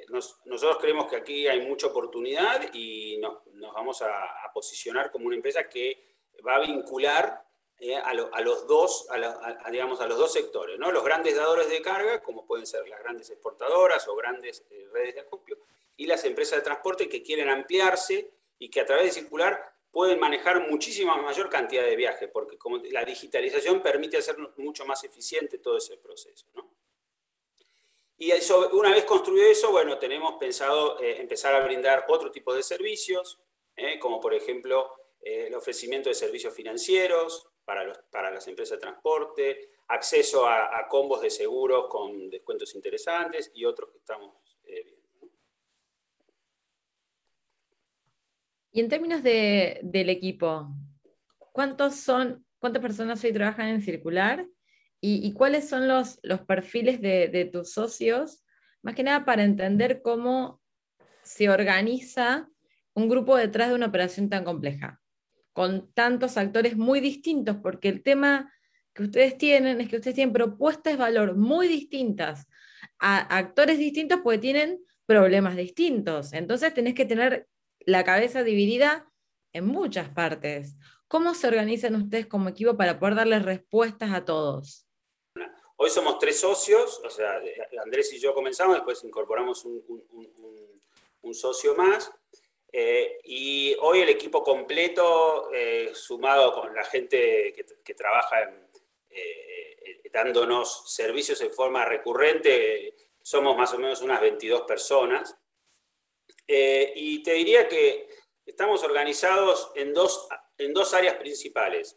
nosotros 0.08 0.78
creemos 0.80 1.08
que 1.08 1.16
aquí 1.16 1.46
hay 1.46 1.66
mucha 1.66 1.88
oportunidad 1.88 2.70
y 2.72 3.18
nos 3.18 3.72
vamos 3.74 4.02
a, 4.02 4.30
posicionar 4.54 5.10
como 5.10 5.26
una 5.26 5.34
empresa 5.34 5.68
que 5.68 6.16
va 6.46 6.56
a 6.56 6.60
vincular 6.60 7.43
a, 8.04 8.14
los 8.14 8.66
dos, 8.66 9.06
digamos, 9.70 10.00
a 10.00 10.06
los 10.06 10.18
dos 10.18 10.32
sectores, 10.32 10.78
¿no? 10.78 10.90
los 10.90 11.04
grandes 11.04 11.36
dadores 11.36 11.68
de 11.68 11.82
carga, 11.82 12.22
como 12.22 12.46
pueden 12.46 12.66
ser 12.66 12.88
las 12.88 13.00
grandes 13.00 13.30
exportadoras 13.30 14.06
o 14.08 14.16
grandes 14.16 14.64
redes 14.92 15.14
de 15.14 15.20
acopio, 15.20 15.58
y 15.96 16.06
las 16.06 16.24
empresas 16.24 16.58
de 16.58 16.64
transporte 16.64 17.08
que 17.08 17.22
quieren 17.22 17.48
ampliarse 17.48 18.30
y 18.58 18.68
que 18.70 18.80
a 18.80 18.86
través 18.86 19.04
de 19.06 19.20
circular 19.20 19.74
pueden 19.94 20.18
manejar 20.18 20.68
muchísima 20.68 21.16
mayor 21.16 21.48
cantidad 21.48 21.84
de 21.84 21.94
viajes, 21.94 22.28
porque 22.32 22.58
como 22.58 22.78
la 22.78 23.04
digitalización 23.04 23.80
permite 23.80 24.16
hacer 24.16 24.36
mucho 24.56 24.84
más 24.84 25.04
eficiente 25.04 25.58
todo 25.58 25.76
ese 25.76 25.96
proceso. 25.98 26.46
Y 28.18 28.32
eso, 28.32 28.70
una 28.72 28.90
vez 28.90 29.04
construido 29.04 29.46
eso, 29.46 29.70
bueno, 29.70 29.98
tenemos 29.98 30.34
pensado 30.34 31.00
eh, 31.00 31.20
empezar 31.20 31.54
a 31.54 31.64
brindar 31.64 32.06
otro 32.08 32.30
tipo 32.30 32.52
de 32.54 32.62
servicios, 32.62 33.38
eh, 33.76 33.98
como 34.00 34.20
por 34.20 34.34
ejemplo 34.34 34.92
eh, 35.20 35.46
el 35.46 35.54
ofrecimiento 35.54 36.08
de 36.08 36.14
servicios 36.14 36.54
financieros 36.54 37.46
para, 37.64 37.92
para 38.10 38.30
las 38.30 38.46
empresas 38.48 38.78
de 38.78 38.82
transporte, 38.82 39.70
acceso 39.88 40.46
a, 40.46 40.86
combos 40.88 41.22
de 41.22 41.30
seguros 41.30 41.86
con 41.88 42.30
descuentos 42.30 42.74
interesantes 42.74 43.50
y 43.54 43.64
otros 43.64 43.90
que 43.90 43.98
estamos 43.98 44.34
viendo. 44.62 44.94
Y 48.72 48.80
en 48.80 48.88
términos 48.88 49.22
del 49.22 50.10
equipo, 50.10 50.68
¿cuántos 51.52 51.94
son, 51.94 52.44
¿cuántas 52.58 52.82
personas 52.82 53.22
hoy 53.22 53.32
trabajan 53.32 53.68
en 53.68 53.82
Circular? 53.82 54.48
¿Y, 55.00 55.32
cuáles 55.34 55.68
son 55.68 55.86
los, 55.86 56.18
los 56.22 56.40
perfiles 56.40 57.00
de, 57.00 57.50
tus 57.52 57.72
socios? 57.72 58.42
Más 58.82 58.94
que 58.94 59.02
nada 59.02 59.24
para 59.24 59.44
entender 59.44 60.00
cómo 60.02 60.62
se 61.22 61.50
organiza 61.50 62.48
un 62.94 63.08
grupo 63.08 63.36
detrás 63.36 63.68
de 63.68 63.74
una 63.74 63.86
operación 63.86 64.28
tan 64.28 64.44
compleja, 64.44 65.00
con 65.54 65.90
tantos 65.94 66.36
actores 66.36 66.76
muy 66.76 67.00
distintos, 67.00 67.56
porque 67.62 67.88
el 67.88 68.02
tema 68.02 68.52
que 68.92 69.04
ustedes 69.04 69.38
tienen 69.38 69.80
es 69.80 69.88
que 69.88 69.96
ustedes 69.96 70.16
tienen 70.16 70.34
propuestas 70.34 70.92
de 70.92 70.98
valor 70.98 71.36
muy 71.36 71.66
distintas 71.66 72.46
a 72.98 73.38
actores 73.38 73.78
distintos 73.78 74.20
porque 74.22 74.38
tienen 74.38 74.84
problemas 75.06 75.56
distintos. 75.56 76.34
Entonces 76.34 76.74
tenés 76.74 76.94
que 76.94 77.06
tener 77.06 77.48
la 77.80 78.04
cabeza 78.04 78.42
dividida 78.42 79.10
en 79.52 79.66
muchas 79.66 80.10
partes. 80.10 80.76
¿Cómo 81.08 81.34
se 81.34 81.46
organizan 81.46 81.94
ustedes 81.94 82.26
como 82.26 82.48
equipo 82.48 82.76
para 82.76 82.98
poder 82.98 83.14
darles 83.14 83.44
respuestas 83.44 84.12
a 84.12 84.24
todos? 84.24 84.86
Hoy 85.76 85.90
somos 85.90 86.18
tres 86.18 86.40
socios, 86.40 87.00
o 87.04 87.10
sea, 87.10 87.40
Andrés 87.82 88.12
y 88.12 88.18
yo 88.18 88.32
comenzamos, 88.32 88.76
después 88.76 89.02
incorporamos 89.04 89.64
un, 89.64 91.34
socio 91.34 91.74
más. 91.74 92.12
Eh, 92.76 93.20
y 93.22 93.76
hoy 93.82 94.00
el 94.00 94.08
equipo 94.08 94.42
completo, 94.42 95.48
eh, 95.52 95.92
sumado 95.94 96.52
con 96.52 96.74
la 96.74 96.82
gente 96.82 97.52
que, 97.84 97.94
trabaja 97.94 98.52
eh, 99.10 100.02
dándonos 100.10 100.92
servicios 100.92 101.40
en 101.42 101.52
forma 101.52 101.84
recurrente, 101.84 102.96
somos 103.22 103.56
más 103.56 103.72
o 103.74 103.78
menos 103.78 104.02
unas 104.02 104.20
22 104.20 104.62
personas. 104.62 105.38
Y 106.48 107.22
te 107.22 107.34
diría 107.34 107.68
que 107.68 108.08
estamos 108.44 108.82
organizados 108.82 109.70
en 109.76 109.94
dos, 109.94 110.26
en 110.58 110.74
dos 110.74 110.94
áreas 110.94 111.14
principales. 111.14 111.96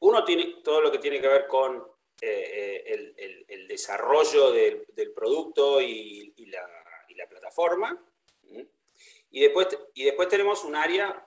Uno 0.00 0.24
tiene 0.24 0.56
todo 0.64 0.80
lo 0.80 0.90
que 0.90 0.98
tiene 0.98 1.20
que 1.20 1.28
ver 1.28 1.46
con 1.46 1.86
el, 2.20 3.68
desarrollo 3.68 4.50
del, 4.50 5.12
producto 5.14 5.80
y, 5.80 6.34
la, 6.46 7.28
plataforma. 7.28 8.07
Y 9.30 9.40
después, 9.40 9.68
y 9.94 10.04
después 10.04 10.28
tenemos 10.28 10.64
un 10.64 10.76
área 10.76 11.24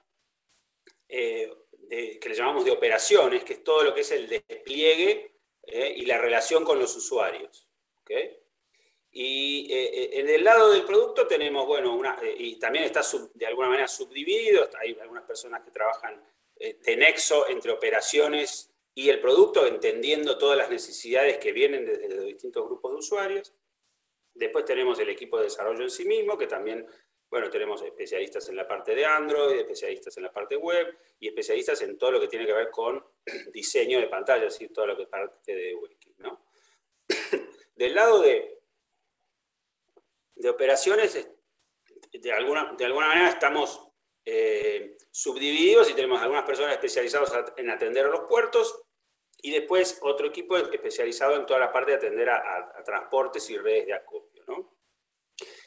que 1.07 2.29
le 2.29 2.35
llamamos 2.35 2.63
de 2.63 2.71
operaciones, 2.71 3.43
que 3.43 3.53
es 3.53 3.63
todo 3.63 3.83
lo 3.83 3.93
que 3.93 4.01
es 4.01 4.11
el 4.11 4.29
despliegue 4.29 5.35
y 5.63 6.05
la 6.05 6.17
relación 6.17 6.63
con 6.63 6.79
los 6.79 6.95
usuarios. 6.95 7.67
Y 9.13 9.67
eh, 9.71 9.83
eh, 9.93 10.09
en 10.19 10.29
el 10.29 10.43
lado 10.43 10.71
del 10.71 10.85
producto 10.85 11.27
tenemos, 11.27 11.67
bueno, 11.67 11.93
una, 11.95 12.17
eh, 12.21 12.33
y 12.37 12.55
también 12.57 12.85
está 12.85 13.01
de 13.33 13.45
alguna 13.45 13.67
manera 13.67 13.87
subdividido, 13.87 14.69
hay 14.79 14.97
algunas 15.01 15.25
personas 15.25 15.63
que 15.63 15.71
trabajan 15.71 16.23
de 16.55 16.95
nexo 16.95 17.49
entre 17.49 17.71
operaciones 17.71 18.71
y 18.93 19.09
el 19.09 19.19
producto, 19.19 19.65
entendiendo 19.65 20.37
todas 20.37 20.55
las 20.55 20.69
necesidades 20.69 21.39
que 21.39 21.51
vienen 21.51 21.87
desde 21.87 22.07
los 22.07 22.25
distintos 22.25 22.63
grupos 22.65 22.91
de 22.91 22.97
usuarios. 22.99 23.53
Después 24.35 24.63
tenemos 24.65 24.99
el 24.99 25.09
equipo 25.09 25.39
de 25.39 25.45
desarrollo 25.45 25.81
en 25.81 25.89
sí 25.89 26.05
mismo, 26.05 26.37
que 26.37 26.45
también, 26.45 26.85
bueno, 27.31 27.49
tenemos 27.49 27.81
especialistas 27.81 28.47
en 28.49 28.57
la 28.57 28.67
parte 28.67 28.93
de 28.93 29.05
Android, 29.05 29.57
especialistas 29.57 30.15
en 30.17 30.23
la 30.23 30.31
parte 30.31 30.55
web 30.55 30.95
y 31.19 31.29
especialistas 31.29 31.81
en 31.81 31.97
todo 31.97 32.11
lo 32.11 32.21
que 32.21 32.27
tiene 32.27 32.45
que 32.45 32.53
ver 32.53 32.69
con 32.69 33.03
diseño 33.51 33.99
de 33.99 34.07
pantalla, 34.07 34.45
es 34.45 34.53
decir, 34.53 34.71
todo 34.71 34.85
lo 34.85 34.95
que 34.95 35.07
parte 35.07 35.55
de 35.55 35.75
¿no? 36.17 36.45
Del 37.75 37.95
lado 37.95 38.21
de 38.21 38.61
de 40.41 40.49
operaciones, 40.49 41.29
de 42.11 42.31
alguna, 42.31 42.73
de 42.77 42.85
alguna 42.85 43.07
manera 43.07 43.29
estamos 43.29 43.87
eh, 44.25 44.97
subdivididos 45.11 45.89
y 45.89 45.93
tenemos 45.93 46.21
algunas 46.21 46.43
personas 46.45 46.73
especializadas 46.73 47.31
en 47.57 47.69
atender 47.69 48.05
a 48.05 48.09
los 48.09 48.21
puertos 48.21 48.81
y 49.37 49.51
después 49.51 49.99
otro 50.01 50.27
equipo 50.27 50.57
especializado 50.57 51.35
en 51.35 51.45
toda 51.45 51.59
la 51.59 51.71
parte 51.71 51.91
de 51.91 51.97
atender 51.97 52.29
a, 52.29 52.83
transportes 52.83 53.49
y 53.49 53.57
redes 53.57 53.85
de 53.85 53.93
acopio. 53.93 54.30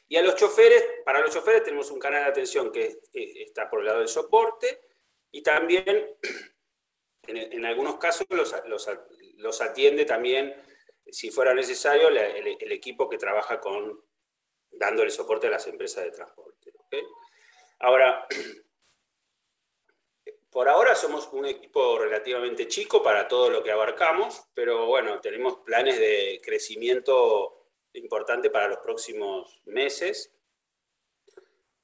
Y 0.09 0.17
a 0.17 0.23
los 0.23 0.37
choferes, 0.37 0.85
para 1.05 1.21
los 1.21 1.33
choferes 1.33 1.65
tenemos 1.65 1.91
un 1.91 1.99
canal 1.99 2.25
de 2.25 2.31
atención 2.31 2.71
que 2.71 2.99
está 3.13 3.69
por 3.69 3.81
el 3.81 3.87
lado 3.87 3.99
del 4.01 4.09
soporte 4.09 4.81
y 5.31 5.43
también 5.43 6.17
en, 7.27 7.65
algunos 7.65 7.97
casos 7.97 8.27
los, 8.31 8.55
los, 9.37 9.61
atiende 9.61 10.05
también, 10.05 10.55
si 11.07 11.31
fuera 11.31 11.55
necesario, 11.55 12.09
el 12.09 12.73
equipo 12.73 13.09
que 13.09 13.19
trabaja 13.19 13.61
con 13.61 14.03
dándole 14.71 15.11
soporte 15.11 15.47
a 15.47 15.51
las 15.51 15.67
empresas 15.67 16.05
de 16.05 16.11
transporte. 16.11 16.73
Ahora, 17.81 18.27
por 20.51 20.69
ahora 20.69 20.95
somos 20.95 21.29
un 21.33 21.47
equipo 21.47 21.99
relativamente 21.99 22.69
chico 22.69 23.03
para 23.03 23.27
todo 23.27 23.51
lo 23.51 23.63
que 23.63 23.73
abarcamos, 23.73 24.45
pero 24.55 24.87
bueno, 24.87 25.21
tenemos 25.21 25.59
planes 25.65 25.99
de 25.99 26.41
crecimiento 26.45 27.54
importante 27.95 28.51
para 28.51 28.69
los 28.69 28.79
próximos 28.79 29.61
meses, 29.65 30.33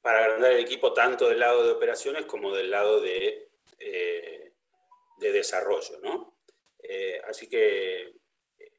para 0.03 0.25
agrandar 0.25 0.53
el 0.53 0.61
equipo 0.61 0.93
tanto 0.93 1.29
del 1.29 1.41
lado 1.41 1.65
de 1.65 1.73
operaciones 1.73 2.27
como 2.27 2.55
del 2.55 2.71
lado 2.71 3.01
de, 3.01 3.49
eh, 3.79 4.53
de 5.19 5.33
desarrollo. 5.33 5.99
¿no? 6.03 6.37
Eh, 6.83 7.21
así 7.27 7.49
que, 7.49 8.15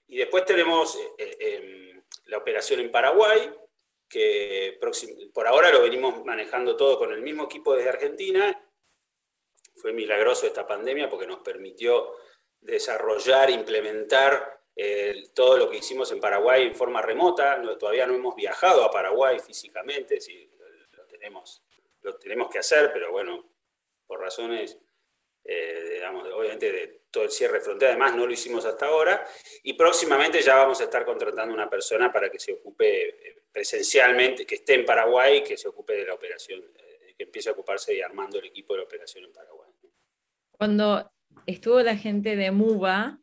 y 0.08 0.18
después 0.18 0.46
tenemos 0.46 0.98
eh, 1.18 1.38
em, 1.40 2.04
la 2.26 2.38
operación 2.38 2.80
en 2.80 2.92
Paraguay, 2.92 3.54
que 4.10 4.78
por 5.34 5.48
ahora 5.48 5.72
lo 5.72 5.84
venimos 5.84 6.26
manejando 6.26 6.76
todo 6.76 6.98
con 6.98 7.14
el 7.14 7.22
mismo 7.22 7.46
equipo 7.46 7.74
desde 7.74 7.90
Argentina. 7.90 8.62
Fue 9.76 9.94
milagroso 9.94 10.46
esta 10.46 10.68
pandemia 10.68 11.10
porque 11.10 11.28
nos 11.28 11.40
permitió 11.40 12.14
desarrollar, 12.60 13.50
implementar 13.50 14.61
eh, 14.76 15.30
todo 15.34 15.58
lo 15.58 15.70
que 15.70 15.78
hicimos 15.78 16.12
en 16.12 16.20
Paraguay 16.20 16.68
en 16.68 16.76
forma 16.76 17.02
remota. 17.02 17.62
todavía 17.78 18.06
no 18.06 18.16
hemos 18.16 18.36
viajado 18.36 18.84
a 18.84 18.92
Paraguay 18.92 19.40
físicamente, 19.40 20.22
si 20.22 20.50
lo, 20.94 21.06
tenemos, 21.06 21.64
lo 22.02 22.16
tenemos 22.18 22.50
que 22.50 22.60
hacer, 22.60 22.92
pero 22.94 23.12
bueno, 23.12 23.52
por 24.08 24.20
razones, 24.20 24.78
eh, 25.44 25.90
digamos, 25.94 26.28
obviamente 26.32 26.72
de 26.72 27.02
todo 27.12 27.26
el 27.26 27.32
cierre 27.32 27.60
de 27.60 27.66
frontera, 27.66 27.92
además 27.92 28.16
no 28.16 28.26
lo 28.26 28.32
hicimos 28.32 28.66
hasta 28.66 28.86
ahora. 28.88 29.26
Y 29.64 29.74
próximamente 29.74 30.42
ya 30.42 30.56
vamos 30.56 30.80
a 30.80 30.86
estar 30.86 31.06
contratando 31.06 31.54
una 31.54 31.70
persona 31.70 32.12
para 32.12 32.30
que 32.30 32.40
se 32.40 32.54
ocupe 32.54 33.10
eh, 33.10 33.44
presencialmente, 33.52 34.46
que 34.46 34.56
esté 34.56 34.76
en 34.76 34.86
Paraguay, 34.86 35.44
que 35.44 35.58
se 35.58 35.68
ocupe 35.68 35.94
de 35.94 36.06
la 36.06 36.14
operación, 36.14 36.62
que 37.18 37.24
empiece 37.24 37.50
a 37.50 37.52
ocuparse 37.52 37.94
y 37.94 38.02
armando 38.02 38.40
el 38.40 38.46
equipo 38.46 38.74
de 38.74 38.80
la 38.80 38.86
operación 38.86 39.26
en 39.26 39.34
Paraguay. 39.34 39.70
Cuando 40.52 41.12
estuvo 41.46 41.82
la 41.82 41.98
gente 41.98 42.36
de 42.36 42.52
MUBA, 42.52 43.21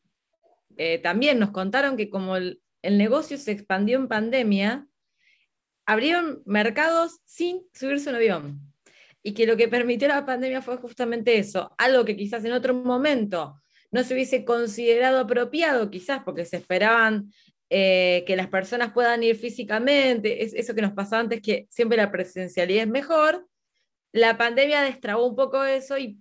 también 1.02 1.38
nos 1.38 1.50
contaron 1.50 1.96
que 1.96 2.08
como 2.08 2.36
el, 2.36 2.60
negocio 2.82 3.36
se 3.36 3.52
expandió 3.52 3.98
en 3.98 4.08
pandemia, 4.08 4.86
abrieron 5.84 6.42
mercados 6.46 7.18
sin 7.24 7.62
subirse 7.72 8.08
un 8.10 8.16
avión. 8.16 8.60
Y 9.22 9.34
que 9.34 9.46
lo 9.46 9.56
que 9.56 9.68
permitió 9.68 10.08
la 10.08 10.24
pandemia 10.24 10.62
fue 10.62 10.76
justamente 10.76 11.38
eso, 11.38 11.74
algo 11.76 12.04
que 12.04 12.16
quizás 12.16 12.44
en 12.44 12.52
otro 12.52 12.72
momento 12.72 13.60
no 13.90 14.04
se 14.04 14.14
hubiese 14.14 14.44
considerado 14.44 15.18
apropiado, 15.18 15.90
quizás 15.90 16.22
porque 16.24 16.44
se 16.44 16.58
esperaban 16.58 17.32
eh, 17.70 18.24
que 18.26 18.36
las 18.36 18.48
personas 18.48 18.92
puedan 18.92 19.22
ir 19.22 19.36
físicamente, 19.36 20.44
es 20.44 20.54
eso 20.54 20.74
que 20.74 20.82
nos 20.82 20.92
pasó 20.92 21.16
antes, 21.16 21.42
que 21.42 21.66
siempre 21.68 21.98
la 21.98 22.10
presencialidad 22.10 22.84
es 22.84 22.88
mejor. 22.88 23.46
La 24.12 24.38
pandemia 24.38 24.82
destrabó 24.82 25.26
un 25.26 25.36
poco 25.36 25.64
eso 25.64 25.96
y 25.98 26.16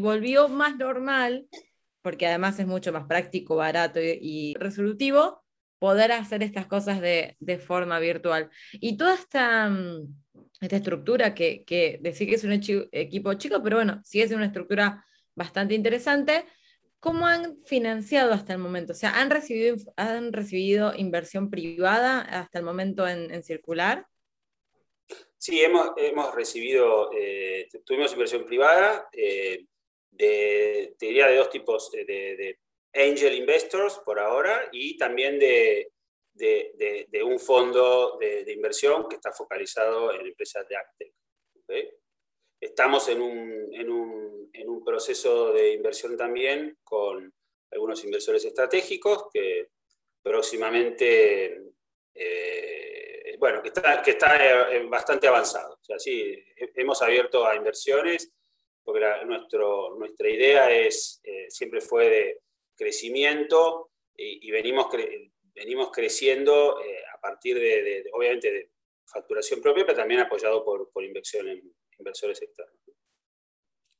volvió 0.00 0.48
más 0.48 0.76
normal, 0.76 1.46
porque 2.06 2.28
además 2.28 2.56
es 2.60 2.68
mucho 2.68 2.92
más 2.92 3.04
práctico, 3.08 3.56
barato 3.56 3.98
y 4.00 4.54
resolutivo, 4.60 5.42
poder 5.80 6.12
hacer 6.12 6.44
estas 6.44 6.68
cosas 6.68 7.00
de, 7.00 7.36
forma 7.66 7.98
virtual. 7.98 8.48
Y 8.74 8.96
toda 8.96 9.14
esta, 9.14 9.68
mm, 9.68 10.14
esta 10.60 10.76
estructura 10.76 11.34
que, 11.34 11.98
decir 12.00 12.28
que 12.28 12.36
es 12.36 12.44
un 12.44 12.52
equipo 12.92 13.34
chico, 13.34 13.60
pero 13.60 13.78
bueno, 13.78 14.00
sí 14.04 14.22
es 14.22 14.30
una 14.30 14.46
estructura 14.46 15.04
bastante 15.34 15.74
interesante. 15.74 16.44
¿Cómo 17.00 17.26
han 17.26 17.58
financiado 17.64 18.34
hasta 18.34 18.52
el 18.52 18.60
momento? 18.60 18.92
O 18.92 18.96
sea, 18.96 19.20
¿han 19.20 19.28
recibido, 19.28 19.74
han 19.96 20.32
recibido 20.32 20.94
inversión 20.94 21.50
privada 21.50 22.20
hasta 22.20 22.60
el 22.60 22.64
momento 22.64 23.08
en, 23.08 23.42
circular? 23.42 24.06
Sí, 25.38 25.60
hemos, 25.60 25.90
hemos 25.96 26.32
recibido, 26.36 27.10
eh, 27.18 27.68
tuvimos 27.84 28.12
inversión 28.12 28.44
privada, 28.44 29.08
eh, 29.10 29.66
de, 30.16 30.94
te 30.98 31.06
diría 31.06 31.28
de 31.28 31.36
dos 31.36 31.50
tipos, 31.50 31.90
de, 31.90 32.04
de 32.04 32.58
angel 32.96 33.34
investors 33.34 33.98
por 34.04 34.18
ahora 34.18 34.68
y 34.72 34.96
también 34.96 35.38
de, 35.38 35.92
de, 36.36 37.22
un 37.22 37.38
fondo 37.38 38.18
de, 38.18 38.52
inversión 38.52 39.08
que 39.08 39.16
está 39.16 39.32
focalizado 39.32 40.12
en 40.12 40.26
empresas 40.26 40.66
de 40.68 40.76
Actec. 40.76 41.12
Estamos 42.60 43.08
en 43.08 43.20
un, 43.20 43.74
en, 43.74 43.90
un, 43.90 44.50
en 44.52 44.68
un, 44.68 44.84
proceso 44.84 45.52
de 45.52 45.72
inversión 45.72 46.16
también 46.16 46.78
con 46.82 47.32
algunos 47.70 48.02
inversores 48.04 48.44
estratégicos 48.44 49.26
que 49.32 49.68
próximamente, 50.22 51.60
eh, 52.14 53.36
bueno, 53.38 53.62
que 53.62 53.68
está, 53.68 54.02
que 54.02 54.12
está 54.12 54.72
eh, 54.72 54.86
bastante 54.86 55.28
avanzado. 55.28 55.74
O 55.74 55.84
sea, 55.84 55.98
sí, 55.98 56.34
hemos 56.74 57.02
abierto 57.02 57.46
a 57.46 57.56
inversiones 57.56 58.32
porque 58.86 59.04
nuestro, 59.26 59.96
nuestra 59.98 60.30
idea 60.30 60.70
es, 60.70 61.20
eh, 61.24 61.46
siempre 61.50 61.80
fue 61.80 62.08
de 62.08 62.40
crecimiento 62.76 63.90
y, 64.16 64.48
venimos, 64.52 64.86
venimos 65.52 65.90
creciendo 65.90 66.80
eh, 66.80 67.02
a 67.12 67.20
partir 67.20 67.58
de, 67.58 68.08
obviamente, 68.12 68.52
de 68.52 68.70
facturación 69.04 69.60
propia, 69.60 69.84
pero 69.84 69.98
también 69.98 70.20
apoyado 70.20 70.64
por, 70.64 70.90
por 70.92 71.02
inversión 71.02 71.48
en 71.48 71.74
inversores 71.98 72.40
externos. 72.40 72.76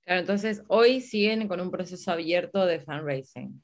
Claro, 0.05 0.21
entonces 0.21 0.63
hoy 0.69 1.01
siguen 1.01 1.49
con 1.49 1.61
un 1.61 1.73
proceso 1.73 2.13
abierto 2.13 2.65
de 2.65 2.79
fundraising. 2.79 3.61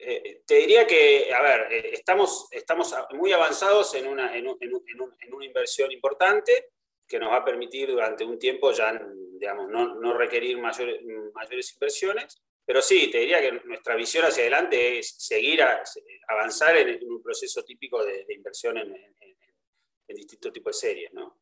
Eh, 0.00 0.42
te 0.44 0.54
diría 0.56 0.84
que, 0.84 1.32
a 1.32 1.42
ver, 1.42 1.72
estamos, 1.92 2.48
estamos 2.50 2.92
muy 3.12 3.30
avanzados 3.30 3.94
en 3.94 4.08
una, 4.08 4.36
en, 4.36 4.46
en, 4.46 5.32
una 5.34 5.44
inversión 5.44 5.92
importante 5.92 6.70
que 7.08 7.18
nos 7.18 7.30
va 7.30 7.38
a 7.38 7.44
permitir 7.44 7.88
durante 7.88 8.24
un 8.24 8.38
tiempo 8.38 8.70
ya, 8.72 9.00
digamos, 9.38 9.68
no, 9.68 9.94
no 9.94 10.16
requerir 10.16 10.58
mayores, 10.58 11.00
mayores 11.32 11.72
inversiones. 11.72 12.40
Pero 12.68 12.82
sí, 12.82 13.10
te 13.10 13.20
diría 13.20 13.40
que 13.40 13.62
nuestra 13.64 13.96
visión 13.96 14.26
hacia 14.26 14.42
adelante 14.42 14.98
es 14.98 15.14
seguir 15.16 15.62
a, 15.62 15.82
avanzar 16.28 16.76
en, 16.76 17.02
un 17.10 17.22
proceso 17.22 17.64
típico 17.64 18.04
de, 18.04 18.26
inversión 18.28 18.76
en, 18.76 18.94
distintos 20.08 20.52
tipos 20.52 20.76
de 20.80 20.88
series, 20.88 21.12
¿no? 21.14 21.40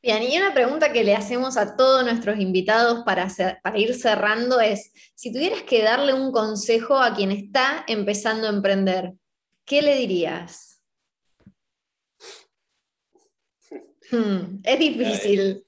Bien, 0.00 0.22
y 0.22 0.36
una 0.36 0.54
pregunta 0.54 0.92
que 0.92 1.04
le 1.04 1.14
hacemos 1.14 1.56
a 1.56 1.76
todos 1.76 2.04
nuestros 2.04 2.38
invitados 2.38 3.04
para, 3.04 3.28
ir 3.74 3.94
cerrando 3.94 4.60
es, 4.60 4.92
si 5.14 5.32
tuvieras 5.32 5.62
que 5.62 5.82
darle 5.82 6.12
un 6.12 6.30
consejo 6.30 6.98
a 6.98 7.14
quien 7.14 7.32
está 7.32 7.84
empezando 7.88 8.46
a 8.46 8.50
emprender, 8.50 9.12
¿qué 9.64 9.82
le 9.82 9.96
dirías? 9.96 10.71
Hmm, 14.12 14.60
es 14.62 14.78
difícil. 14.78 15.66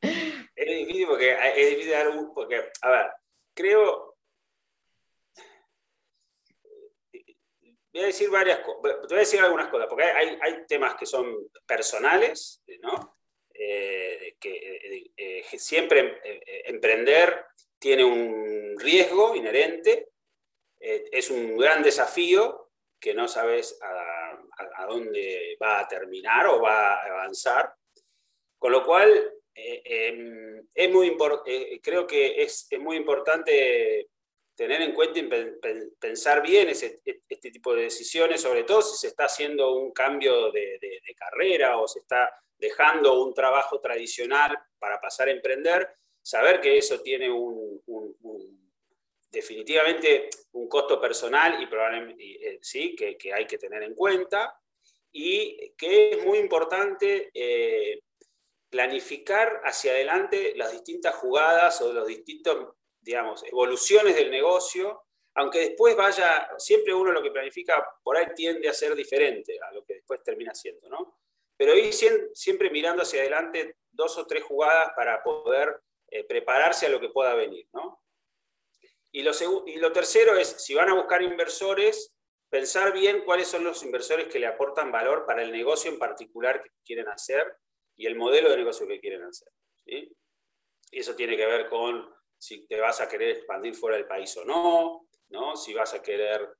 Es 0.55 0.68
difícil 0.68 1.07
porque 1.07 1.36
es 1.57 1.70
difícil 1.70 1.92
dar 1.92 2.09
un. 2.09 2.34
Porque, 2.34 2.70
a 2.82 2.90
ver, 2.90 3.11
creo. 3.55 4.16
Voy 7.92 8.03
a 8.03 8.07
decir 8.07 8.28
varias 8.28 8.61
cosas. 8.61 8.82
Te 8.82 9.07
voy 9.09 9.16
a 9.16 9.20
decir 9.20 9.40
algunas 9.40 9.68
cosas, 9.68 9.86
porque 9.88 10.05
hay, 10.05 10.38
hay 10.42 10.66
temas 10.66 10.95
que 10.95 11.07
son 11.07 11.34
personales, 11.66 12.62
¿no? 12.82 13.16
Eh, 13.57 14.36
que 14.40 15.12
eh, 15.16 15.59
siempre 15.59 16.20
eh, 16.24 16.62
emprender 16.66 17.47
tiene 17.78 18.05
un 18.05 18.74
riesgo 18.78 19.36
inherente, 19.36 20.09
es 20.80 21.30
un 21.30 21.57
gran 21.57 21.82
desafío 21.82 22.72
que 23.01 23.14
no 23.14 23.26
sabes 23.26 23.78
a, 23.80 24.38
a, 24.76 24.86
dónde 24.86 25.57
va 25.62 25.80
a 25.80 25.88
terminar 25.88 26.47
o 26.49 26.61
va 26.61 26.95
a 26.95 27.07
avanzar. 27.07 27.74
Con 28.64 28.72
lo 28.72 28.82
cual, 28.82 29.12
eh, 29.54 29.82
em, 29.84 30.66
es 30.74 30.90
muy 30.90 31.14
eh, 31.44 31.80
creo 31.82 32.06
que 32.06 32.42
es, 32.42 32.66
muy 32.78 32.96
importante 32.96 34.08
tener 34.56 34.80
en 34.80 34.94
cuenta 34.94 35.18
y 35.18 35.28
pensar 36.00 36.40
bien 36.40 36.70
ese, 36.70 37.02
e, 37.04 37.20
este 37.28 37.50
tipo 37.50 37.74
de 37.74 37.82
decisiones, 37.82 38.40
sobre 38.40 38.64
todo 38.64 38.80
si 38.80 38.96
se 38.96 39.08
está 39.08 39.26
haciendo 39.26 39.74
un 39.74 39.92
cambio 39.92 40.50
de, 40.50 40.80
carrera 41.14 41.76
o 41.76 41.86
se 41.86 41.98
está 41.98 42.30
dejando 42.56 43.22
un 43.22 43.34
trabajo 43.34 43.80
tradicional 43.80 44.58
para 44.78 44.98
pasar 44.98 45.28
a 45.28 45.32
emprender, 45.32 45.86
saber 46.22 46.58
que 46.62 46.78
eso 46.78 47.02
tiene 47.02 47.30
un, 47.30 47.82
definitivamente 49.30 50.30
un 50.52 50.70
costo 50.70 50.98
personal 50.98 51.62
y 51.62 51.66
probablemente 51.66 52.24
eh, 52.24 52.58
sí, 52.62 52.96
que, 52.96 53.30
hay 53.30 53.46
que 53.46 53.58
tener 53.58 53.82
en 53.82 53.94
cuenta 53.94 54.58
y 55.12 55.74
que 55.76 56.12
es 56.12 56.24
muy 56.24 56.38
importante 56.38 57.30
planificar 58.75 59.61
hacia 59.62 59.93
adelante 59.93 60.53
las 60.57 60.72
distintas 60.72 61.14
jugadas 61.14 61.81
o 61.81 61.93
los 61.93 62.09
distintos, 62.09 62.75
digamos, 63.01 63.45
evoluciones 63.45 64.16
del 64.16 64.33
negocio, 64.33 65.05
aunque 65.35 65.61
después 65.61 65.95
vaya, 65.95 66.49
siempre 66.59 66.93
uno 66.93 67.12
lo 67.12 67.22
que 67.22 67.31
planifica 67.31 67.87
por 68.03 68.16
ahí 68.16 68.27
tiende 68.35 68.68
a 68.68 68.75
ser 68.75 68.97
diferente 68.97 69.61
a 69.62 69.72
lo 69.72 69.85
que 69.85 69.95
después 69.95 70.25
termina 70.25 70.53
siendo, 70.57 70.89
¿no? 70.89 71.20
Pero 71.57 71.77
ir 71.77 71.93
siempre 72.33 72.68
mirando 72.68 73.03
hacia 73.03 73.20
adelante 73.20 73.77
dos 73.93 74.18
o 74.18 74.27
tres 74.27 74.43
jugadas 74.43 74.91
para 74.97 75.22
poder 75.22 75.81
eh, 76.09 76.25
prepararse 76.25 76.87
a 76.87 76.89
lo 76.89 76.99
que 76.99 77.11
pueda 77.11 77.33
venir, 77.37 77.68
¿no? 77.72 78.03
Y 79.12 79.22
lo, 79.22 79.31
y 79.66 79.77
lo 79.77 79.93
tercero 79.93 80.37
es, 80.37 80.49
si 80.49 80.75
van 80.75 80.89
a 80.89 80.95
buscar 80.95 81.22
inversores, 81.22 82.12
pensar 82.51 82.93
bien 82.93 83.22
cuáles 83.25 83.47
son 83.47 83.62
los 83.62 83.85
inversores 83.85 84.27
que 84.27 84.41
le 84.41 84.49
aportan 84.49 84.91
valor 84.91 85.27
para 85.27 85.45
el 85.45 85.53
negocio 85.53 85.93
en 85.93 86.01
particular 86.01 86.61
que 86.61 86.70
quieren 86.85 87.07
hacer 87.07 87.57
y 87.97 88.07
el 88.07 88.16
modelo 88.16 88.51
de 88.51 88.57
negocio 88.57 88.86
que 88.86 89.01
quieren 89.01 89.22
hacer. 89.22 89.49
Y 89.86 90.11
eso 90.90 91.14
tiene 91.14 91.36
que 91.36 91.47
ver 91.47 91.68
con 91.68 92.12
si 92.38 92.66
te 92.66 92.78
vas 92.78 93.01
a 93.01 93.09
querer 93.09 93.30
expandir 93.30 93.74
fuera 93.74 93.97
del 93.97 94.07
país 94.07 94.36
o 94.36 94.45
no, 94.45 95.09
¿no? 95.28 95.57
si 95.57 95.72
vas 95.72 95.95
a 95.95 96.03
querer 96.03 96.57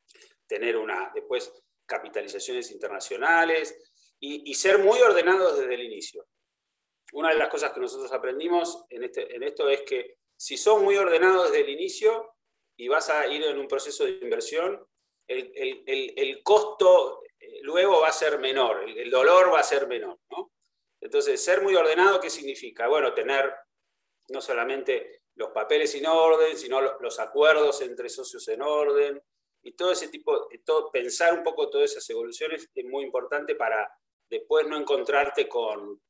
tener 0.47 0.77
una, 0.77 1.11
después 1.15 1.53
capitalizaciones 1.87 2.71
internacionales 2.71 3.93
y, 4.19 4.55
ser 4.55 4.79
muy 4.79 4.99
ordenados 5.01 5.59
desde 5.59 5.75
el 5.75 5.83
inicio. 5.83 6.27
Una 7.13 7.31
de 7.31 7.39
las 7.39 7.49
cosas 7.49 7.73
que 7.73 7.81
nosotros 7.81 8.11
aprendimos 8.13 8.85
en, 8.89 9.05
este, 9.05 9.35
en 9.35 9.43
esto 9.43 9.69
es 9.69 9.83
que 9.83 10.17
si 10.37 10.57
son 10.57 10.83
muy 10.83 10.97
ordenados 10.97 11.51
desde 11.51 11.65
el 11.65 11.71
inicio 11.71 12.35
y 12.77 12.89
vas 12.89 13.11
a 13.11 13.27
ir 13.27 13.45
en 13.45 13.59
un 13.59 13.69
proceso 13.69 14.05
de 14.05 14.13
inversión, 14.23 14.83
el, 15.29 15.53
el, 15.55 16.15
el, 16.17 16.43
costo 16.43 17.23
eh, 17.39 17.61
luego 17.63 18.01
va 18.01 18.09
a 18.09 18.13
ser 18.13 18.39
menor, 18.39 18.89
el, 18.89 19.11
dolor 19.11 19.53
va 19.53 19.61
a 19.61 19.65
ser 19.65 19.87
menor. 19.87 20.19
¿no? 20.31 20.53
Entonces, 21.05 21.45
ser 21.45 21.63
muy 21.63 21.75
ordenado, 21.75 22.19
¿qué 22.19 22.31
significa? 22.31 22.89
Bueno, 22.89 23.13
tener 23.13 23.55
no 24.31 24.41
solamente 24.41 25.21
los 25.35 25.51
papeles 25.51 25.95
en 25.97 26.07
orden, 26.07 26.57
sino 26.57 26.81
los 26.81 27.21
acuerdos 27.21 27.83
entre 27.83 28.09
socios 28.09 28.49
en 28.49 28.63
orden, 28.63 29.23
y 29.63 29.73
todo 29.73 29.93
ese 29.93 30.09
tipo, 30.09 30.49
todo, 30.65 30.91
pensar 30.91 31.35
un 31.35 31.43
poco 31.43 31.69
todas 31.69 31.91
esas 31.91 32.09
evoluciones 32.09 32.71
es 32.75 32.85
muy 32.87 33.05
importante 33.05 33.55
para 33.55 33.87
después 34.31 34.67
no 34.67 34.79
encontrarte 34.79 35.47
con 35.47 36.01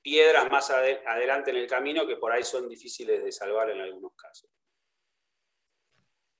piedras 0.00 0.48
más 0.50 0.70
adelante 0.70 1.50
en 1.50 1.56
el 1.56 1.66
camino 1.66 2.06
que 2.06 2.16
por 2.16 2.30
ahí 2.30 2.44
son 2.44 2.68
difíciles 2.68 3.24
de 3.24 3.32
salvar 3.32 3.70
en 3.70 3.80
algunos 3.80 4.12
casos. 4.14 4.48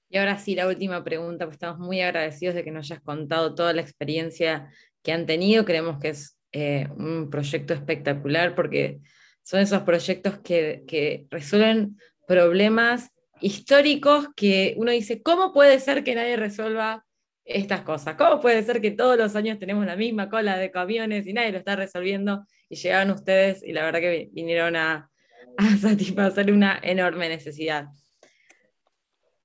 Y 0.09 0.19
ahora 0.19 0.39
sí, 0.39 0.55
la 0.55 0.69
última 0.69 1.03
pregunta, 1.03 1.47
pues 1.47 1.57
estamos 1.57 1.81
muy 1.81 2.01
agradecidos 2.01 2.55
de 2.55 2.63
que 2.63 2.71
nos 2.71 2.89
hayas 2.89 3.03
contado 3.03 3.57
toda 3.57 3.73
la 3.73 3.81
experiencia 3.81 4.73
que 5.03 5.11
han 5.11 5.27
tenido. 5.27 5.65
Creemos 5.65 5.99
que 6.01 6.11
es 6.11 6.34
eh, 6.57 6.87
un 6.97 7.31
proyecto 7.31 7.75
espectacular 7.75 8.55
porque 8.55 9.01
son 9.43 9.59
esos 9.59 9.83
proyectos 9.83 10.39
que, 10.39 10.85
que 10.87 11.27
resuelven 11.29 11.99
problemas 12.29 13.11
históricos 13.41 14.29
que 14.37 14.75
uno 14.77 14.93
dice, 14.93 15.21
¿cómo 15.21 15.53
puede 15.53 15.81
ser 15.81 16.05
que 16.05 16.15
nadie 16.15 16.37
resuelva 16.37 17.05
estas 17.45 17.83
cosas? 17.83 18.15
¿Cómo 18.15 18.41
puede 18.41 18.63
ser 18.63 18.81
que 18.81 18.93
todos 18.93 19.19
los 19.19 19.35
años 19.35 19.59
tenemos 19.59 19.85
la 19.85 19.97
misma 19.97 20.31
cola 20.31 20.57
de 20.57 20.71
camiones 20.71 21.27
y 21.27 21.33
nadie 21.33 21.51
lo 21.51 21.59
está 21.59 21.75
resolviendo? 21.75 22.47
Y 22.69 22.77
llegaron 22.77 23.11
ustedes 23.11 23.61
y 23.65 23.73
la 23.73 23.85
verdad 23.85 23.99
que 23.99 24.31
vinieron 24.33 24.77
a, 24.77 25.11
a 25.57 25.77
satisfacer 25.81 26.53
una 26.53 26.79
enorme 26.81 27.29
necesidad. 27.29 27.89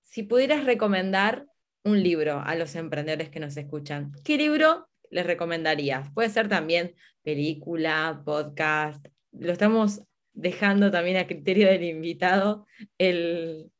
Si 0.03 0.21
pudieras 0.21 0.63
recomendar 0.63 1.47
un 1.83 2.03
libro 2.03 2.39
a 2.39 2.53
los 2.53 2.75
emprendedores 2.75 3.29
que 3.29 3.39
nos 3.39 3.57
escuchan, 3.57 4.11
¿qué 4.23 4.37
libro 4.37 4.88
les 5.09 5.25
recomendarías? 5.25 6.11
Puede 6.13 6.29
ser 6.29 6.47
también 6.47 6.95
película, 7.23 8.21
podcast. 8.25 9.05
Lo 9.31 9.51
estamos 9.51 10.01
dejando 10.33 10.91
también 10.91 11.17
a 11.17 11.27
criterio 11.27 11.67
del 11.67 11.83
invitado 11.83 12.65
el, 12.97 13.71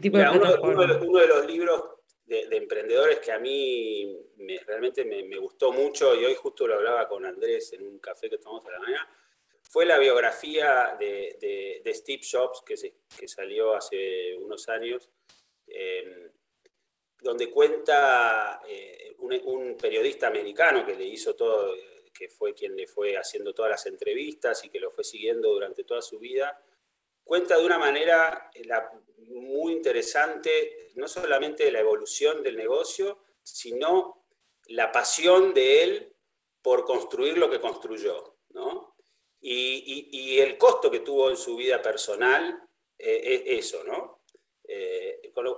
tipo 0.00 0.18
de 0.18 0.28
uno, 0.28 0.54
uno, 0.62 1.20
de 1.20 1.26
los 1.28 1.46
libros 1.46 1.82
de, 2.24 2.48
emprendedores 2.50 3.20
que 3.20 3.32
a 3.32 3.38
mí 3.38 4.18
realmente 4.66 5.04
me, 5.04 5.36
gustó 5.38 5.72
mucho, 5.72 6.14
y 6.14 6.24
hoy 6.24 6.34
justo 6.34 6.66
lo 6.66 6.74
hablaba 6.74 7.08
con 7.08 7.24
Andrés 7.24 7.72
en 7.74 7.86
un 7.86 7.98
café 7.98 8.28
que 8.28 8.38
tomamos 8.38 8.66
a 8.66 8.72
la 8.72 8.78
mañana, 8.80 9.08
fue 9.62 9.86
la 9.86 9.98
biografía 9.98 10.96
de, 10.98 11.82
Steve 11.94 12.22
Jobs 12.28 12.62
que, 12.66 12.74
que, 13.18 13.28
salió 13.28 13.74
hace 13.74 14.34
unos 14.36 14.68
años, 14.68 15.10
eh, 15.66 16.31
donde 17.22 17.50
cuenta 17.50 18.60
eh, 18.66 19.14
un, 19.18 19.76
periodista 19.80 20.26
americano 20.26 20.84
que 20.84 20.96
le 20.96 21.04
hizo 21.04 21.34
todo, 21.34 21.74
que 22.12 22.28
fue 22.28 22.52
quien 22.52 22.76
le 22.76 22.86
fue 22.86 23.16
haciendo 23.16 23.54
todas 23.54 23.70
las 23.70 23.86
entrevistas 23.86 24.64
y 24.64 24.68
que 24.68 24.80
lo 24.80 24.90
fue 24.90 25.04
siguiendo 25.04 25.52
durante 25.52 25.84
toda 25.84 26.02
su 26.02 26.18
vida, 26.18 26.60
cuenta 27.24 27.56
de 27.56 27.64
una 27.64 27.78
manera 27.78 28.50
eh, 28.54 28.68
muy 29.28 29.72
interesante, 29.72 30.90
no 30.96 31.06
solamente 31.06 31.70
la 31.70 31.80
evolución 31.80 32.42
del 32.42 32.56
negocio, 32.56 33.18
sino 33.42 34.24
la 34.66 34.90
pasión 34.90 35.54
de 35.54 35.84
él 35.84 36.12
por 36.60 36.84
construir 36.84 37.38
lo 37.38 37.50
que 37.50 37.60
construyó, 37.60 38.36
¿no? 38.50 38.96
Y, 39.40 40.38
el 40.38 40.56
costo 40.56 40.90
que 40.90 41.00
tuvo 41.00 41.30
en 41.30 41.36
su 41.36 41.56
vida 41.56 41.82
personal 41.82 42.62
eh, 42.98 43.42
es 43.46 43.66
eso, 43.66 43.82
¿no? 43.84 44.22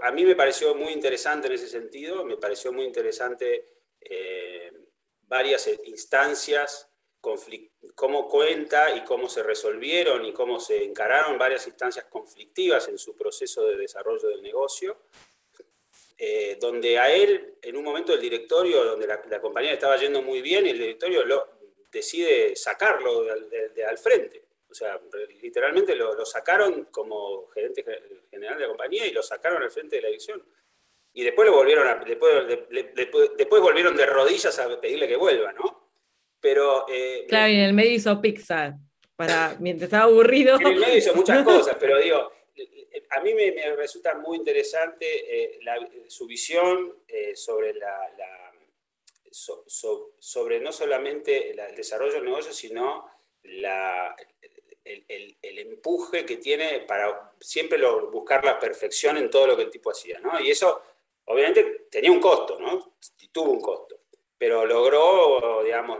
A 0.03 0.11
mí 0.13 0.25
me 0.25 0.37
pareció 0.37 0.75
muy 0.75 0.93
interesante 0.93 1.49
en 1.49 1.55
ese 1.55 1.69
sentido, 1.69 2.25
me 2.25 2.37
pareció 2.37 2.73
muy 2.73 2.85
interesante 2.85 3.69
eh, 4.01 4.73
varias 5.23 5.69
instancias, 5.85 6.89
cómo 7.95 8.29
cuenta 8.29 8.95
y 8.95 9.03
cómo 9.05 9.29
se 9.29 9.43
resolvieron 9.43 10.25
y 10.27 10.33
cómo 10.33 10.61
se 10.61 10.85
encararon 10.85 11.39
varias 11.39 11.67
instancias 11.67 12.05
conflictivas 12.07 12.89
en 12.89 12.99
su 12.99 13.17
proceso 13.17 13.67
de 13.67 13.77
desarrollo 13.77 14.29
del 14.29 14.43
negocio. 14.43 14.99
donde 16.61 16.99
a 16.99 17.11
él, 17.13 17.57
en 17.61 17.77
un 17.77 17.85
momento 17.85 18.13
del 18.13 18.21
directorio, 18.21 18.85
donde 18.85 19.07
la, 19.07 19.41
compañía 19.41 19.73
estaba 19.73 19.97
yendo 19.97 20.23
muy 20.23 20.43
bien, 20.43 20.67
el 20.67 20.79
directorio 20.79 21.25
lo, 21.25 21.55
decide 21.95 22.55
sacarlo 22.57 23.23
de, 23.25 23.85
al 23.85 23.97
frente. 23.97 24.43
O 24.69 24.75
sea, 24.75 25.01
literalmente 25.41 25.95
lo, 25.95 26.25
sacaron 26.27 26.87
como 26.87 27.47
gerente 27.49 27.85
general 28.35 28.57
de 28.57 28.63
la 28.63 28.69
compañía 28.69 29.07
y 29.07 29.13
lo 29.13 29.23
sacaron 29.23 29.63
al 29.63 29.71
frente 29.71 29.97
de 29.97 30.03
la 30.03 30.09
dirección. 30.09 30.43
Y 31.13 31.23
después 31.23 31.49
lo 31.49 31.55
volvieron 31.55 31.87
a, 31.87 31.97
después, 31.97 32.47
después, 33.37 33.63
volvieron 33.63 33.97
de 33.97 34.07
rodillas 34.07 34.59
a 34.59 34.81
pedirle 34.81 35.07
que 35.07 35.17
vuelva, 35.17 35.53
¿no? 35.53 35.91
Pero. 36.41 36.87
Eh, 36.89 37.27
claro, 37.29 37.53
y 37.53 37.55
en 37.57 37.61
el 37.61 37.73
medio 37.73 37.93
hizo 37.93 38.21
Pixar, 38.21 38.75
para, 39.15 39.57
mientras 39.61 39.87
estaba 39.87 40.05
aburrido. 40.05 40.59
En 40.61 40.67
el 40.67 40.81
medio 40.81 40.97
hizo 40.97 41.15
muchas 41.15 41.43
cosas, 41.45 41.77
pero 41.79 41.99
digo, 41.99 42.33
a 43.11 43.21
mí 43.21 43.33
me, 43.33 43.53
resulta 43.77 44.17
muy 44.17 44.39
interesante 44.39 45.07
eh, 45.55 45.61
su 46.09 46.27
visión 46.27 46.97
eh, 47.07 47.37
sobre 47.37 47.75
la 47.75 48.11
sobre 49.35 50.61
no 50.61 50.71
solamente 50.71 51.51
el 51.51 51.75
desarrollo 51.75 52.15
del 52.15 52.25
negocio, 52.25 52.53
sino 52.53 53.11
la, 53.43 54.15
el, 54.85 55.59
empuje 55.59 56.25
que 56.25 56.37
tiene 56.37 56.81
para 56.81 57.33
siempre 57.41 57.79
buscar 58.11 58.45
la 58.45 58.59
perfección 58.59 59.17
en 59.17 59.31
todo 59.31 59.47
lo 59.47 59.57
que 59.57 59.63
el 59.63 59.71
tipo 59.71 59.91
hacía. 59.91 60.19
¿no? 60.21 60.39
Y 60.41 60.51
eso, 60.51 60.83
obviamente, 61.27 61.87
tenía 61.91 62.11
un 62.11 62.21
costo, 62.21 62.59
¿no? 62.59 62.97
tuvo 63.33 63.51
un 63.51 63.61
costo, 63.61 64.01
pero 64.39 64.65
logró, 64.65 65.63
digamos, 65.65 65.99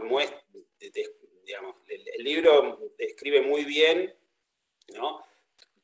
digamos 1.43 1.75
el, 1.87 2.23
libro 2.23 2.91
describe 2.97 3.41
muy 3.41 3.65
bien 3.65 4.15
¿no? 4.93 5.25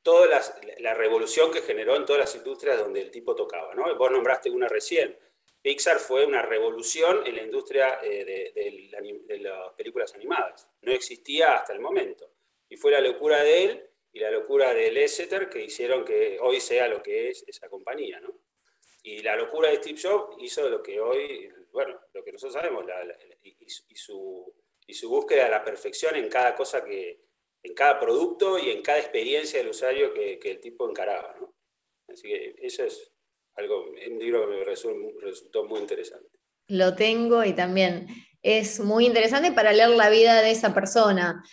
toda 0.02 0.28
la, 0.28 0.42
la, 0.80 0.94
revolución 0.94 1.52
que 1.52 1.62
generó 1.62 1.96
en 1.96 2.06
todas 2.06 2.22
las 2.22 2.36
industrias 2.36 2.80
donde 2.80 3.02
el 3.02 3.12
tipo 3.12 3.36
tocaba. 3.36 3.76
¿no? 3.76 3.96
Vos 3.96 4.12
nombraste 4.12 4.50
una 4.50 4.68
recién 4.68 5.18
Pixar 5.62 6.00
fue 6.00 6.26
una 6.26 6.42
revolución 6.42 7.22
en 7.26 7.36
la 7.36 7.44
industria 7.44 8.00
eh, 8.02 8.52
de, 8.56 9.40
las 9.40 9.74
películas 9.76 10.14
animadas. 10.16 10.68
No 10.82 10.92
existía 10.92 11.54
hasta 11.54 11.74
el 11.74 11.80
momento. 11.80 12.31
Y 12.72 12.78
fue 12.78 12.92
la 12.92 13.02
locura 13.02 13.44
de 13.44 13.64
él 13.66 13.90
y 14.14 14.20
la 14.22 14.32
locura 14.32 14.74
de 14.74 14.94
Lasseter 14.94 15.50
que 15.50 15.62
hicieron 15.62 16.06
que 16.06 16.38
hoy 16.40 16.62
sea 16.62 16.88
lo 16.88 17.04
que 17.04 17.30
es 17.30 17.44
esa 17.46 17.68
compañía. 17.68 18.22
¿no? 18.22 18.34
Y 19.04 19.22
la 19.22 19.36
locura 19.36 19.70
de 19.70 19.76
Steve 19.76 20.00
Jobs 20.02 20.38
hizo 20.42 20.70
lo 20.70 20.82
que 20.82 21.02
hoy, 21.02 21.52
bueno, 21.74 22.00
lo 22.14 22.24
que 22.24 22.32
nosotros 22.32 22.54
sabemos, 22.54 22.86
y, 23.44 23.70
su, 23.96 24.54
y, 24.88 24.94
su, 24.94 25.10
búsqueda 25.10 25.44
de 25.44 25.52
la 25.52 25.66
perfección 25.66 26.16
en 26.16 26.30
cada 26.30 26.56
cosa 26.56 26.82
que, 26.82 27.20
en 27.62 27.74
cada 27.74 28.00
producto 28.00 28.58
y 28.58 28.70
en 28.70 28.82
cada 28.82 29.00
experiencia 29.00 29.60
del 29.60 29.72
usuario 29.72 30.14
que, 30.14 30.40
que 30.40 30.52
el 30.52 30.62
tipo 30.62 30.90
encaraba. 30.90 31.36
¿no? 31.42 31.54
Así 32.08 32.30
que 32.30 32.56
eso 32.58 32.86
es 32.86 33.12
algo, 33.56 33.84
un 33.84 34.18
libro 34.18 34.48
que 34.50 34.56
me 34.56 34.64
resultó 34.64 35.66
muy 35.66 35.82
interesante. 35.82 36.40
Lo 36.68 36.96
tengo 36.96 37.44
y 37.44 37.52
también 37.52 38.08
es 38.42 38.80
muy 38.80 39.06
interesante 39.06 39.52
para 39.52 39.74
leer 39.74 39.90
la 39.90 40.10
vida 40.10 40.42
de 40.42 40.52
esa 40.52 40.74
persona. 40.74 41.44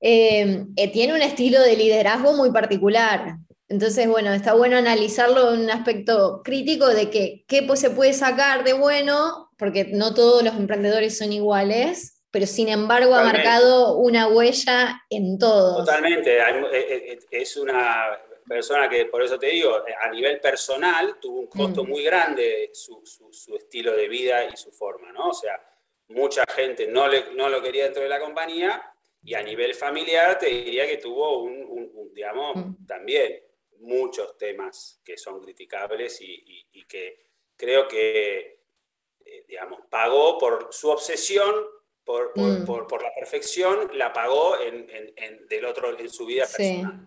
Eh, 0.00 0.64
eh, 0.76 0.92
tiene 0.92 1.14
un 1.14 1.22
estilo 1.22 1.60
de 1.60 1.76
liderazgo 1.76 2.34
muy 2.34 2.50
particular. 2.52 3.36
Entonces, 3.68 4.08
bueno, 4.08 4.32
está 4.32 4.54
bueno 4.54 4.76
analizarlo 4.76 5.52
en 5.52 5.60
un 5.60 5.70
aspecto 5.70 6.40
crítico 6.42 6.86
de 6.88 7.10
que 7.10 7.44
qué 7.46 7.62
pues, 7.62 7.80
se 7.80 7.90
puede 7.90 8.14
sacar 8.14 8.64
de 8.64 8.72
bueno, 8.72 9.50
porque 9.58 9.84
no 9.84 10.14
todos 10.14 10.42
los 10.42 10.54
emprendedores 10.54 11.18
son 11.18 11.32
iguales, 11.32 12.22
pero 12.30 12.46
sin 12.46 12.68
embargo 12.68 13.14
ha 13.14 13.24
marcado 13.24 13.98
una 13.98 14.28
huella 14.28 15.02
en 15.10 15.38
todos. 15.38 15.78
Totalmente, 15.78 16.38
eh, 16.38 17.18
es 17.30 17.56
una 17.56 18.18
persona 18.48 18.88
que, 18.88 19.04
por 19.06 19.22
eso 19.22 19.38
te 19.38 19.48
digo, 19.48 19.82
a 20.02 20.08
nivel 20.10 20.40
personal 20.40 21.16
tuvo 21.20 21.40
un 21.40 21.46
costo 21.48 21.84
mm. 21.84 21.88
muy 21.88 22.02
grande 22.02 22.70
su, 22.72 23.02
su, 23.04 23.56
estilo 23.56 23.94
de 23.94 24.08
vida 24.08 24.44
y 24.46 24.56
su 24.56 24.72
forma, 24.72 25.12
¿no? 25.12 25.28
O 25.28 25.34
sea, 25.34 25.60
mucha 26.08 26.44
gente 26.54 26.86
no, 26.86 27.06
le, 27.06 27.34
no 27.34 27.50
lo 27.50 27.60
quería 27.60 27.84
dentro 27.84 28.02
de 28.02 28.08
la 28.08 28.18
compañía 28.18 28.82
y 29.22 29.34
a 29.34 29.42
nivel 29.42 29.74
familiar 29.74 30.38
te 30.38 30.46
diría 30.46 30.86
que 30.86 30.98
tuvo 30.98 31.42
un, 31.42 32.12
digamos, 32.14 32.56
mm. 32.56 32.86
también 32.86 33.42
muchos 33.80 34.36
temas 34.36 35.00
que 35.04 35.16
son 35.16 35.40
criticables 35.40 36.20
y, 36.20 36.66
y, 36.72 36.84
que 36.84 37.26
creo 37.56 37.86
que, 37.86 38.60
eh, 39.24 39.44
digamos, 39.46 39.80
pagó 39.88 40.38
por 40.38 40.68
su 40.72 40.88
obsesión 40.90 41.54
Mm. 42.34 42.64
por, 42.64 42.86
por, 42.86 43.02
la 43.02 43.10
perfección, 43.14 43.90
la 43.94 44.14
pagó 44.14 44.58
en, 44.58 44.86
en, 44.88 45.46
del 45.46 45.66
otro, 45.66 45.98
en 45.98 46.08
su 46.08 46.24
vida 46.24 46.46
personal. 46.46 47.06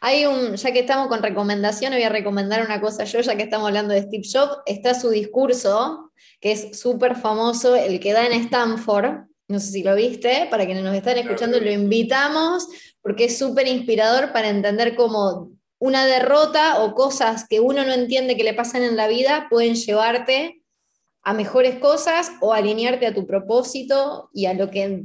Hay 0.00 0.26
un, 0.26 0.56
ya 0.56 0.72
que 0.72 0.80
estamos 0.80 1.06
con 1.06 1.22
recomendación, 1.22 1.92
voy 1.92 2.02
a 2.02 2.08
recomendar 2.08 2.64
una 2.64 2.80
cosa 2.80 3.04
yo, 3.04 3.20
ya 3.20 3.36
que 3.36 3.44
estamos 3.44 3.68
hablando 3.68 3.94
de 3.94 4.02
Steve 4.02 4.24
Jobs, 4.24 4.58
está 4.66 4.94
su 4.94 5.10
discurso, 5.10 6.10
que 6.40 6.50
es 6.50 6.80
súper 6.80 7.14
famoso, 7.14 7.76
el 7.76 8.00
que 8.00 8.12
da 8.12 8.26
en 8.26 8.32
Stanford, 8.32 9.28
no 9.50 9.58
sé 9.58 9.72
si 9.72 9.82
lo 9.82 9.96
viste, 9.96 10.46
para 10.48 10.64
quienes 10.64 10.84
nos 10.84 10.94
están 10.94 11.18
escuchando, 11.18 11.58
lo 11.58 11.72
invitamos, 11.72 12.68
porque 13.02 13.24
es 13.24 13.36
súper 13.36 13.66
inspirador 13.66 14.32
para 14.32 14.48
entender 14.48 14.94
cómo 14.94 15.50
una 15.80 16.06
derrota 16.06 16.82
o 16.82 16.94
cosas 16.94 17.46
que 17.48 17.58
uno 17.58 17.84
no 17.84 17.92
entiende 17.92 18.36
que 18.36 18.44
le 18.44 18.54
pasan 18.54 18.84
en 18.84 18.96
la 18.96 19.08
vida 19.08 19.48
pueden 19.50 19.74
llevarte 19.74 20.62
a 21.22 21.34
mejores 21.34 21.80
cosas 21.80 22.30
o 22.40 22.54
alinearte 22.54 23.06
a 23.06 23.14
tu 23.14 23.26
propósito 23.26 24.30
y 24.32 24.46
a 24.46 24.54
lo 24.54 24.70
que 24.70 25.04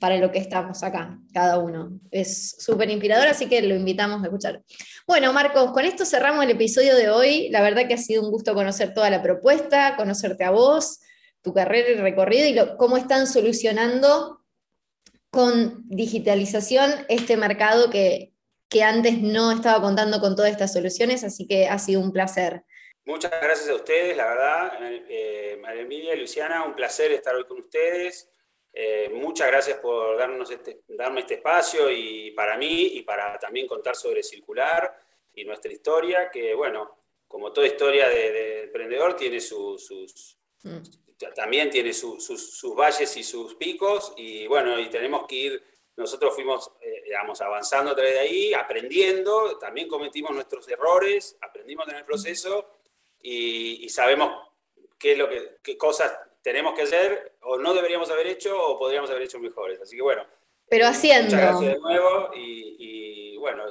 para 0.00 0.18
lo 0.18 0.30
que 0.30 0.38
estamos 0.38 0.82
acá, 0.82 1.18
cada 1.32 1.58
uno. 1.58 1.98
Es 2.10 2.56
súper 2.58 2.90
inspirador, 2.90 3.28
así 3.28 3.46
que 3.46 3.62
lo 3.62 3.74
invitamos 3.74 4.22
a 4.22 4.26
escuchar. 4.26 4.62
Bueno, 5.06 5.32
Marcos, 5.32 5.72
con 5.72 5.84
esto 5.84 6.04
cerramos 6.04 6.44
el 6.44 6.50
episodio 6.50 6.96
de 6.96 7.08
hoy. 7.08 7.48
La 7.50 7.62
verdad 7.62 7.86
que 7.88 7.94
ha 7.94 7.98
sido 7.98 8.22
un 8.22 8.30
gusto 8.30 8.54
conocer 8.54 8.94
toda 8.94 9.10
la 9.10 9.22
propuesta, 9.22 9.94
conocerte 9.96 10.44
a 10.44 10.50
vos, 10.50 11.00
tu 11.46 11.54
carrera 11.54 11.90
y 11.90 11.94
recorrido 11.94 12.48
y 12.48 12.76
cómo 12.76 12.96
están 12.96 13.28
solucionando 13.28 14.40
con 15.30 15.88
digitalización 15.88 16.90
este 17.08 17.36
mercado 17.36 17.88
que, 17.88 18.32
que 18.68 18.82
antes 18.82 19.22
no 19.22 19.52
estaba 19.52 19.80
contando 19.80 20.18
con 20.18 20.34
todas 20.34 20.50
estas 20.50 20.72
soluciones, 20.72 21.22
así 21.22 21.46
que 21.46 21.68
ha 21.68 21.78
sido 21.78 22.00
un 22.00 22.12
placer. 22.12 22.64
Muchas 23.04 23.30
gracias 23.30 23.68
a 23.68 23.76
ustedes, 23.76 24.16
la 24.16 24.26
verdad. 24.26 24.72
Eh, 25.08 25.56
María 25.62 25.82
Emilia 25.82 26.14
y 26.16 26.20
Luciana, 26.20 26.64
un 26.64 26.74
placer 26.74 27.12
estar 27.12 27.36
hoy 27.36 27.44
con 27.44 27.60
ustedes. 27.60 28.28
Eh, 28.72 29.08
muchas 29.14 29.46
gracias 29.46 29.78
por 29.78 30.18
darnos 30.18 30.50
este, 30.50 30.80
darme 30.88 31.20
este 31.20 31.34
espacio 31.34 31.92
y 31.92 32.32
para 32.32 32.56
mí 32.56 32.90
y 32.94 33.02
para 33.02 33.38
también 33.38 33.68
contar 33.68 33.94
sobre 33.94 34.24
Circular 34.24 35.00
y 35.32 35.44
nuestra 35.44 35.70
historia, 35.70 36.28
que 36.28 36.54
bueno, 36.54 36.98
como 37.28 37.52
toda 37.52 37.68
historia 37.68 38.08
de, 38.08 38.64
emprendedor, 38.64 39.14
tiene 39.14 39.40
sus, 39.40 40.36
mm. 40.64 41.05
También 41.34 41.70
tiene 41.70 41.92
sus, 41.92 42.74
valles 42.76 43.16
y 43.16 43.22
sus 43.22 43.54
picos 43.54 44.12
y 44.16 44.46
bueno, 44.46 44.78
y 44.78 44.88
tenemos 44.90 45.26
que 45.26 45.34
ir, 45.34 45.64
nosotros 45.96 46.34
fuimos, 46.34 46.72
eh, 46.80 47.02
digamos, 47.04 47.40
avanzando 47.40 47.92
a 47.92 47.94
través 47.94 48.14
de 48.14 48.20
ahí, 48.20 48.54
aprendiendo, 48.54 49.58
también 49.58 49.88
cometimos 49.88 50.32
nuestros 50.32 50.68
errores, 50.68 51.36
aprendimos 51.40 51.88
en 51.88 51.96
el 51.96 52.04
proceso 52.04 52.70
y, 53.22 53.88
sabemos 53.88 54.50
qué, 54.98 55.12
es 55.12 55.18
lo 55.18 55.28
que, 55.28 55.56
qué 55.62 55.76
cosas 55.78 56.12
tenemos 56.46 56.74
que 56.74 56.82
hacer 56.82 57.32
o 57.40 57.58
no 57.58 57.74
deberíamos 57.74 58.08
haber 58.08 58.28
hecho 58.28 58.56
o 58.56 58.78
podríamos 58.78 59.10
haber 59.10 59.22
hecho 59.22 59.40
mejores. 59.40 59.80
Así 59.80 59.96
que 59.96 60.02
bueno. 60.02 60.24
Pero 60.68 60.86
haciendo. 60.86 61.34
Muchas 61.34 61.40
gracias 61.40 61.72
de 61.74 61.80
nuevo 61.80 62.30
y, 62.36 63.36
bueno, 63.38 63.64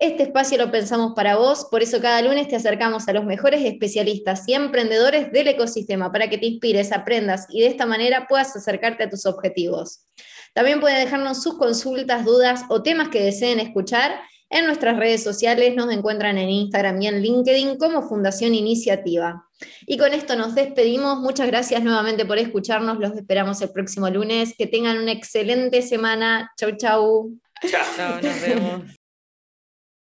este 0.03 0.23
espacio 0.23 0.57
lo 0.57 0.71
pensamos 0.71 1.13
para 1.15 1.37
vos, 1.37 1.67
por 1.71 1.81
eso 1.81 2.01
cada 2.01 2.21
lunes 2.21 2.47
te 2.47 2.55
acercamos 2.55 3.07
a 3.07 3.13
los 3.13 3.25
mejores 3.25 3.63
especialistas 3.63 4.47
y 4.47 4.53
emprendedores 4.53 5.31
del 5.31 5.47
ecosistema 5.47 6.11
para 6.11 6.29
que 6.29 6.37
te 6.37 6.45
inspires, 6.45 6.91
aprendas 6.91 7.47
y 7.49 7.61
de 7.61 7.67
esta 7.67 7.85
manera 7.85 8.27
puedas 8.27 8.55
acercarte 8.55 9.03
a 9.03 9.09
tus 9.09 9.25
objetivos. 9.25 10.05
También 10.53 10.79
pueden 10.79 11.03
dejarnos 11.03 11.41
sus 11.41 11.57
consultas, 11.57 12.25
dudas 12.25 12.65
o 12.69 12.83
temas 12.83 13.09
que 13.09 13.23
deseen 13.23 13.59
escuchar 13.59 14.19
en 14.53 14.67
nuestras 14.67 14.97
redes 14.97 15.23
sociales 15.23 15.73
nos 15.75 15.91
encuentran 15.91 16.37
en 16.37 16.47
Instagram 16.47 17.01
y 17.01 17.07
en 17.07 17.21
LinkedIn 17.23 17.75
como 17.79 18.07
Fundación 18.07 18.53
Iniciativa. 18.53 19.47
Y 19.87 19.97
con 19.97 20.13
esto 20.13 20.35
nos 20.35 20.53
despedimos. 20.53 21.17
Muchas 21.17 21.47
gracias 21.47 21.81
nuevamente 21.81 22.23
por 22.23 22.37
escucharnos. 22.37 22.99
Los 22.99 23.15
esperamos 23.15 23.59
el 23.63 23.71
próximo 23.71 24.07
lunes. 24.11 24.53
Que 24.55 24.67
tengan 24.67 24.99
una 24.99 25.11
excelente 25.11 25.81
semana. 25.81 26.51
Chau, 26.55 26.77
chau. 26.77 27.31
Chao, 27.67 28.21
nos 28.21 28.41
vemos. 28.41 29.02